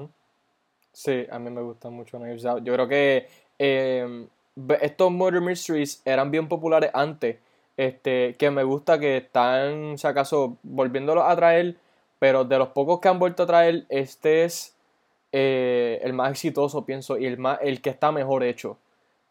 Sí, 0.94 1.26
a 1.28 1.38
mí 1.40 1.50
me 1.50 1.60
gusta 1.60 1.90
mucho 1.90 2.18
Knives 2.18 2.46
Out. 2.46 2.62
Yo 2.64 2.72
creo 2.72 2.86
que 2.88 3.26
eh, 3.58 4.26
ve- 4.54 4.78
estos 4.80 5.10
murder 5.10 5.40
mysteries 5.40 6.00
eran 6.04 6.30
bien 6.30 6.48
populares 6.48 6.90
antes. 6.94 7.36
Este, 7.76 8.36
que 8.38 8.50
me 8.52 8.62
gusta 8.62 9.00
que 9.00 9.16
están, 9.16 9.98
si 9.98 10.06
acaso, 10.06 10.56
volviéndolos 10.62 11.24
a 11.26 11.34
traer. 11.34 11.76
Pero 12.20 12.44
de 12.44 12.58
los 12.58 12.68
pocos 12.68 13.00
que 13.00 13.08
han 13.08 13.18
vuelto 13.18 13.42
a 13.42 13.46
traer, 13.46 13.86
este 13.88 14.44
es 14.44 14.76
eh, 15.32 16.00
el 16.02 16.12
más 16.12 16.30
exitoso, 16.30 16.86
pienso, 16.86 17.18
y 17.18 17.26
el, 17.26 17.38
más, 17.38 17.58
el 17.60 17.82
que 17.82 17.90
está 17.90 18.12
mejor 18.12 18.44
hecho. 18.44 18.78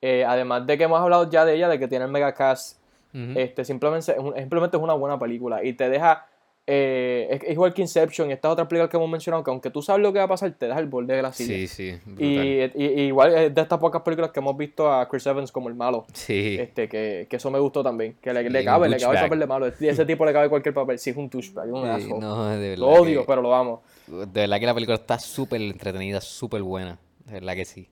Eh, 0.01 0.25
además 0.27 0.67
de 0.67 0.77
que 0.77 0.83
hemos 0.83 0.99
hablado 0.99 1.29
ya 1.29 1.45
de 1.45 1.55
ella, 1.55 1.69
de 1.69 1.79
que 1.79 1.87
tiene 1.87 2.03
el 2.05 2.11
megacast. 2.11 2.77
Ujú. 3.13 3.39
Este, 3.39 3.63
simplemente, 3.63 4.11
es 4.11 4.17
un- 4.17 4.35
simplemente 4.35 4.75
es 4.75 4.83
una 4.83 4.93
buena 4.95 5.17
película 5.17 5.63
y 5.63 5.73
te 5.73 5.87
deja. 5.89 6.27
Eh, 6.65 7.27
es, 7.43 7.51
igual 7.51 7.73
que 7.73 7.81
Inception 7.81 8.29
y 8.29 8.33
estas 8.33 8.51
otras 8.51 8.67
películas 8.67 8.89
que 8.89 8.95
hemos 8.97 9.09
mencionado, 9.09 9.43
que 9.43 9.51
aunque 9.51 9.69
tú 9.69 9.81
sabes 9.81 10.01
lo 10.01 10.13
que 10.13 10.19
va 10.19 10.25
a 10.25 10.27
pasar, 10.29 10.49
te 10.53 10.67
deja 10.67 10.79
el 10.79 10.87
borde 10.87 11.13
de 11.15 11.21
la 11.21 11.33
silla. 11.33 11.55
Sí, 11.55 11.67
sí, 11.67 11.99
y, 12.17 12.25
y- 12.25 12.71
y 12.75 13.01
igual 13.07 13.35
es 13.35 13.53
de 13.53 13.61
estas 13.61 13.79
pocas 13.79 14.01
películas 14.01 14.31
que 14.31 14.39
hemos 14.39 14.55
visto 14.55 14.89
a 14.91 15.07
Chris 15.09 15.25
Evans 15.25 15.51
como 15.51 15.67
el 15.67 15.75
malo. 15.75 16.05
Sí. 16.13 16.55
Este, 16.59 16.87
que, 16.87 17.27
que 17.29 17.35
eso 17.35 17.51
me 17.51 17.59
gustó 17.59 17.83
también. 17.83 18.15
Que 18.21 18.31
le, 18.33 18.41
cabe, 18.63 18.87
le 18.87 18.97
cabe 18.97 19.17
el 19.17 19.23
papel 19.23 19.39
de 19.39 19.47
malo. 19.47 19.67
Ese 19.67 20.05
tipo 20.05 20.25
le 20.25 20.31
cabe 20.31 20.47
cualquier 20.47 20.73
papel. 20.73 20.97
Sí, 20.99 21.09
es 21.09 21.17
un 21.17 21.29
douchebag, 21.29 21.73
un 21.73 22.01
Sí, 22.01 22.13
no, 22.17 22.47
de 22.49 22.69
verdad 22.69 22.77
Lo 22.77 22.87
odio, 22.91 23.21
que- 23.21 23.27
pero 23.27 23.41
lo 23.41 23.53
amo. 23.53 23.83
De 24.07 24.25
verdad 24.41 24.59
que 24.59 24.65
la 24.65 24.73
película 24.73 24.95
está 24.95 25.19
súper 25.19 25.61
entretenida, 25.61 26.21
súper 26.21 26.61
buena. 26.63 26.97
De 27.25 27.33
verdad 27.33 27.55
que 27.55 27.65
sí. 27.65 27.89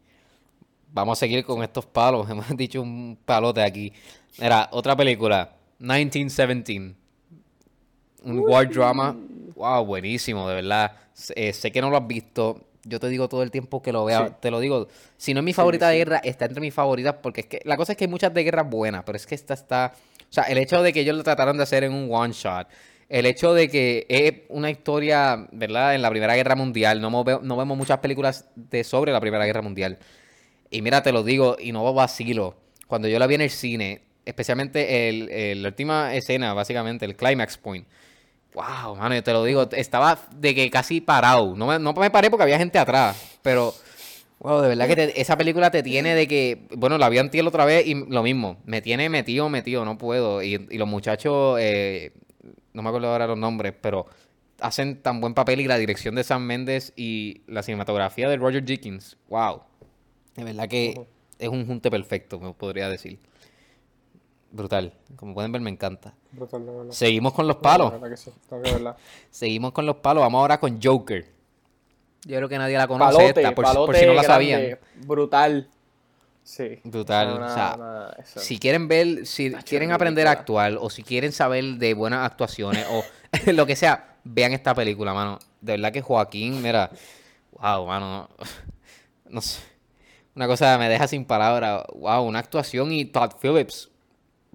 Vamos 0.94 1.18
a 1.18 1.20
seguir 1.20 1.44
con 1.44 1.62
estos 1.64 1.86
palos. 1.86 2.26
Hemos 2.30 2.48
dicho 2.56 2.82
un 2.82 3.18
palote 3.26 3.62
aquí. 3.62 3.92
Era 4.40 4.70
otra 4.72 4.96
película, 4.96 5.52
1917. 5.80 6.96
Un 8.24 8.40
war 8.40 8.68
drama. 8.70 9.16
Wow, 9.56 9.86
buenísimo, 9.86 10.48
de 10.50 10.56
verdad. 10.56 10.92
Eh, 11.36 11.54
sé 11.54 11.72
que 11.72 11.82
no 11.82 11.90
lo 11.90 11.98
has 11.98 12.08
visto, 12.08 12.66
yo 12.84 13.00
te 13.00 13.10
digo 13.10 13.28
todo 13.30 13.44
el 13.44 13.52
tiempo 13.52 13.82
que 13.82 13.92
lo 13.92 14.06
vea, 14.06 14.28
Sí. 14.28 14.34
te 14.40 14.52
lo 14.52 14.60
digo, 14.60 14.88
si 15.18 15.34
no 15.34 15.40
es 15.42 15.44
mi 15.44 15.54
favorita 15.54 15.88
sí. 15.88 15.92
de 15.94 15.98
guerra, 16.00 16.18
está 16.24 16.46
entre 16.46 16.62
mis 16.62 16.74
favoritas, 16.74 17.16
porque 17.22 17.42
es 17.42 17.48
que 17.48 17.62
la 17.66 17.78
cosa 17.78 17.92
es 17.94 17.98
que 17.98 18.06
hay 18.06 18.10
muchas 18.10 18.34
de 18.34 18.44
guerras 18.44 18.70
buenas, 18.70 19.04
pero 19.06 19.16
es 19.18 19.26
que 19.28 19.36
esta 19.36 19.54
está, 19.54 19.94
o 20.22 20.34
sea, 20.34 20.44
el 20.46 20.58
hecho 20.58 20.82
de 20.82 20.94
que 20.94 21.02
ellos 21.02 21.16
lo 21.16 21.24
trataron 21.24 21.58
de 21.58 21.64
hacer 21.64 21.84
en 21.84 21.94
un 21.94 22.08
one 22.12 22.34
shot, 22.34 22.68
el 23.10 23.26
hecho 23.26 23.54
de 23.54 23.68
que 23.70 24.06
es 24.10 24.34
una 24.50 24.70
historia, 24.72 25.48
¿verdad? 25.52 25.94
En 25.96 26.02
la 26.02 26.10
Primera 26.10 26.34
Guerra 26.36 26.56
Mundial, 26.56 27.02
no, 27.02 27.10
mo- 27.10 27.24
ve- 27.24 27.40
no 27.44 27.58
vemos 27.58 27.78
muchas 27.78 27.98
películas 28.00 28.46
de 28.56 28.84
sobre 28.84 29.12
la 29.12 29.20
Primera 29.20 29.46
Guerra 29.46 29.62
Mundial. 29.62 30.00
Y 30.70 30.82
mira, 30.82 31.04
te 31.04 31.12
lo 31.12 31.22
digo, 31.22 31.58
y 31.60 31.72
no 31.74 31.94
vacilo. 31.94 32.56
Cuando 32.88 33.10
yo 33.10 33.20
la 33.20 33.28
vi 33.28 33.36
en 33.36 33.42
el 33.42 33.50
cine, 33.50 34.02
especialmente 34.26 35.10
el, 35.10 35.30
el- 35.30 35.62
la 35.62 35.70
última 35.70 36.16
escena, 36.16 36.54
básicamente, 36.54 37.04
el 37.06 37.16
climax 37.18 37.58
point. 37.58 37.86
Wow, 38.54 38.96
mano, 38.98 39.16
yo 39.16 39.24
te 39.24 39.32
lo 39.32 39.44
digo, 39.46 39.70
estaba 39.72 40.20
de 40.36 40.54
que 40.54 40.70
casi 40.70 41.00
parado. 41.00 41.56
No 41.56 41.68
me, 41.68 41.80
no 41.80 41.94
me 41.94 42.10
paré 42.12 42.30
porque 42.30 42.44
había 42.44 42.58
gente 42.58 42.78
atrás, 42.80 43.38
pero 43.42 43.74
wow, 44.40 44.62
de 44.62 44.68
verdad 44.70 44.88
que 44.88 44.96
te- 44.96 45.22
esa 45.22 45.38
película 45.38 45.72
te 45.72 45.82
tiene 45.84 46.14
de 46.16 46.28
que, 46.28 46.68
bueno, 46.76 46.98
la 46.98 47.08
vi 47.08 47.18
antier 47.20 47.46
otra 47.48 47.64
vez 47.64 47.88
y 47.88 47.94
lo 47.96 48.24
mismo, 48.24 48.58
me 48.66 48.82
tiene 48.82 49.08
metido, 49.10 49.48
metido, 49.48 49.86
no 49.86 49.98
puedo. 49.98 50.44
Y, 50.44 50.68
y 50.70 50.78
los 50.78 50.88
muchachos, 50.88 51.58
eh, 51.62 52.12
no 52.74 52.82
me 52.82 52.90
acuerdo 52.90 53.08
ahora 53.10 53.26
los 53.28 53.38
nombres, 53.38 53.74
pero 53.80 54.06
hacen 54.60 55.02
tan 55.02 55.22
buen 55.22 55.34
papel 55.34 55.62
y 55.62 55.68
la 55.68 55.78
dirección 55.78 56.16
de 56.16 56.24
Sam 56.26 56.44
Mendes 56.44 56.92
y 56.98 57.42
la 57.48 57.64
cinematografía 57.64 58.28
de 58.30 58.36
Roger 58.38 58.64
Dickens, 58.66 59.16
wow. 59.30 59.62
De 60.36 60.44
verdad 60.44 60.68
que 60.68 61.00
es 61.40 61.50
un 61.50 61.66
junte 61.66 61.90
perfecto, 61.90 62.40
me 62.40 62.54
podría 62.54 62.90
decir. 62.90 63.18
Brutal. 64.52 64.94
Como 65.16 65.34
pueden 65.34 65.52
ver, 65.52 65.62
me 65.62 65.70
encanta. 65.70 66.14
Brutal, 66.32 66.66
de 66.66 66.72
verdad. 66.72 66.92
Seguimos 66.92 67.34
con 67.34 67.48
los 67.48 67.56
La 67.58 67.62
palos. 67.62 67.92
verdad 67.94 68.10
que 68.10 68.18
sí, 68.18 68.32
tengo 68.50 68.62
que 68.64 68.72
verla. 68.72 68.96
Seguimos 69.32 69.72
con 69.72 69.86
los 69.86 69.96
palos. 69.98 70.22
Vamos 70.22 70.40
ahora 70.40 70.60
con 70.60 70.80
Joker. 70.82 71.26
Yo 72.26 72.38
creo 72.38 72.50
que 72.50 72.58
nadie 72.58 72.78
la 72.78 72.88
conoce 72.88 73.18
Palote, 73.18 73.42
esta, 73.42 73.56
por, 73.56 73.66
si- 73.68 73.76
por 73.76 73.96
si 73.96 74.06
no 74.06 74.14
la 74.14 74.22
grande, 74.24 74.28
sabían. 74.28 74.80
Brutal. 75.08 75.68
Sí. 76.44 76.80
Brutal, 76.84 77.36
Una- 77.36 77.46
o 77.46 77.54
sea, 77.54 77.74
una- 77.78 78.10
eso. 78.22 78.40
Si 78.40 78.60
quieren 78.60 78.88
ver, 78.88 79.26
si 79.26 79.52
quieren 79.54 79.92
aprender 79.92 80.28
a 80.28 80.32
actuar 80.32 80.78
o 80.80 80.90
si 80.90 81.02
quieren 81.04 81.32
saber 81.32 81.64
de 81.76 81.94
buenas 81.94 82.26
actuaciones 82.30 82.86
o 82.92 83.04
lo 83.54 83.66
que 83.66 83.76
sea, 83.76 84.18
vean 84.24 84.52
esta 84.54 84.76
película, 84.76 85.14
mano. 85.14 85.40
De 85.62 85.74
verdad 85.74 85.92
que 85.92 86.02
Joaquín, 86.02 86.62
mira, 86.62 86.92
wow, 87.60 87.86
mano. 87.88 88.30
No 89.30 89.40
sé. 89.42 89.62
Una 90.36 90.46
cosa 90.46 90.78
me 90.78 90.90
deja 90.90 91.08
sin 91.08 91.24
palabras. 91.26 91.84
Wow, 91.96 92.24
una 92.24 92.40
actuación 92.40 92.92
y 92.92 93.06
Todd 93.06 93.32
Phillips 93.42 93.90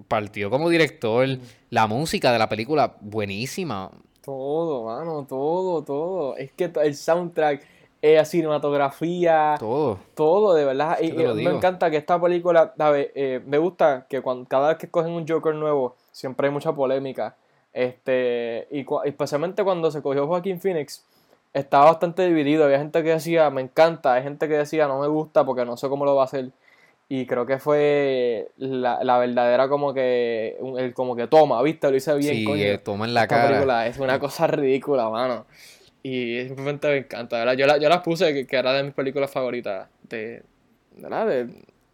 partió 0.08 0.50
como 0.50 0.68
director. 0.68 1.26
La 1.70 1.86
música 1.86 2.32
de 2.32 2.38
la 2.38 2.48
película, 2.48 2.96
buenísima. 3.00 3.90
Todo, 4.22 4.84
mano, 4.84 5.24
todo, 5.28 5.82
todo. 5.82 6.36
Es 6.36 6.52
que 6.52 6.70
el 6.82 6.94
soundtrack, 6.96 7.62
eh, 8.02 8.16
la 8.16 8.24
cinematografía, 8.24 9.54
Todo. 9.58 9.98
todo, 10.14 10.54
de 10.54 10.64
verdad. 10.64 10.98
Y, 11.00 11.12
me 11.12 11.44
encanta 11.50 11.90
que 11.90 11.96
esta 11.96 12.20
película, 12.20 12.74
¿sabes? 12.76 13.08
Eh, 13.14 13.40
me 13.46 13.58
gusta 13.58 14.06
que 14.08 14.20
cuando, 14.22 14.46
cada 14.48 14.68
vez 14.68 14.78
que 14.78 14.86
escogen 14.86 15.12
un 15.12 15.26
Joker 15.26 15.54
nuevo, 15.54 15.94
siempre 16.12 16.48
hay 16.48 16.52
mucha 16.52 16.72
polémica. 16.72 17.36
Este, 17.72 18.66
y 18.70 18.84
cua- 18.84 19.02
especialmente 19.04 19.62
cuando 19.62 19.90
se 19.90 20.02
cogió 20.02 20.26
Joaquín 20.26 20.60
Phoenix, 20.60 21.04
estaba 21.52 21.86
bastante 21.86 22.26
dividido. 22.26 22.64
Había 22.64 22.78
gente 22.78 23.02
que 23.02 23.10
decía, 23.10 23.50
me 23.50 23.60
encanta, 23.62 24.14
hay 24.14 24.22
gente 24.22 24.48
que 24.48 24.54
decía, 24.58 24.88
no 24.88 24.98
me 25.00 25.08
gusta 25.08 25.44
porque 25.44 25.64
no 25.64 25.76
sé 25.76 25.88
cómo 25.88 26.04
lo 26.04 26.14
va 26.14 26.22
a 26.22 26.24
hacer. 26.26 26.50
Y 27.08 27.24
creo 27.26 27.46
que 27.46 27.58
fue 27.58 28.48
la, 28.56 29.02
la 29.04 29.18
verdadera 29.18 29.68
como 29.68 29.94
que, 29.94 30.56
el 30.78 30.92
como 30.92 31.14
que 31.14 31.28
toma, 31.28 31.62
¿viste? 31.62 31.88
Lo 31.88 31.96
hice 31.96 32.14
bien, 32.16 32.34
Sí, 32.34 32.44
coño. 32.44 32.62
eh, 32.64 32.78
toma 32.78 33.04
en 33.04 33.14
la 33.14 33.22
Esta 33.22 33.36
cara. 33.36 33.48
película 33.48 33.86
es 33.86 33.98
una 33.98 34.18
cosa 34.18 34.46
ridícula, 34.48 35.08
mano. 35.08 35.46
Y 36.02 36.40
simplemente 36.46 36.88
me 36.88 36.96
encanta, 36.98 37.38
¿verdad? 37.38 37.54
Yo 37.54 37.66
la, 37.66 37.78
yo 37.78 37.88
las 37.88 38.00
puse 38.00 38.32
que, 38.34 38.46
que 38.46 38.56
era 38.56 38.72
de 38.72 38.82
mis 38.84 38.92
películas 38.94 39.30
favoritas 39.30 39.88
de, 40.08 40.42
¿verdad? 40.96 41.26
De, 41.28 41.40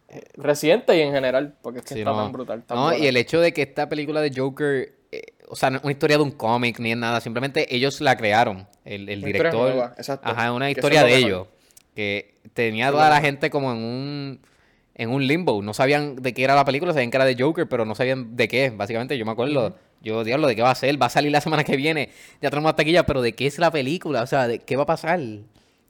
eh, 0.09 0.21
reciente 0.35 0.97
y 0.97 1.01
en 1.01 1.11
general, 1.13 1.55
porque 1.61 1.79
es 1.79 1.85
que 1.85 1.93
Sí, 1.93 1.99
está 1.99 2.11
no. 2.11 2.17
tan 2.23 2.31
brutal. 2.31 2.63
tan 2.63 2.77
No, 2.77 2.95
y 2.97 3.05
el 3.05 3.15
hecho 3.17 3.39
de 3.39 3.53
que 3.53 3.61
esta 3.63 3.87
película 3.89 4.19
de 4.21 4.31
Joker, 4.35 4.93
eh, 5.11 5.21
o 5.47 5.55
sea, 5.55 5.69
no 5.69 5.77
es 5.77 5.83
una 5.83 5.91
historia 5.91 6.17
de 6.17 6.23
un 6.23 6.31
cómic 6.31 6.79
ni 6.79 6.91
es 6.91 6.97
nada, 6.97 7.21
simplemente 7.21 7.73
ellos 7.75 8.01
la 8.01 8.15
crearon, 8.17 8.67
el, 8.83 9.07
el 9.09 9.21
director. 9.21 9.69
nueva, 9.69 9.93
exacto, 9.97 10.27
Ajá, 10.27 10.51
una 10.53 10.71
historia 10.71 11.03
de 11.03 11.11
mejor. 11.13 11.23
ellos, 11.27 11.47
que 11.95 12.35
tenía 12.53 12.89
toda 12.91 13.09
la 13.11 13.21
gente 13.21 13.49
como 13.51 13.71
en 13.71 13.77
un 13.77 14.39
en 14.95 15.09
un 15.09 15.25
limbo, 15.25 15.61
no 15.61 15.73
sabían 15.73 16.15
de 16.17 16.33
qué 16.33 16.43
era 16.43 16.55
la 16.55 16.65
película, 16.65 16.93
sabían 16.93 17.09
que 17.11 17.17
era 17.17 17.25
de 17.25 17.35
Joker, 17.37 17.67
pero 17.67 17.85
no 17.85 17.95
sabían 17.95 18.35
de 18.35 18.47
qué, 18.47 18.69
básicamente, 18.69 19.17
yo 19.17 19.25
me 19.25 19.31
acuerdo, 19.31 19.75
yo, 20.01 20.23
diablo, 20.23 20.47
de 20.47 20.55
qué 20.55 20.61
va 20.61 20.71
a 20.71 20.75
ser, 20.75 21.01
va 21.01 21.07
a 21.07 21.09
salir 21.09 21.31
la 21.31 21.41
semana 21.41 21.63
que 21.63 21.75
viene, 21.77 22.09
ya 22.41 22.49
tenemos 22.49 22.69
la 22.69 22.75
taquilla, 22.75 23.03
pero 23.05 23.21
de 23.21 23.33
qué 23.33 23.47
es 23.47 23.57
la 23.57 23.71
película, 23.71 24.21
o 24.21 24.27
sea, 24.27 24.47
de 24.47 24.59
qué 24.59 24.75
va 24.75 24.83
a 24.83 24.85
pasar, 24.85 25.19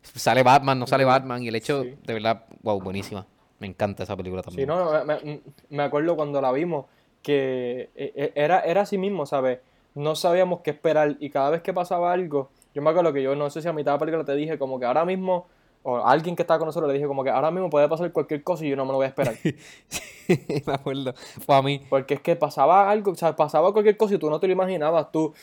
sale 0.01 0.43
Batman, 0.43 0.79
no 0.79 0.87
sale 0.87 1.05
Batman, 1.05 1.43
y 1.43 1.47
el 1.49 1.55
hecho, 1.55 1.83
Sí. 1.83 1.95
de 2.05 2.13
verdad, 2.13 2.45
wow, 2.61 2.79
buenísima, 2.81 3.25
me 3.59 3.67
encanta 3.67 4.03
esa 4.03 4.15
película 4.15 4.41
Sí, 4.43 4.47
también. 4.49 4.67
no, 4.69 4.93
no, 4.93 5.05
me, 5.05 5.41
me- 5.69 5.83
acuerdo 5.83 6.15
cuando 6.15 6.39
la 6.41 6.51
vimos 6.51 6.85
que 7.21 7.89
eh, 7.95 8.13
eh, 8.15 8.31
era, 8.35 8.59
era 8.61 8.81
así 8.81 8.97
mismo, 8.97 9.25
¿sabes? 9.25 9.59
No 9.95 10.15
sabíamos 10.15 10.61
qué 10.61 10.71
esperar 10.71 11.15
y 11.19 11.29
cada 11.29 11.49
vez 11.51 11.61
que 11.61 11.73
pasaba 11.73 12.11
algo, 12.11 12.49
yo 12.73 12.81
me 12.81 12.89
acuerdo 12.89 13.13
que 13.13 13.21
yo 13.21 13.35
no 13.35 13.49
sé 13.49 13.61
si 13.61 13.67
a 13.67 13.73
mitad 13.73 13.91
de 13.91 13.95
la 13.95 13.99
película 13.99 14.25
te 14.25 14.35
dije 14.35 14.57
como 14.57 14.79
que 14.79 14.85
ahora 14.85 15.05
mismo, 15.05 15.47
o 15.83 15.97
a 15.97 16.09
alguien 16.11 16.35
que 16.35 16.43
estaba 16.43 16.57
con 16.59 16.67
nosotros 16.67 16.87
le 16.89 16.93
dije 16.95 17.07
como 17.07 17.23
que 17.23 17.29
ahora 17.29 17.51
mismo 17.51 17.69
puede 17.69 17.87
pasar 17.89 18.11
cualquier 18.11 18.41
cosa 18.43 18.65
y 18.65 18.69
yo 18.69 18.75
no 18.75 18.85
me 18.85 18.91
lo 18.91 18.97
voy 18.97 19.05
a 19.05 19.09
esperar. 19.09 19.35
me 20.65 20.73
acuerdo, 20.73 21.13
fue 21.45 21.55
a 21.55 21.61
mí. 21.61 21.81
Porque 21.89 22.13
es 22.15 22.21
que 22.21 22.35
pasaba 22.35 22.89
algo, 22.89 23.11
o 23.11 23.15
sea, 23.15 23.35
pasaba 23.35 23.71
cualquier 23.73 23.97
cosa 23.97 24.15
y 24.15 24.17
tú 24.17 24.29
no 24.29 24.39
te 24.39 24.47
lo 24.47 24.53
imaginabas, 24.53 25.11
tú. 25.11 25.33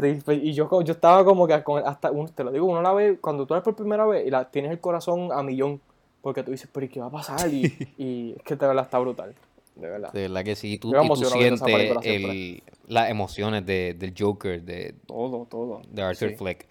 Te- 0.00 0.34
Y 0.34 0.54
yo, 0.54 0.68
yo 0.82 0.92
estaba 0.92 1.22
como 1.24 1.46
que 1.46 1.52
hasta, 1.52 2.10
te 2.34 2.44
lo 2.44 2.50
digo, 2.50 2.64
uno 2.64 2.80
la 2.80 2.92
ve, 2.94 3.18
cuando 3.20 3.46
tú 3.46 3.52
la 3.52 3.60
ves 3.60 3.64
por 3.64 3.76
primera 3.76 4.06
vez 4.06 4.26
y 4.26 4.30
la, 4.30 4.50
tienes 4.50 4.70
el 4.70 4.80
corazón 4.80 5.30
a 5.32 5.42
millón, 5.42 5.80
porque 6.22 6.42
tú 6.42 6.50
dices, 6.50 6.68
pero 6.72 6.86
¿y 6.86 6.88
qué 6.88 7.00
va 7.00 7.06
a 7.06 7.10
pasar? 7.10 7.52
Y, 7.52 7.66
y 7.98 8.34
es 8.36 8.42
que 8.42 8.56
de 8.56 8.66
verdad 8.66 8.84
está 8.84 8.98
brutal, 8.98 9.34
de 9.74 9.86
verdad. 9.88 10.12
De 10.12 10.22
verdad 10.22 10.44
que 10.44 10.56
sí. 10.56 10.78
Tú, 10.78 10.94
y 10.96 11.08
tú 11.08 11.16
sientes 11.26 11.60
el- 12.04 12.62
las 12.88 13.10
emociones 13.10 13.66
de, 13.66 13.94
del 13.98 14.14
Joker, 14.18 14.62
de, 14.62 14.94
Todo, 15.06 15.46
todo. 15.50 15.82
de 15.90 16.02
Arthur 16.02 16.30
Sí. 16.30 16.36
Fleck. 16.36 16.66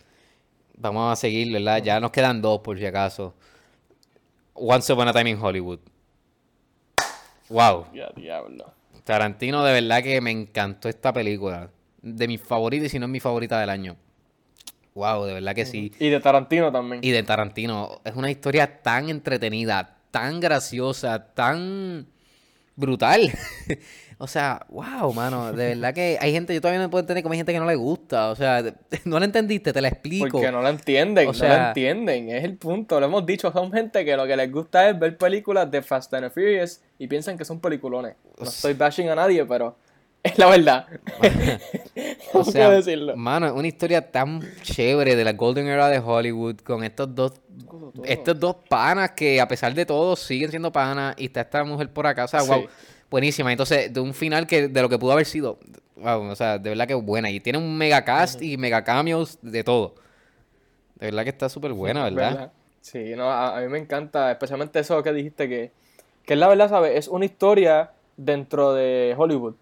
Vamos 0.77 1.11
a 1.11 1.15
seguir, 1.15 1.51
¿verdad? 1.51 1.81
Ya 1.81 1.99
nos 1.99 2.11
quedan 2.11 2.41
dos 2.41 2.59
por 2.59 2.77
si 2.77 2.85
acaso. 2.85 3.33
Once 4.53 4.91
Upon 4.91 5.07
a 5.07 5.13
Time 5.13 5.29
in 5.29 5.41
Hollywood. 5.41 5.79
Wow. 7.49 7.87
Ya, 7.93 8.09
diablo. 8.15 8.73
Tarantino, 9.03 9.63
de 9.63 9.73
verdad 9.73 10.03
que 10.03 10.19
me 10.19 10.31
encantó 10.31 10.89
esta 10.89 11.13
película. 11.13 11.69
De 12.01 12.27
mis 12.27 12.41
favoritas 12.41 12.87
y 12.87 12.89
si 12.89 12.99
no 12.99 13.05
es 13.05 13.11
mi 13.11 13.19
favorita 13.19 13.59
del 13.59 13.69
año. 13.69 13.95
Wow, 14.95 15.25
de 15.25 15.33
verdad 15.33 15.53
que 15.53 15.65
sí. 15.65 15.91
Y 15.99 16.09
de 16.09 16.19
Tarantino 16.19 16.71
también. 16.71 17.03
Y 17.03 17.11
de 17.11 17.23
Tarantino. 17.23 18.01
Es 18.03 18.15
una 18.15 18.31
historia 18.31 18.81
tan 18.81 19.09
entretenida, 19.09 19.97
tan 20.11 20.39
graciosa, 20.39 21.33
tan 21.33 22.07
brutal. 22.75 23.31
o 24.17 24.27
sea, 24.27 24.65
wow, 24.69 25.11
mano. 25.13 25.51
De 25.51 25.69
verdad 25.75 25.93
que 25.93 26.17
hay 26.21 26.31
gente, 26.31 26.53
yo 26.53 26.61
todavía 26.61 26.81
no 26.81 26.89
puedo 26.89 27.01
entender 27.01 27.21
cómo 27.23 27.33
hay 27.33 27.39
gente 27.39 27.51
que 27.53 27.59
no 27.59 27.65
le 27.65 27.75
gusta. 27.75 28.29
O 28.29 28.35
sea, 28.35 28.63
no 29.05 29.19
la 29.19 29.25
entendiste, 29.25 29.73
te 29.73 29.81
la 29.81 29.89
explico. 29.89 30.29
Porque 30.31 30.51
no 30.51 30.61
la 30.61 30.69
entienden, 30.69 31.25
O 31.27 31.31
no 31.31 31.33
sea- 31.33 31.49
la 31.57 31.67
entienden, 31.69 32.29
es 32.29 32.43
el 32.43 32.55
punto. 32.57 32.99
Lo 32.99 33.07
hemos 33.07 33.25
dicho, 33.25 33.51
son 33.51 33.71
gente 33.71 34.05
que 34.05 34.15
lo 34.15 34.25
que 34.25 34.37
les 34.37 34.51
gusta 34.51 34.89
es 34.89 34.97
ver 34.97 35.17
películas 35.17 35.69
de 35.69 35.81
Fast 35.81 36.13
and 36.13 36.31
Furious 36.31 36.81
y 36.97 37.07
piensan 37.07 37.37
que 37.37 37.45
son 37.45 37.59
peliculones. 37.59 38.15
No 38.39 38.47
estoy 38.47 38.73
bashing 38.73 39.09
a 39.09 39.15
nadie, 39.15 39.43
pero 39.45 39.75
es 40.23 40.37
la 40.37 40.47
verdad. 40.47 40.85
O 42.33 42.43
sea, 42.43 42.69
decirlo. 42.69 43.15
mano, 43.15 43.47
es 43.47 43.53
una 43.53 43.67
historia 43.67 44.11
tan 44.11 44.41
chévere 44.61 45.15
de 45.15 45.23
la 45.23 45.33
Golden 45.33 45.67
Era 45.67 45.87
de 45.87 45.99
Hollywood 45.99 46.57
con 46.57 46.83
estos 46.83 47.13
dos 47.15 47.33
estos 48.03 48.37
dos 48.39 48.57
panas 48.69 49.11
que 49.11 49.39
a 49.39 49.47
pesar 49.47 49.73
de 49.73 49.85
todo 49.85 50.15
siguen 50.17 50.49
siendo 50.49 50.71
panas 50.71 51.15
y 51.17 51.25
está 51.25 51.41
esta 51.41 51.63
mujer 51.63 51.89
por 51.91 52.05
acá, 52.07 52.25
o 52.25 52.27
sea, 52.27 52.41
Sí. 52.41 52.67
Buenísima. 53.15 53.49
Entonces, 53.51 53.93
de 53.93 53.99
un 54.01 54.13
final 54.13 54.45
que 54.45 54.67
de 54.67 54.81
lo 54.81 54.89
que 54.89 54.99
pudo 54.99 55.13
haber 55.13 55.25
sido, 55.25 55.57
wow, 55.95 56.21
o 56.29 56.35
sea, 56.35 56.57
de 56.57 56.69
verdad 56.69 56.85
que 56.85 56.95
buena. 56.95 57.29
Y 57.31 57.39
tiene 57.39 57.57
un 57.59 57.77
mega 57.77 58.03
cast 58.03 58.41
y 58.41 58.57
mega 58.57 58.83
cameos 58.83 59.39
de 59.41 59.63
todo. 59.63 59.95
De 60.99 61.05
verdad 61.07 61.23
que 61.23 61.29
está 61.29 61.47
súper 61.47 61.71
buena, 61.71 62.03
¿verdad? 62.03 62.51
Sí, 62.81 63.13
no, 63.15 63.31
a, 63.31 63.57
a 63.57 63.61
mí 63.61 63.67
me 63.69 63.79
encanta, 63.79 64.31
especialmente 64.31 64.79
eso 64.79 65.01
que 65.01 65.13
dijiste 65.13 65.47
que, 65.47 65.71
que 66.25 66.33
es 66.33 66.39
la 66.39 66.49
verdad, 66.49 66.69
¿sabes? 66.69 66.91
Es 66.97 67.07
una 67.07 67.25
historia 67.25 67.91
dentro 68.17 68.73
de 68.73 69.15
Hollywood, 69.17 69.55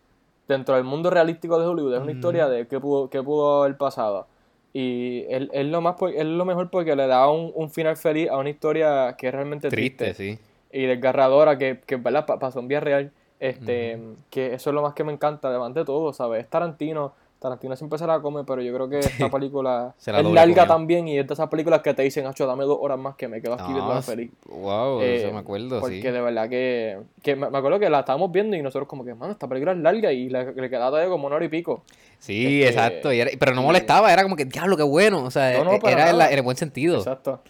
dentro 0.48 0.76
del 0.76 0.84
mundo 0.84 1.10
realístico 1.12 1.60
de 1.60 1.68
Hollywood, 1.68 1.94
es 1.96 2.02
una 2.02 2.12
historia 2.12 2.50
de 2.50 2.68
qué 2.68 2.80
pudo, 2.80 3.10
qué 3.10 3.22
pudo 3.22 3.62
haber 3.64 3.78
pasado. 3.78 4.28
Y 4.74 5.26
es, 5.30 5.48
es 5.54 5.66
lo 5.68 5.82
más 5.82 5.96
es 6.16 6.26
lo 6.26 6.44
mejor 6.46 6.70
porque 6.72 6.96
le 6.96 7.06
da 7.06 7.30
un, 7.30 7.52
un 7.54 7.70
final 7.70 7.96
feliz 7.98 8.30
a 8.30 8.38
una 8.38 8.50
historia 8.50 9.16
que 9.18 9.28
es 9.28 9.34
realmente 9.34 9.70
triste, 9.70 10.14
Triste, 10.14 10.38
sí. 10.38 10.40
y 10.72 10.86
desgarradora, 10.88 11.58
que, 11.60 11.80
que 11.86 11.96
¿verdad? 11.98 12.26
Pa- 12.26 12.40
pasó 12.40 12.60
en 12.60 12.68
vía 12.68 12.80
real. 12.80 13.12
Este, 13.48 14.00
que 14.30 14.54
eso 14.54 14.70
es 14.70 14.74
lo 14.74 14.82
más 14.82 14.94
que 14.94 15.04
me 15.04 15.12
encanta, 15.14 15.50
además 15.50 15.74
de 15.74 15.84
todo, 15.86 16.14
¿sabes? 16.14 16.44
Es 16.44 16.50
Tarantino, 16.50 17.14
Tarantino 17.40 17.76
siempre 17.76 18.00
se 18.00 18.08
la 18.08 18.22
come, 18.22 18.46
pero 18.46 18.62
yo 18.62 18.74
creo 18.74 18.88
que 18.88 19.00
esta 19.28 19.30
película 19.30 19.94
es 20.00 20.08
larga 20.08 20.44
comió. 20.62 20.66
también 20.66 21.08
y 21.10 21.20
es 21.20 21.28
de 21.28 21.34
esas 21.34 21.50
películas 21.50 21.82
que 21.82 21.94
te 21.94 22.02
dicen, 22.04 22.26
Acho, 22.26 22.48
dame 22.48 22.64
dos 22.64 22.78
horas 22.80 22.98
más 22.98 23.16
que 23.16 23.28
me 23.28 23.42
quedo 23.42 23.56
aquí 23.56 23.74
viendo 23.74 23.94
la 23.94 24.02
feliz. 24.02 24.32
Wow, 24.48 25.02
Eh, 25.02 25.18
eso 25.18 25.34
me 25.34 25.40
acuerdo, 25.40 25.82
porque 25.82 26.02
sí. 26.02 26.08
de 26.10 26.22
verdad 26.22 26.48
que, 26.48 27.00
que 27.22 27.36
me 27.36 27.50
me 27.50 27.58
acuerdo 27.58 27.80
que 27.80 27.90
la 27.90 28.00
estábamos 28.00 28.32
viendo 28.32 28.56
y 28.56 28.62
nosotros 28.62 28.88
como 28.88 29.04
que, 29.04 29.14
mano, 29.14 29.34
esta 29.34 29.48
película 29.50 29.74
es 29.74 29.80
larga 29.80 30.14
y 30.14 30.30
le, 30.30 30.54
le 30.54 30.70
quedaba 30.70 30.88
todavía 30.92 31.10
como 31.10 31.28
una 31.28 31.36
hora 31.36 31.44
y 31.44 31.50
pico. 31.50 31.84
Sí, 32.20 32.64
este, 32.64 32.76
exacto. 32.76 33.12
y 33.12 33.20
era- 33.20 33.32
pero 33.38 33.54
no 33.54 33.62
molestaba, 33.64 34.14
era 34.14 34.24
como 34.24 34.38
que, 34.38 34.46
diablo, 34.46 34.78
qué 34.78 34.84
bueno. 34.84 35.26
O 35.26 35.32
sea, 35.32 35.58
No, 35.58 35.66
no, 35.66 35.74
e- 35.74 35.80
era 35.84 36.10
en, 36.12 36.18
la- 36.18 36.24
nada. 36.24 36.32
en 36.32 36.38
el 36.38 36.44
buen 36.44 36.56
sentido. 36.56 36.98
Exacto. 37.00 37.42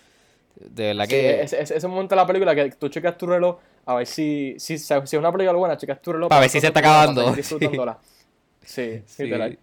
De 0.55 0.87
verdad 0.87 1.03
Sí, 1.05 1.09
que. 1.11 1.41
ese, 1.41 1.61
ese- 1.61 1.77
ese 1.77 1.87
momento 1.87 2.15
de 2.15 2.21
la 2.21 2.25
película 2.25 2.55
que 2.55 2.71
tú 2.71 2.89
checas 2.89 3.15
tu 3.15 3.27
reloj 3.27 3.57
a 3.85 3.95
ver 3.95 4.07
si, 4.07 4.55
si, 4.57 4.77
si 4.77 4.93
es 4.93 5.13
una 5.13 5.31
película 5.31 5.57
buena, 5.57 5.77
checas 5.77 6.01
tu 6.01 6.13
reloj 6.13 6.29
Pa' 6.29 6.39
ver 6.39 6.49
si 6.49 6.59
se 6.59 6.67
está 6.67 6.79
acabando. 6.79 7.31
disfrutándola. 7.35 7.97
Sí, 8.65 9.01
Sí, 9.05 9.23
literal. 9.23 9.57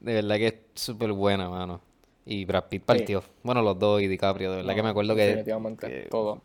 de 0.00 0.14
verdad 0.14 0.36
que 0.36 0.46
es 0.48 0.54
súper 0.74 1.12
buena, 1.12 1.48
mano. 1.48 1.80
Y 2.24 2.44
Brad 2.44 2.64
Pitt 2.64 2.82
partió. 2.84 3.22
Bueno, 3.42 3.62
los 3.62 3.78
dos 3.78 4.02
y 4.02 4.08
DiCaprio, 4.08 4.50
de 4.50 4.56
verdad 4.58 4.74
que 4.74 4.82
me 4.82 4.88
acuerdo 4.88 5.14
que. 5.14 5.22
Definitivamente, 5.26 5.86
que- 5.88 6.08
todo. 6.10 6.42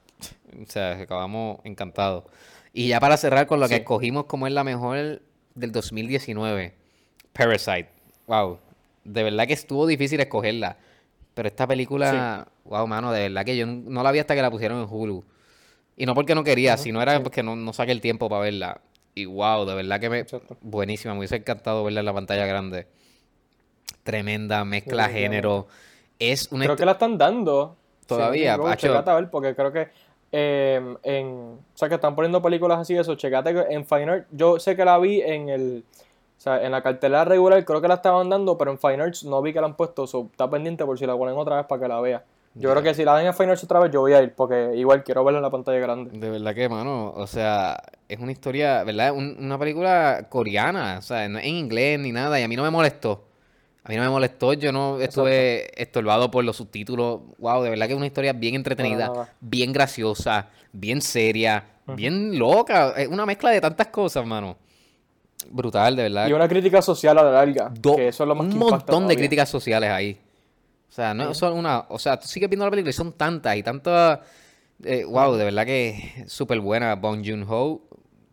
O 0.62 0.66
sea, 0.68 0.92
acabamos 0.92 1.60
encantados. 1.64 2.26
Y 2.74 2.88
ya 2.90 3.00
para 3.00 3.18
cerrar 3.18 3.48
con 3.48 3.60
lo 3.60 3.68
que 3.68 3.76
Sí. 3.76 3.82
escogimos 3.82 4.26
como 4.26 4.46
es 4.48 4.54
la 4.54 4.64
mejor 4.64 5.22
del 5.56 5.72
2019, 5.72 6.74
Parasite. 7.34 7.90
Wow. 8.28 8.60
De 9.04 9.24
verdad 9.24 9.48
que 9.48 9.54
estuvo 9.54 9.88
difícil 9.88 10.20
escogerla. 10.20 10.78
Pero 11.34 11.48
esta 11.48 11.66
película, 11.66 12.48
wow, 12.66 12.86
mano, 12.88 13.12
de 13.12 13.22
verdad 13.22 13.44
que 13.46 13.58
yo 13.58 13.66
no 13.66 14.04
la 14.04 14.12
vi 14.12 14.20
hasta 14.20 14.36
que 14.36 14.42
la 14.42 14.52
pusieron 14.52 14.80
en 14.82 14.88
Hulu. 14.90 15.24
Y 15.98 16.06
no 16.06 16.16
porque 16.16 16.36
no 16.36 16.44
quería, 16.44 16.78
sino 16.78 17.02
era 17.02 17.22
porque 17.22 17.44
no, 17.44 17.56
no 17.56 17.74
saqué 17.74 17.92
el 17.92 18.02
tiempo 18.02 18.30
para 18.30 18.44
verla. 18.44 18.82
Y 19.14 19.26
wow, 19.26 19.66
de 19.66 19.76
verdad 19.76 20.00
que 20.00 20.10
me... 20.10 20.20
Exacto. 20.20 20.58
Buenísima, 20.62 21.14
me 21.14 21.20
hubiese 21.20 21.36
encantado 21.38 21.84
verla 21.84 22.00
en 22.00 22.06
la 22.06 22.14
pantalla 22.14 22.46
grande. 22.46 22.88
Tremenda, 24.04 24.64
mezcla 24.64 25.04
Definitivamente. 25.04 25.36
género. 25.36 25.68
Es 26.18 26.52
una... 26.52 26.66
Creo 26.66 26.78
que 26.78 26.86
la 26.86 26.94
están 26.94 27.18
dando. 27.18 27.76
Todavía, 28.06 28.58
Sí, 28.78 28.88
a 28.88 29.16
ver, 29.16 29.30
porque 29.30 29.56
creo 29.56 29.72
que 29.72 29.90
eh, 30.32 30.96
en... 31.04 31.28
O 31.28 31.78
sea, 31.78 31.90
que 31.90 31.96
están 31.96 32.16
poniendo 32.16 32.42
películas 32.42 32.80
así, 32.80 32.96
eso, 32.96 33.16
checate 33.16 33.54
que 33.54 33.74
en 33.74 33.86
Fine 33.86 34.12
Arts, 34.12 34.28
yo 34.32 34.60
sé 34.60 34.76
que 34.76 34.86
la 34.86 34.98
vi 34.98 35.22
en 35.22 35.50
el... 35.50 35.84
O 36.38 36.42
sea, 36.42 36.64
en 36.64 36.72
la 36.72 36.82
cartelera 36.82 37.24
regular 37.24 37.64
creo 37.66 37.82
que 37.82 37.88
la 37.88 37.96
estaban 37.96 38.30
dando, 38.30 38.58
pero 38.58 38.72
en 38.72 38.80
Fine 38.80 39.04
Arts 39.04 39.26
no 39.26 39.42
vi 39.44 39.54
que 39.54 39.60
la 39.62 39.68
han 39.68 39.76
puesto, 39.76 40.08
so, 40.08 40.28
está 40.32 40.50
pendiente 40.50 40.84
por 40.86 40.98
si 40.98 41.06
la 41.06 41.16
ponen 41.16 41.36
otra 41.38 41.58
vez 41.58 41.66
para 41.68 41.82
que 41.82 41.88
la 41.88 42.02
vea. 42.02 42.24
Yo 42.54 42.70
creo 42.72 42.84
que 42.84 42.94
si 42.94 43.06
la 43.06 43.14
dan 43.14 43.26
en 43.26 43.34
Fine 43.34 43.52
Arts 43.52 43.64
otra 43.64 43.80
vez, 43.80 43.92
yo 43.92 44.02
voy 44.02 44.12
a 44.14 44.22
ir, 44.22 44.34
porque 44.36 44.72
igual 44.76 45.04
quiero 45.04 45.24
verla 45.24 45.40
en 45.40 45.44
la 45.44 45.50
pantalla 45.50 45.80
grande. 45.80 46.18
De 46.18 46.30
verdad 46.30 46.54
que, 46.54 46.68
mano, 46.68 47.14
o 47.16 47.26
sea, 47.26 47.82
es 48.10 48.20
una 48.20 48.32
historia, 48.34 48.84
¿verdad? 48.84 49.14
Un- 49.14 49.38
una 49.40 49.58
película 49.58 50.28
coreana, 50.30 50.98
o 51.00 51.02
sea, 51.02 51.30
no 51.30 51.40
en 51.40 51.46
inglés 51.46 51.98
ni 52.00 52.12
nada, 52.12 52.38
y 52.40 52.44
a 52.44 52.48
mí 52.50 52.56
no 52.58 52.64
me 52.64 52.70
molestó. 52.70 53.24
A 53.84 53.90
mí 53.90 53.96
no 53.96 54.04
me 54.04 54.10
molestó, 54.10 54.54
yo 54.54 54.72
no 54.72 55.00
estuve 55.00 55.82
estorbado 55.82 56.30
por 56.30 56.44
los 56.44 56.58
subtítulos. 56.58 57.22
Wow, 57.40 57.64
de 57.64 57.70
verdad 57.72 57.88
que 57.88 57.94
es 57.94 57.98
una 57.98 58.06
historia 58.06 58.34
bien 58.34 58.54
entretenida, 58.56 59.06
bien 59.40 59.72
graciosa, 59.74 60.50
bien 60.74 61.02
seria, 61.02 61.64
bien 61.88 62.38
loca. 62.38 62.92
Es 62.98 63.08
una 63.08 63.26
mezcla 63.26 63.50
de 63.50 63.60
tantas 63.62 63.88
cosas, 63.88 64.26
mano. 64.26 64.58
Brutal, 65.50 65.96
de 65.96 66.04
verdad. 66.04 66.28
Y 66.28 66.34
una 66.34 66.48
crítica 66.48 66.82
social 66.82 67.18
a 67.18 67.24
la 67.24 67.32
larga, 67.32 67.72
Do- 67.74 67.96
que 67.96 68.10
eso 68.10 68.24
es 68.24 68.28
lo 68.28 68.36
más 68.36 68.46
un 68.46 68.52
que 68.54 68.58
montón 68.60 68.80
de 68.86 68.86
todavía. 68.86 69.18
críticas 69.18 69.50
sociales 69.50 69.90
ahí. 69.90 70.20
O 70.92 70.94
sea, 70.94 71.14
no 71.14 71.34
solo 71.34 71.56
una. 71.56 71.86
O 71.88 71.98
sea, 71.98 72.20
tú 72.20 72.28
sigues 72.28 72.50
viendo 72.50 72.66
la 72.66 72.70
película 72.70 72.90
y 72.90 72.94
son 72.94 73.14
tantas 73.14 73.56
y 73.56 73.64
tantas. 73.64 74.20
eh, 74.84 75.06
wow, 75.06 75.36
de 75.36 75.46
verdad 75.46 75.66
que 75.66 76.26
súper 76.28 76.60
buena. 76.60 76.96
Bong 76.96 77.24
Joon-ho. 77.26 77.82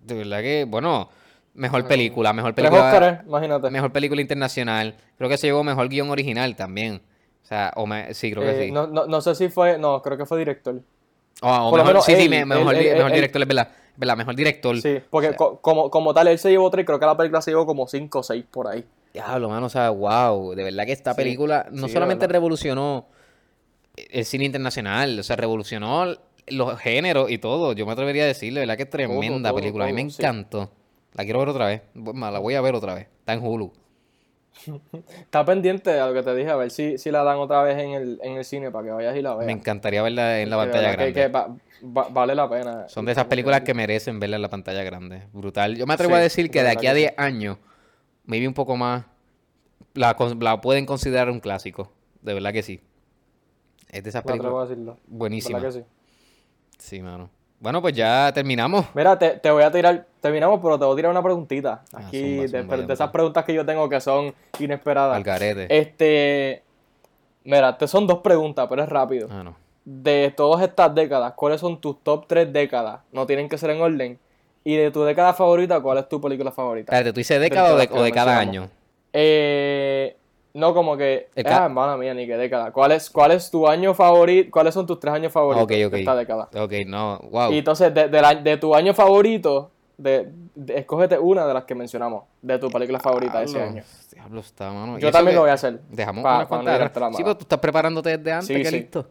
De 0.03 0.15
verdad 0.17 0.41
que, 0.41 0.65
bueno, 0.69 1.09
mejor 1.55 1.87
película, 1.87 2.33
mejor 2.33 2.55
película. 2.57 3.23
Imagínate. 3.25 3.71
Mejor 3.71 3.93
película 3.93 4.21
internacional. 4.21 4.97
Creo 5.17 5.31
que 5.31 5.37
se 5.39 5.47
llevó 5.47 5.63
mejor 5.63 5.89
guion 5.89 6.11
original 6.11 6.57
también. 6.57 7.01
O 7.45 7.47
sea, 7.47 7.73
o 7.77 7.87
me- 7.87 8.13
sí, 8.13 8.33
creo 8.33 8.43
que 8.43 8.51
Eh, 8.51 8.67
sí. 8.67 8.73
no, 8.73 8.87
no, 8.89 9.07
no 9.07 9.21
sé 9.21 9.35
si 9.37 9.49
fue, 9.49 9.79
no, 9.79 10.03
creo 10.03 10.19
que 10.19 10.27
fue 10.27 10.39
director. 10.39 10.81
O- 11.43 11.49
o 11.49 11.73
mejor, 11.73 11.87
menos 11.87 12.05
sí, 12.05 12.17
sí, 12.17 12.23
él, 12.25 12.47
mejor, 12.47 12.75
él, 12.75 12.81
di- 12.83 12.89
él, 12.89 12.97
mejor 12.97 13.11
él- 13.11 13.15
director, 13.15 13.43
es 13.43 13.49
verdad. 13.49 13.69
Verdad, 13.97 14.17
mejor 14.17 14.35
director. 14.37 14.81
Sí, 14.81 14.99
porque 15.11 15.35
co- 15.37 15.61
como, 15.61 15.91
como 15.91 16.13
tal 16.13 16.27
él 16.29 16.39
se 16.39 16.51
llevó 16.51 16.69
tres 16.71 16.83
y 16.83 16.87
creo 16.87 16.99
que 16.99 17.07
la 17.07 17.17
película 17.17 17.41
se 17.41 17.51
llevó 17.53 17.67
como 17.67 17.87
cinco 17.87 18.19
o 18.21 18.23
seis 18.23 18.45
por 18.51 18.67
ahí. 18.69 18.85
Diablo, 19.25 19.49
mano, 19.49 19.67
o 19.67 19.69
sea, 19.69 19.91
wow, 19.91 20.55
de 20.55 20.63
verdad 20.65 20.87
que 20.87 20.93
esta 20.93 21.13
Sí, 21.13 21.17
película 21.17 21.67
no 21.71 21.87
sí, 21.89 21.93
solamente 21.95 22.27
revolucionó 22.27 23.07
el 23.97 24.25
cine 24.25 24.45
internacional, 24.45 25.19
o 25.19 25.23
sea, 25.23 25.37
revolucionó 25.37 26.07
los 26.47 26.79
géneros 26.79 27.31
y 27.31 27.39
todo. 27.39 27.73
Yo 27.73 27.85
me 27.85 27.93
atrevería 27.93 28.23
a 28.25 28.27
decirle, 28.27 28.61
de 28.61 28.67
verdad 28.67 28.77
que 28.77 28.85
es 28.85 28.91
tremenda 28.91 29.51
todo, 29.51 29.59
película. 29.61 29.85
a 29.85 29.89
mí 29.89 29.93
me 29.93 30.11
sí. 30.11 30.23
encantó. 30.23 30.71
La 31.15 31.25
quiero 31.25 31.41
ver 31.41 31.49
otra 31.49 31.67
vez. 31.67 31.83
Bueno, 31.95 32.31
la 32.31 32.39
voy 32.39 32.55
a 32.55 32.61
ver 32.61 32.75
otra 32.75 32.95
vez. 32.95 33.09
Está 33.19 33.33
en 33.35 33.45
Hulu. 33.45 33.73
Está 35.21 35.45
pendiente 35.45 35.99
a 35.99 36.07
lo 36.07 36.15
que 36.15 36.23
te 36.23 36.35
dije, 36.35 36.51
a 36.51 36.57
ver 36.57 36.71
si, 36.71 36.99
si 36.99 37.11
la 37.11 37.23
dan 37.23 37.39
otra 37.39 37.63
vez 37.63 37.79
en 37.79 37.91
el, 37.93 38.21
en 38.23 38.37
el 38.37 38.45
cine 38.45 38.71
para 38.71 38.85
que 38.85 38.91
vayas 38.93 39.17
y 39.17 39.23
la 39.23 39.35
veas. 39.35 39.47
Me 39.47 39.53
encantaría 39.53 40.03
verla 40.03 40.41
en 40.41 40.51
la 40.51 40.57
pantalla 40.57 40.91
que- 40.91 40.97
grande. 40.97 41.13
que 41.15 41.29
va- 41.29 41.49
va- 41.97 42.09
vale 42.11 42.35
la 42.35 42.49
pena. 42.49 42.89
Son 42.89 43.05
de 43.05 43.13
esas 43.13 43.25
películas 43.27 43.61
que 43.63 43.75
merecen 43.75 44.19
verla 44.21 44.37
en 44.37 44.43
la 44.43 44.49
pantalla 44.49 44.83
grande. 44.83 45.23
Brutal. 45.33 45.77
Yo 45.77 45.87
me 45.87 45.95
atrevo 45.95 46.15
Sí, 46.15 46.19
a 46.19 46.23
decir 46.23 46.51
que 46.51 46.63
de 46.63 46.71
aquí 46.71 46.87
a 46.87 46.93
que 46.93 46.99
10 46.99 47.15
años, 47.17 47.59
maybe 48.29 48.47
un 48.47 48.55
poco 48.55 48.77
más, 48.77 49.05
la, 49.95 50.15
pueden 50.61 50.87
considerar 50.87 51.29
un 51.31 51.41
clásico. 51.41 51.91
De 52.23 52.35
verdad 52.35 52.53
que 52.53 52.63
sí. 52.63 52.81
Es 53.89 54.05
de 54.05 54.11
esas 54.11 54.25
Me 54.25 54.33
atrevo 54.35 54.61
a 54.61 54.67
películas 54.67 54.69
decirlo. 54.69 54.99
buenísimas. 55.09 55.63
¿Verdad 55.63 55.79
que 55.81 55.85
sí? 55.85 56.97
Sí, 56.97 57.03
mano. 57.03 57.31
Bueno, 57.59 57.83
pues 57.83 57.95
ya 57.95 58.31
terminamos. 58.33 58.87
Mira, 58.95 59.19
te, 59.19 59.31
te 59.31 59.51
voy 59.51 59.65
a 59.65 59.73
tirar, 59.73 60.07
terminamos, 60.21 60.61
pero 60.63 60.79
te 60.79 60.85
voy 60.85 60.93
a 60.93 60.97
tirar 60.97 61.11
una 61.11 61.23
preguntita. 61.23 61.83
Ah, 61.93 62.07
Aquí, 62.07 62.47
zumba, 62.47 62.77
de, 62.77 62.93
esas 62.93 63.11
preguntas 63.11 63.45
que 63.45 63.55
yo 63.55 63.67
tengo 63.67 63.89
que 63.89 64.01
son 64.01 64.33
inesperadas. 64.61 65.17
Al 65.17 65.25
garete. 65.25 65.67
Este, 65.77 66.63
mira, 67.43 67.77
te 67.77 67.89
son 67.89 68.07
dos 68.07 68.19
preguntas, 68.19 68.67
pero 68.69 68.83
es 68.83 68.89
rápido. 68.89 69.27
Ah, 69.31 69.43
no. 69.43 69.57
De 69.85 70.33
todas 70.37 70.63
estas 70.63 70.95
décadas, 70.95 71.33
¿cuáles 71.33 71.61
son 71.61 71.81
tus 71.81 71.99
top 72.03 72.27
tres 72.29 72.53
décadas? 72.53 73.01
No 73.11 73.27
tienen 73.27 73.49
que 73.49 73.57
ser 73.57 73.71
en 73.71 73.81
orden. 73.81 74.19
Y 74.65 74.77
de 74.77 74.91
tu 74.91 75.03
década 75.05 75.33
favorita, 75.33 75.81
¿cuál 75.81 75.99
es 75.99 76.09
tu 76.09 76.21
película 76.21 76.51
favorita? 76.53 76.93
Espérate, 76.93 77.13
¿tú 77.13 77.19
dices 77.21 77.41
década 77.41 77.75
o 77.75 77.77
de, 77.79 77.87
todas 77.87 77.87
que 77.89 77.99
o 77.99 78.03
de 78.03 78.13
cada 78.13 78.39
año? 78.39 78.69
Eh, 79.13 80.17
no, 80.55 80.75
como 80.75 80.97
que. 80.97 81.29
Ca- 81.35 81.63
Ah, 81.63 81.65
hermana 81.67 81.97
mía, 81.97 82.13
ni 82.15 82.27
qué 82.27 82.37
década. 82.37 82.73
¿Cuál 82.73 82.93
es, 82.93 83.09
cuál 83.11 83.33
es 83.33 83.51
tu 83.51 83.67
año 83.69 83.95
favorito? 83.95 84.51
¿Cuáles 84.51 84.75
son 84.75 84.87
tus 84.87 84.99
tres 85.01 85.15
años 85.15 85.33
favoritos 85.33 85.65
Ok, 85.65 85.73
ok. 85.87 85.93
de 85.93 85.99
esta 86.01 86.15
década? 86.17 86.49
Ok, 86.55 86.73
no. 86.87 87.19
Wow. 87.31 87.53
Y 87.53 87.59
entonces, 87.59 87.93
de, 87.95 88.09
de 88.09 88.21
la- 88.23 88.35
de 88.35 88.57
tu 88.57 88.75
año 88.75 88.93
favorito, 88.95 89.71
de, 89.97 90.29
de- 90.55 90.79
escógete 90.79 91.19
una 91.19 91.47
de 91.47 91.55
las 91.55 91.65
que 91.65 91.75
mencionamos, 91.75 92.25
de 92.43 92.59
tu 92.59 92.71
película 92.71 92.99
favorita 93.01 93.39
de 93.39 93.45
ese 93.47 93.61
año. 93.63 93.83
Diablo 94.13 94.41
está, 94.41 94.71
mano. 94.71 94.99
¿Y 94.99 95.01
Yo 95.01 95.11
también 95.11 95.33
que 95.33 95.37
lo 95.37 95.41
voy 95.43 95.51
a 95.51 95.55
hacer. 95.55 95.81
Dejamos 95.91 96.23
Pa- 96.23 96.37
unas 96.37 96.39
pa 96.39 96.43
no 96.45 96.49
cuantas. 96.49 96.75
tirarte 96.77 97.01
la 97.01 97.13
Sí, 97.13 97.23
pero 97.23 97.37
tú 97.37 97.43
estás 97.43 97.59
preparándote 97.59 98.17
desde 98.19 98.33
antes, 98.33 98.47
Sí, 98.49 98.55
que 98.55 98.65
sí. 98.65 98.77
listo. 98.81 99.07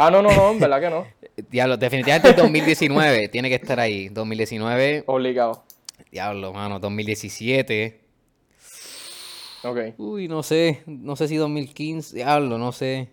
Ah, 0.00 0.12
no, 0.12 0.22
no, 0.22 0.30
no, 0.32 0.52
en 0.52 0.60
verdad 0.60 0.80
que 0.80 0.90
no. 0.90 1.06
Diablo, 1.50 1.76
definitivamente 1.76 2.28
el 2.30 2.36
2019 2.36 3.28
tiene 3.30 3.48
que 3.48 3.56
estar 3.56 3.80
ahí. 3.80 4.08
2019, 4.10 5.02
Obligado. 5.06 5.64
diablo, 6.12 6.52
mano. 6.52 6.78
2017. 6.78 8.00
Ok. 9.64 9.78
Uy, 9.98 10.28
no 10.28 10.42
sé. 10.44 10.82
No 10.86 11.16
sé 11.16 11.26
si 11.26 11.34
2015. 11.36 12.14
Diablo, 12.14 12.58
no 12.58 12.70
sé. 12.70 13.08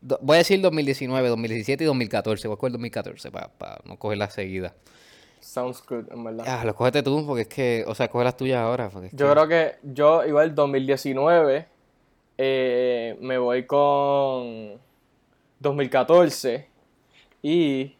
Do- 0.00 0.18
voy 0.20 0.34
a 0.34 0.38
decir 0.38 0.60
2019, 0.60 1.28
2017 1.28 1.84
y 1.84 1.86
2014. 1.86 2.48
Voy 2.48 2.54
a 2.54 2.58
coger 2.58 2.72
2014 2.72 3.30
para 3.30 3.50
no 3.84 3.96
coger 3.96 4.18
las 4.18 4.34
seguidas. 4.34 4.72
Sounds 5.40 5.82
good, 5.88 6.10
en 6.12 6.24
verdad. 6.24 6.44
Ah, 6.48 6.64
lo 6.64 6.74
cógete 6.74 7.02
tú, 7.04 7.24
porque 7.24 7.42
es 7.42 7.48
que, 7.48 7.84
o 7.86 7.94
sea, 7.94 8.08
coge 8.08 8.24
las 8.24 8.36
tuyas 8.36 8.58
ahora. 8.58 8.90
Porque 8.90 9.06
es 9.06 9.12
Yo 9.12 9.26
que- 9.28 9.32
creo 9.32 9.48
que 9.48 9.72
yo, 9.84 10.26
igual 10.26 10.52
2019, 10.54 11.66
eh, 12.38 13.16
me 13.20 13.38
voy 13.38 13.64
con 13.66 14.80
2014 15.60 16.68
y 17.42 17.96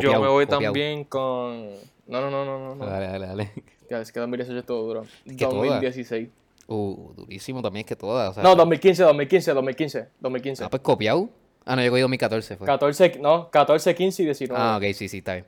yo 0.00 0.20
me 0.20 0.28
voy 0.28 0.46
copiao. 0.46 0.62
también 0.62 1.04
con... 1.04 1.70
No, 2.06 2.20
no, 2.20 2.30
no, 2.30 2.44
no, 2.44 2.74
no. 2.74 2.86
Dale, 2.86 3.06
dale, 3.06 3.26
dale. 3.26 3.52
Ya, 3.90 4.00
es 4.00 4.10
que 4.10 4.20
2018 4.20 4.58
es 4.58 4.64
todo 4.64 4.86
duro. 4.86 5.04
que 5.26 5.34
toda. 5.36 5.54
2016. 5.54 6.30
Uh, 6.66 7.12
durísimo 7.14 7.60
también 7.60 7.84
es 7.84 7.88
que 7.88 7.96
todas. 7.96 8.30
O 8.30 8.34
sea, 8.34 8.42
No, 8.42 8.56
2015, 8.56 9.02
2015, 9.02 9.52
2015, 9.52 10.08
2015. 10.18 10.64
Ah, 10.64 10.70
pues 10.70 10.80
copiado. 10.80 11.28
Ah, 11.66 11.76
no, 11.76 11.82
yo 11.82 11.90
cogí 11.90 12.00
2014 12.00 12.56
fue. 12.56 12.66
14, 12.66 13.18
no, 13.20 13.50
14, 13.50 13.94
15 13.94 14.22
y 14.22 14.24
19. 14.26 14.62
Ah, 14.62 14.78
ok, 14.78 14.84
sí, 14.94 15.08
sí, 15.08 15.18
está 15.18 15.34
bien. 15.34 15.46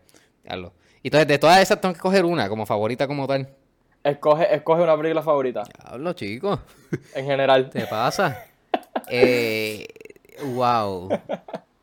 Y 1.03 1.09
entonces, 1.09 1.27
de 1.27 1.39
todas 1.39 1.61
esas 1.61 1.81
tengo 1.81 1.95
que 1.95 2.01
coger 2.01 2.25
una 2.25 2.49
como 2.49 2.67
favorita 2.67 3.07
como 3.07 3.27
tal. 3.27 3.49
Escoge, 4.03 4.55
escoge 4.55 4.83
una 4.83 4.97
película 4.97 5.23
favorita, 5.23 5.63
Diablo, 5.83 6.13
chico. 6.13 6.61
en 7.15 7.25
general. 7.25 7.71
¿Te 7.71 7.87
pasa? 7.87 8.45
eh, 9.09 9.87
wow. 10.55 11.09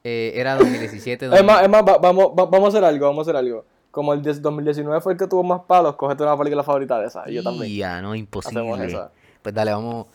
Eh, 0.04 0.32
era 0.34 0.56
2017. 0.56 1.28
Es 1.28 1.44
más, 1.44 1.62
es 1.62 1.70
más 1.70 1.84
va- 1.84 2.00
vamos, 2.00 2.30
va- 2.30 2.46
vamos 2.48 2.66
a 2.66 2.68
hacer 2.70 2.84
algo, 2.84 3.06
vamos 3.06 3.20
a 3.28 3.30
hacer 3.30 3.36
algo. 3.36 3.66
Como 3.92 4.14
el 4.16 4.24
de 4.24 4.34
2019 4.34 5.00
fue 5.00 5.14
el 5.14 5.20
que 5.20 5.28
tuvo 5.28 5.44
más 5.44 5.62
palos, 5.68 5.96
cógete 5.96 6.24
una 6.24 6.36
película 6.36 6.64
favorita 6.64 7.00
de 7.00 7.06
esa. 7.06 7.30
Y 7.30 7.36
yo 7.36 7.44
también. 7.44 7.72
Ya, 7.76 8.02
no, 8.02 8.16
imposible. 8.16 8.98
Pues 9.44 9.54
dale, 9.54 9.72
vamos. 9.72 10.08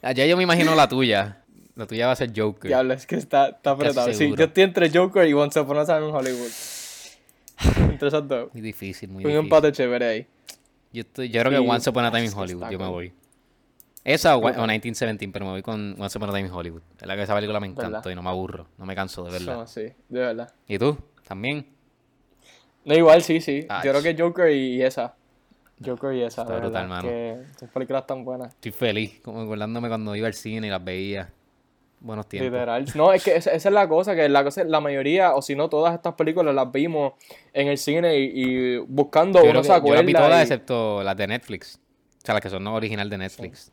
Ya 0.00 0.26
yo 0.26 0.36
me 0.36 0.44
imagino 0.44 0.76
la 0.76 0.86
tuya. 0.88 1.42
La 1.74 1.86
tuya 1.86 2.06
va 2.06 2.12
a 2.12 2.16
ser 2.16 2.30
Joker. 2.36 2.68
Diablo, 2.68 2.94
es 2.94 3.04
que 3.04 3.16
está, 3.16 3.48
está 3.48 3.72
apretado. 3.72 4.12
Sí, 4.12 4.32
yo 4.36 4.44
estoy 4.44 4.62
entre 4.62 4.90
Joker 4.96 5.26
y 5.26 5.32
Once 5.32 5.58
Upon 5.58 5.78
a 5.78 5.84
Time 5.86 6.06
in 6.08 6.14
Hollywood. 6.14 6.50
Entre 7.90 8.08
esos 8.08 8.28
dos. 8.28 8.48
Muy 8.52 8.60
difícil, 8.62 9.08
muy 9.08 9.24
Un 9.24 9.30
difícil. 9.30 9.44
empate 9.44 9.72
chévere 9.72 10.06
ahí. 10.06 10.26
Yo, 10.92 11.00
estoy, 11.00 11.30
yo 11.30 11.40
creo 11.42 11.50
que 11.62 11.68
Once 11.68 11.90
Upon 11.90 12.04
a 12.04 12.10
Time 12.12 12.26
in 12.26 12.32
Hollywood. 12.32 12.70
Yo 12.70 12.78
me 12.78 12.86
voy. 12.86 13.12
Esa 14.04 14.34
o, 14.34 14.38
o 14.38 14.42
Brutal. 14.42 14.62
1917, 14.62 15.32
pero 15.32 15.44
me 15.44 15.50
voy 15.52 15.62
con 15.62 15.94
Once 16.00 16.18
Upon 16.18 16.30
a 16.30 16.32
Time 16.32 16.48
in 16.48 16.52
Hollywood. 16.52 16.82
Es 17.00 17.06
la 17.06 17.14
que 17.14 17.22
esa 17.22 17.34
película 17.34 17.60
me 17.60 17.68
encantó 17.68 17.90
¿Verdad? 17.98 18.10
y 18.10 18.14
no 18.14 18.22
me 18.22 18.30
aburro, 18.30 18.66
no 18.78 18.84
me 18.86 18.94
canso, 18.94 19.24
de 19.24 19.30
verdad. 19.32 19.56
No, 19.58 19.66
sí, 19.66 19.82
de 20.08 20.20
verdad. 20.20 20.52
¿Y 20.66 20.78
tú? 20.78 20.98
¿También? 21.26 21.66
No, 22.84 22.94
igual 22.94 23.22
sí, 23.22 23.40
sí. 23.40 23.64
Ach. 23.68 23.84
Yo 23.84 23.92
creo 23.92 24.02
que 24.02 24.20
Joker 24.20 24.50
y, 24.50 24.82
esa. 24.82 25.14
Joker 25.84 26.14
y 26.14 26.22
esa, 26.22 26.42
Está 26.42 26.54
de 26.54 26.60
brutal, 26.60 26.88
verdad. 26.88 27.02
mano. 27.02 27.08
Que 27.08 27.66
películas 27.72 28.06
tan 28.06 28.24
buenas. 28.24 28.48
Estoy 28.54 28.72
feliz, 28.72 29.20
como 29.22 29.42
acordándome 29.42 29.88
cuando 29.88 30.16
iba 30.16 30.26
al 30.26 30.34
cine 30.34 30.66
y 30.66 30.70
las 30.70 30.82
veía. 30.82 31.30
Buenos 32.00 32.28
tiempos. 32.28 32.50
Literal. 32.50 32.84
No, 32.96 33.12
es 33.12 33.22
que 33.22 33.36
esa, 33.36 33.52
esa 33.52 33.68
es 33.68 33.72
la 33.72 33.88
cosa, 33.88 34.16
que 34.16 34.28
la, 34.28 34.42
cosa, 34.42 34.64
la 34.64 34.80
mayoría, 34.80 35.34
o 35.34 35.42
si 35.42 35.54
no 35.54 35.68
todas 35.68 35.94
estas 35.94 36.14
películas 36.14 36.52
las 36.52 36.72
vimos 36.72 37.12
en 37.52 37.68
el 37.68 37.78
cine 37.78 38.18
y, 38.18 38.32
y 38.34 38.76
buscando 38.78 39.40
Yo, 39.44 39.50
uno 39.50 39.62
se 39.62 39.68
yo 39.68 39.94
las 39.94 40.04
vi 40.04 40.12
todas 40.12 40.40
y- 40.40 40.42
excepto 40.42 41.04
las 41.04 41.16
de 41.16 41.28
Netflix. 41.28 41.78
O 42.18 42.26
sea, 42.26 42.34
las 42.34 42.42
que 42.42 42.50
son 42.50 42.64
no 42.64 42.74
original 42.74 43.08
de 43.08 43.18
Netflix. 43.18 43.70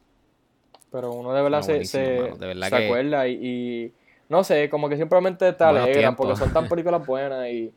Pero 0.91 1.11
uno 1.11 1.33
de 1.33 1.41
verdad 1.41 1.59
No, 1.59 1.63
se, 1.63 1.85
se, 1.85 2.19
mano, 2.21 2.35
de 2.37 2.47
verdad 2.47 2.69
se 2.69 2.77
que- 2.77 2.85
acuerda 2.85 3.27
y, 3.27 3.33
y 3.33 3.93
no 4.29 4.43
sé, 4.43 4.69
como 4.69 4.89
que 4.89 4.97
simplemente 4.97 5.53
te 5.53 5.63
Buenos 5.63 5.83
alegran 5.83 6.01
tiempos. 6.15 6.25
porque 6.27 6.39
son 6.39 6.53
tan 6.53 6.67
películas 6.67 7.05
buenas 7.05 7.47
y, 7.49 7.71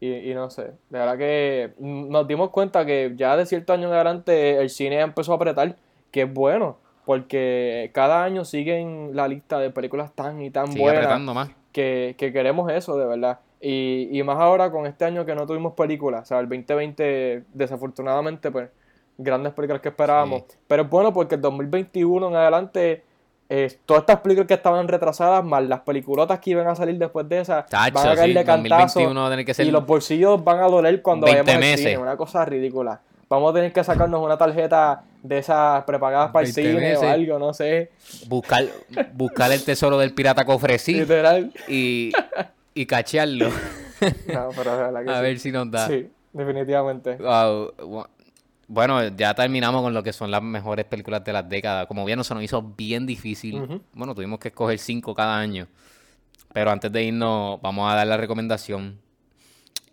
y, 0.00 0.30
y 0.30 0.34
no 0.34 0.50
sé. 0.50 0.62
De 0.90 0.98
verdad 0.98 1.18
que 1.18 1.72
nos 1.78 2.26
dimos 2.28 2.50
cuenta 2.50 2.84
que 2.86 3.12
ya 3.16 3.36
de 3.36 3.46
cierto 3.46 3.72
año 3.72 3.88
en 3.88 3.94
adelante 3.94 4.58
el 4.58 4.70
cine 4.70 5.00
empezó 5.00 5.32
a 5.32 5.36
apretar, 5.36 5.76
que 6.10 6.22
es 6.22 6.32
bueno, 6.32 6.78
porque 7.04 7.90
cada 7.92 8.22
año 8.24 8.44
siguen 8.44 9.10
la 9.14 9.26
lista 9.28 9.58
de 9.58 9.70
películas 9.70 10.12
tan 10.14 10.40
y 10.42 10.50
tan 10.50 10.68
Sigue 10.68 10.80
buenas 10.80 11.20
más. 11.20 11.50
que, 11.72 12.14
que 12.18 12.32
queremos 12.32 12.70
eso, 12.72 12.96
de 12.96 13.06
verdad. 13.06 13.40
Y, 13.60 14.08
y 14.12 14.22
más 14.22 14.36
ahora 14.38 14.70
con 14.70 14.86
este 14.86 15.04
año 15.06 15.24
que 15.24 15.34
no 15.34 15.46
tuvimos 15.46 15.72
películas, 15.74 16.22
o 16.22 16.26
sea, 16.26 16.40
el 16.40 16.48
2020 16.48 17.44
desafortunadamente, 17.54 18.50
pues, 18.50 18.68
grandes 19.18 19.52
películas 19.52 19.80
que 19.82 19.88
esperábamos. 19.90 20.42
Sí. 20.48 20.56
Pero 20.66 20.82
es 20.84 20.90
bueno 20.90 21.12
porque 21.12 21.36
el 21.36 21.40
2021 21.40 22.28
en 22.28 22.34
adelante, 22.36 23.04
eh, 23.48 23.78
todas 23.86 24.02
estas 24.02 24.20
películas 24.20 24.48
que 24.48 24.54
estaban 24.54 24.88
retrasadas, 24.88 25.44
más 25.44 25.62
las 25.64 25.80
peliculotas 25.80 26.38
que 26.40 26.50
iban 26.50 26.66
a 26.66 26.74
salir 26.74 26.98
después 26.98 27.28
de 27.28 27.40
esas, 27.40 27.66
Tacho, 27.66 27.94
van 27.94 28.08
a 28.08 28.14
caer 28.14 28.28
sí, 28.30 28.34
de 28.34 28.44
cantazo 28.44 29.00
2021 29.00 29.20
va 29.20 29.26
a 29.26 29.30
tener 29.30 29.44
que 29.44 29.54
ser 29.54 29.66
y 29.66 29.70
los 29.70 29.86
bolsillos 29.86 30.42
van 30.42 30.58
a 30.60 30.66
doler 30.66 31.00
cuando 31.02 31.26
20 31.26 31.42
vayamos 31.42 31.54
al 31.54 31.70
meses. 31.70 31.86
cine, 31.86 31.98
una 31.98 32.16
cosa 32.16 32.44
ridícula. 32.44 33.00
Vamos 33.28 33.50
a 33.50 33.54
tener 33.54 33.72
que 33.72 33.82
sacarnos 33.82 34.22
una 34.22 34.36
tarjeta 34.36 35.02
de 35.22 35.38
esas 35.38 35.82
prepagadas 35.84 36.30
para 36.30 36.46
el 36.46 36.52
20 36.52 36.70
cine 36.70 36.80
meses. 36.90 37.02
o 37.02 37.08
algo, 37.10 37.38
no 37.38 37.54
sé. 37.54 37.90
buscar, 38.28 38.64
buscar 39.14 39.50
el 39.50 39.64
tesoro 39.64 39.98
del 39.98 40.12
pirata 40.12 40.44
cofresí 40.44 40.94
Literal. 40.94 41.50
y, 41.66 42.12
y 42.74 42.86
cachearlo. 42.86 43.48
No, 44.32 44.50
pero 44.54 44.76
de 44.76 44.82
verdad 44.82 45.04
que 45.04 45.10
a 45.10 45.16
sí. 45.16 45.22
ver 45.22 45.38
si 45.38 45.50
nos 45.52 45.70
da. 45.70 45.86
Sí, 45.88 46.10
definitivamente. 46.32 47.16
Wow, 47.16 48.06
Bueno, 48.68 49.08
ya 49.08 49.34
terminamos 49.34 49.82
con 49.82 49.92
lo 49.94 50.02
que 50.02 50.12
son 50.12 50.30
las 50.30 50.42
mejores 50.42 50.84
películas 50.86 51.22
de 51.24 51.32
las 51.32 51.48
décadas. 51.48 51.86
Como 51.86 52.04
bien, 52.04 52.22
se 52.24 52.34
nos 52.34 52.42
hizo 52.42 52.62
bien 52.62 53.06
difícil. 53.06 53.82
Bueno, 53.92 54.14
tuvimos 54.14 54.38
que 54.38 54.48
escoger 54.48 54.78
cinco 54.78 55.14
cada 55.14 55.38
año. 55.38 55.66
Pero 56.52 56.70
antes 56.70 56.90
de 56.90 57.04
irnos, 57.04 57.60
vamos 57.60 57.92
a 57.92 57.96
dar 57.96 58.06
la 58.06 58.16
recomendación. 58.16 59.00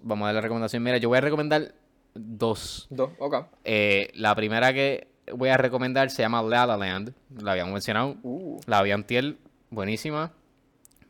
Vamos 0.01 0.26
a 0.26 0.28
dar 0.28 0.36
la 0.36 0.41
recomendación. 0.41 0.84
Mira, 0.84 0.97
yo 0.97 1.09
voy 1.09 1.17
a 1.17 1.22
recomendar 1.22 1.74
dos. 2.13 2.88
Dos, 2.89 3.09
ok. 3.19 3.45
Eh, 3.63 4.09
la 4.13 4.36
primera 4.36 4.74
que 4.74 5.07
voy 5.34 5.49
a 5.49 5.57
recomendar 5.57 6.09
se 6.09 6.22
llama 6.22 6.41
La 6.41 6.65
La 6.65 6.78
Land. 6.78 7.13
La 7.41 7.53
habíamos 7.53 7.74
mencionado. 7.74 8.15
Uh, 8.24 8.59
La 8.65 8.82
vi 8.84 8.91
antier, 8.91 9.38
buenísima. 9.69 10.32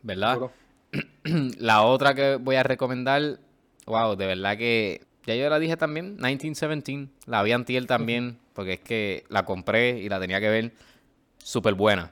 ¿Verdad? 0.02 0.38
La 1.58 1.82
otra 1.82 2.14
que 2.14 2.36
voy 2.36 2.56
a 2.56 2.62
recomendar, 2.62 3.38
wow, 3.86 4.16
de 4.16 4.26
verdad 4.26 4.56
que 4.56 5.02
ya 5.26 5.34
yo 5.34 5.48
la 5.48 5.58
dije 5.58 5.76
también, 5.76 6.14
1917, 6.16 7.08
la 7.26 7.42
vi 7.42 7.52
antier 7.52 7.86
también, 7.86 8.38
porque 8.52 8.74
es 8.74 8.80
que 8.80 9.24
la 9.28 9.44
compré 9.44 9.98
y 9.98 10.08
la 10.08 10.18
tenía 10.20 10.40
que 10.40 10.48
ver, 10.48 10.72
súper 11.38 11.74
buena. 11.74 12.10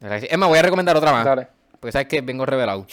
Es 0.00 0.36
más, 0.38 0.48
voy 0.48 0.58
a 0.58 0.62
recomendar 0.62 0.96
otra 0.96 1.12
más, 1.12 1.24
Dale. 1.24 1.48
porque 1.80 1.92
sabes 1.92 2.08
que 2.08 2.20
vengo 2.20 2.44
revelado. 2.44 2.86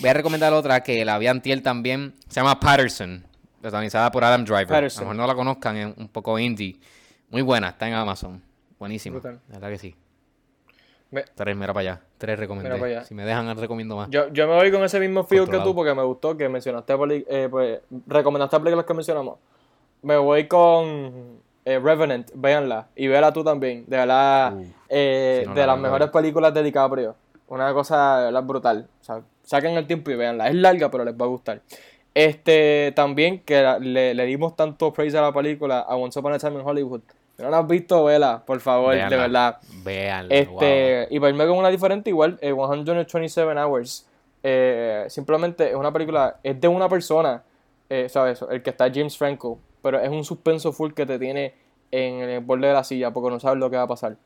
Voy 0.00 0.10
a 0.10 0.14
recomendar 0.14 0.52
otra 0.52 0.82
que 0.82 1.04
la 1.04 1.18
vi 1.18 1.26
antier 1.26 1.62
también, 1.62 2.14
se 2.28 2.40
llama 2.40 2.58
Patterson, 2.58 3.24
protagonizada 3.60 4.10
por 4.10 4.24
Adam 4.24 4.44
Driver. 4.44 4.68
Patterson. 4.68 5.02
A 5.02 5.04
lo 5.04 5.10
mejor 5.10 5.16
no 5.16 5.26
la 5.26 5.34
conozcan, 5.34 5.76
es 5.76 5.96
un 5.96 6.08
poco 6.08 6.38
indie. 6.38 6.78
Muy 7.30 7.42
buena, 7.42 7.68
está 7.68 7.86
en 7.86 7.94
Amazon. 7.94 8.42
Buenísima, 8.78 9.20
de 9.20 9.38
verdad 9.48 9.70
que 9.70 9.78
sí. 9.78 9.94
Me- 11.10 11.24
Tres, 11.34 11.56
mira 11.56 11.72
para 11.72 11.92
allá, 11.92 12.00
tres 12.18 12.38
recomendé. 12.38 12.68
Mira 12.68 12.78
para 12.80 12.92
allá. 12.92 13.04
Si 13.04 13.14
me 13.14 13.24
dejan, 13.24 13.56
recomiendo 13.56 13.96
más. 13.96 14.10
Yo, 14.10 14.28
yo 14.28 14.46
me 14.46 14.54
voy 14.56 14.70
con 14.70 14.82
ese 14.84 15.00
mismo 15.00 15.24
feel 15.24 15.48
que 15.48 15.58
tú 15.60 15.74
porque 15.74 15.94
me 15.94 16.02
gustó 16.02 16.36
que 16.36 16.48
mencionaste, 16.48 16.94
eh, 17.28 17.48
pues, 17.50 17.80
recomendaste 18.06 18.58
películas 18.60 18.84
que 18.84 18.94
mencionamos. 18.94 19.36
Me 20.02 20.16
voy 20.18 20.46
con 20.46 21.40
eh, 21.64 21.78
Revenant, 21.78 22.30
véanla. 22.34 22.88
Y 22.94 23.08
véala 23.08 23.32
tú 23.32 23.42
también. 23.42 23.84
De 23.86 23.96
verdad, 23.96 24.52
Uh, 24.54 24.64
eh, 24.88 25.40
si 25.42 25.48
no 25.48 25.54
de 25.54 25.60
la 25.60 25.66
las 25.68 25.78
mejores 25.80 26.10
películas 26.10 26.52
de 26.54 26.62
DiCaprio. 26.62 27.14
Una 27.48 27.72
cosa 27.72 28.18
de 28.18 28.24
verdad, 28.26 28.42
brutal. 28.42 28.88
O 29.00 29.04
sea, 29.04 29.22
saquen 29.42 29.76
el 29.76 29.86
tiempo 29.86 30.10
y 30.10 30.16
véanla. 30.16 30.48
Es 30.48 30.54
larga, 30.54 30.90
pero 30.90 31.04
les 31.04 31.14
va 31.14 31.24
a 31.24 31.28
gustar. 31.28 31.62
Este, 32.14 32.92
también 32.96 33.40
que 33.40 33.62
le 33.80 34.24
dimos 34.26 34.56
tanto 34.56 34.92
praise 34.92 35.16
a 35.16 35.22
la 35.22 35.32
película, 35.32 35.80
a 35.80 35.96
Once 35.96 36.18
Upon 36.18 36.32
a 36.34 36.38
Time 36.38 36.56
in 36.60 36.66
Hollywood. 36.66 37.00
Si 37.38 37.44
no 37.44 37.50
la 37.50 37.60
has 37.60 37.68
visto, 37.68 38.02
vela, 38.02 38.42
por 38.44 38.58
favor, 38.58 38.94
Véanla, 38.94 39.16
de 39.16 39.22
verdad. 39.22 39.58
Véanla, 39.84 40.34
Este, 40.34 41.06
y 41.08 41.20
para 41.20 41.30
irme 41.30 41.46
con 41.46 41.56
una 41.56 41.68
diferente, 41.68 42.10
igual, 42.10 42.36
eh, 42.40 42.52
127 42.52 43.52
Hours. 43.60 44.08
eh, 44.42 45.04
simplemente 45.08 45.68
es 45.68 45.76
una 45.76 45.92
película, 45.92 46.40
es 46.42 46.60
de 46.60 46.66
una 46.66 46.88
persona, 46.88 47.44
eh, 47.88 48.08
¿sabes? 48.08 48.44
El 48.50 48.60
que 48.60 48.70
está 48.70 48.90
James 48.92 49.16
Franco, 49.16 49.60
pero 49.82 50.00
es 50.00 50.08
un 50.08 50.24
suspenso 50.24 50.72
full 50.72 50.92
que 50.94 51.06
te 51.06 51.16
tiene 51.16 51.54
en 51.92 52.14
el 52.22 52.40
borde 52.40 52.66
de 52.66 52.72
la 52.72 52.82
silla 52.82 53.12
porque 53.12 53.30
no 53.30 53.38
sabes 53.38 53.60
lo 53.60 53.70
que 53.70 53.76
va 53.76 53.84
a 53.84 53.88
pasar. 53.88 54.16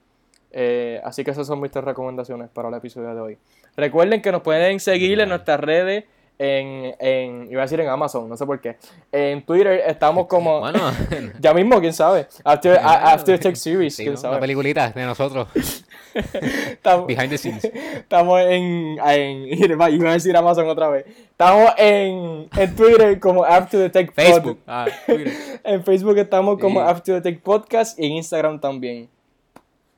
Eh, 0.51 0.99
así 1.05 1.23
que 1.23 1.33
esas 1.33 1.47
son 1.47 1.61
mis 1.61 1.71
tres 1.71 1.85
recomendaciones 1.85 2.49
para 2.49 2.71
el 2.71 2.75
episodio 2.75 3.15
de 3.15 3.21
hoy. 3.21 3.39
Recuerden 3.77 4.23
que 4.23 4.33
nos 4.33 4.41
pueden 4.41 4.81
seguir 4.81 5.21
en 5.21 5.29
nuestras 5.29 5.61
redes. 5.61 6.05
En, 6.45 6.95
en, 6.99 7.49
iba 7.53 7.61
a 7.63 7.65
decir 7.67 7.79
en 7.81 7.89
Amazon, 7.89 8.29
no 8.29 8.37
sé 8.37 8.45
por 8.45 8.61
qué. 8.61 8.77
En 9.13 9.45
Twitter 9.47 9.83
estamos 9.87 10.27
como. 10.27 10.59
Bueno, 10.61 10.81
ya 11.41 11.55
mismo, 11.55 11.81
quién 11.81 11.93
sabe. 11.93 12.27
After, 12.45 12.79
a- 12.79 13.13
After 13.13 13.39
Tech 13.39 13.55
Series, 13.55 13.95
sí, 13.95 14.03
quién 14.03 14.15
¿no? 14.15 14.21
sabe. 14.21 14.33
una 14.35 14.41
peliculita 14.41 14.91
de 14.91 15.05
nosotros, 15.05 15.47
Estamos- 16.15 17.07
behind 17.07 17.31
the 17.31 17.39
scenes. 17.39 17.65
Estamos 17.65 18.41
en, 18.43 18.99
en. 19.05 19.47
Iba 19.73 20.11
a 20.11 20.13
decir 20.15 20.37
Amazon 20.37 20.69
otra 20.69 20.89
vez. 20.89 21.07
Estamos 21.31 21.71
en, 21.79 22.49
en 22.57 22.77
Twitter 22.77 23.19
como 23.21 23.45
After 23.45 23.81
the 23.81 23.91
Tech 23.91 24.13
Pod. 24.13 24.25
Facebook. 24.25 24.59
Ah, 24.67 24.87
Twitter. 25.07 25.33
En 25.65 25.85
Facebook 25.85 26.19
estamos 26.19 26.59
como 26.59 26.81
Sí. 26.81 26.87
After 26.89 27.23
the 27.23 27.31
Tech 27.33 27.43
Podcast 27.43 27.99
y 27.99 28.07
en 28.07 28.13
Instagram 28.13 28.61
también. 28.61 29.09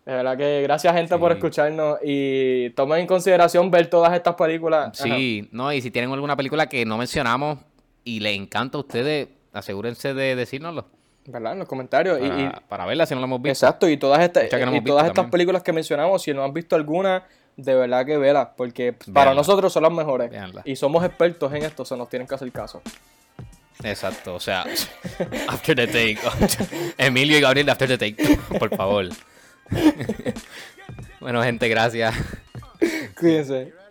De 0.05 0.12
verdad 0.12 0.36
que 0.36 0.62
gracias, 0.62 0.94
gente, 0.94 1.16
por 1.16 1.32
escucharnos 1.32 1.98
y 2.05 2.70
tomen 2.70 3.00
en 3.00 3.07
consideración 3.07 3.70
ver 3.70 3.88
todas 3.88 4.12
estas 4.12 4.34
películas. 4.34 5.00
Ajá. 5.00 5.16
Sí, 5.16 5.48
no, 5.50 5.72
y 5.72 5.80
si 5.80 5.90
tienen 5.90 6.12
alguna 6.12 6.36
película 6.36 6.68
que 6.68 6.84
no 6.84 6.98
mencionamos 6.98 7.59
y 8.05 8.20
les 8.20 8.36
encanta 8.36 8.76
a 8.76 8.82
ustedes, 8.82 9.28
asegúrense 9.52 10.12
de 10.12 10.36
decírnoslo. 10.36 10.86
¿Verdad? 11.26 11.55
En 11.55 11.61
los 11.61 11.68
comentarios. 11.68 12.18
Para, 12.18 12.40
y, 12.40 12.50
para 12.68 12.84
verla 12.84 13.07
si 13.07 13.14
no 13.14 13.20
la 13.20 13.26
hemos 13.26 13.40
visto. 13.40 13.66
Exacto, 13.66 13.88
y 13.88 13.96
todas 13.96 14.20
estas, 14.20 14.44
no 14.52 14.76
y 14.76 14.84
todas 14.84 15.05
estas 15.05 15.14
también. 15.14 15.30
películas 15.30 15.62
que 15.62 15.72
mencionamos, 15.72 16.22
si 16.22 16.34
no 16.34 16.44
han 16.44 16.52
visto 16.52 16.76
alguna, 16.76 17.24
de 17.57 17.74
verdad 17.74 18.05
que 18.05 18.18
vela, 18.18 18.55
porque 18.55 18.94
para 19.12 19.32
nosotros 19.32 19.72
son 19.72 19.84
las 19.84 19.92
mejores. 19.92 20.30
Véanla. 20.30 20.62
Y 20.66 20.76
somos 20.76 21.02
expertos 21.05 21.52
en 21.55 21.62
esto, 21.62 21.84
se 21.84 21.96
nos 21.96 22.11
tienen 22.11 22.28
que 22.28 22.34
hacer 22.34 22.52
caso. 22.52 22.82
Exacto, 23.82 24.34
o 24.34 24.40
sea, 24.40 24.64
after 25.48 25.74
the 25.74 25.86
take. 25.86 26.18
Emilio 26.98 27.38
y 27.38 27.40
Gabriel 27.40 27.68
After 27.70 27.88
the 27.88 27.98
take, 27.98 28.38
por 28.59 28.74
favor. 28.76 29.09
bueno, 31.21 31.43
gente, 31.43 31.69
gracias. 31.69 32.15
Cuídense. 33.19 33.84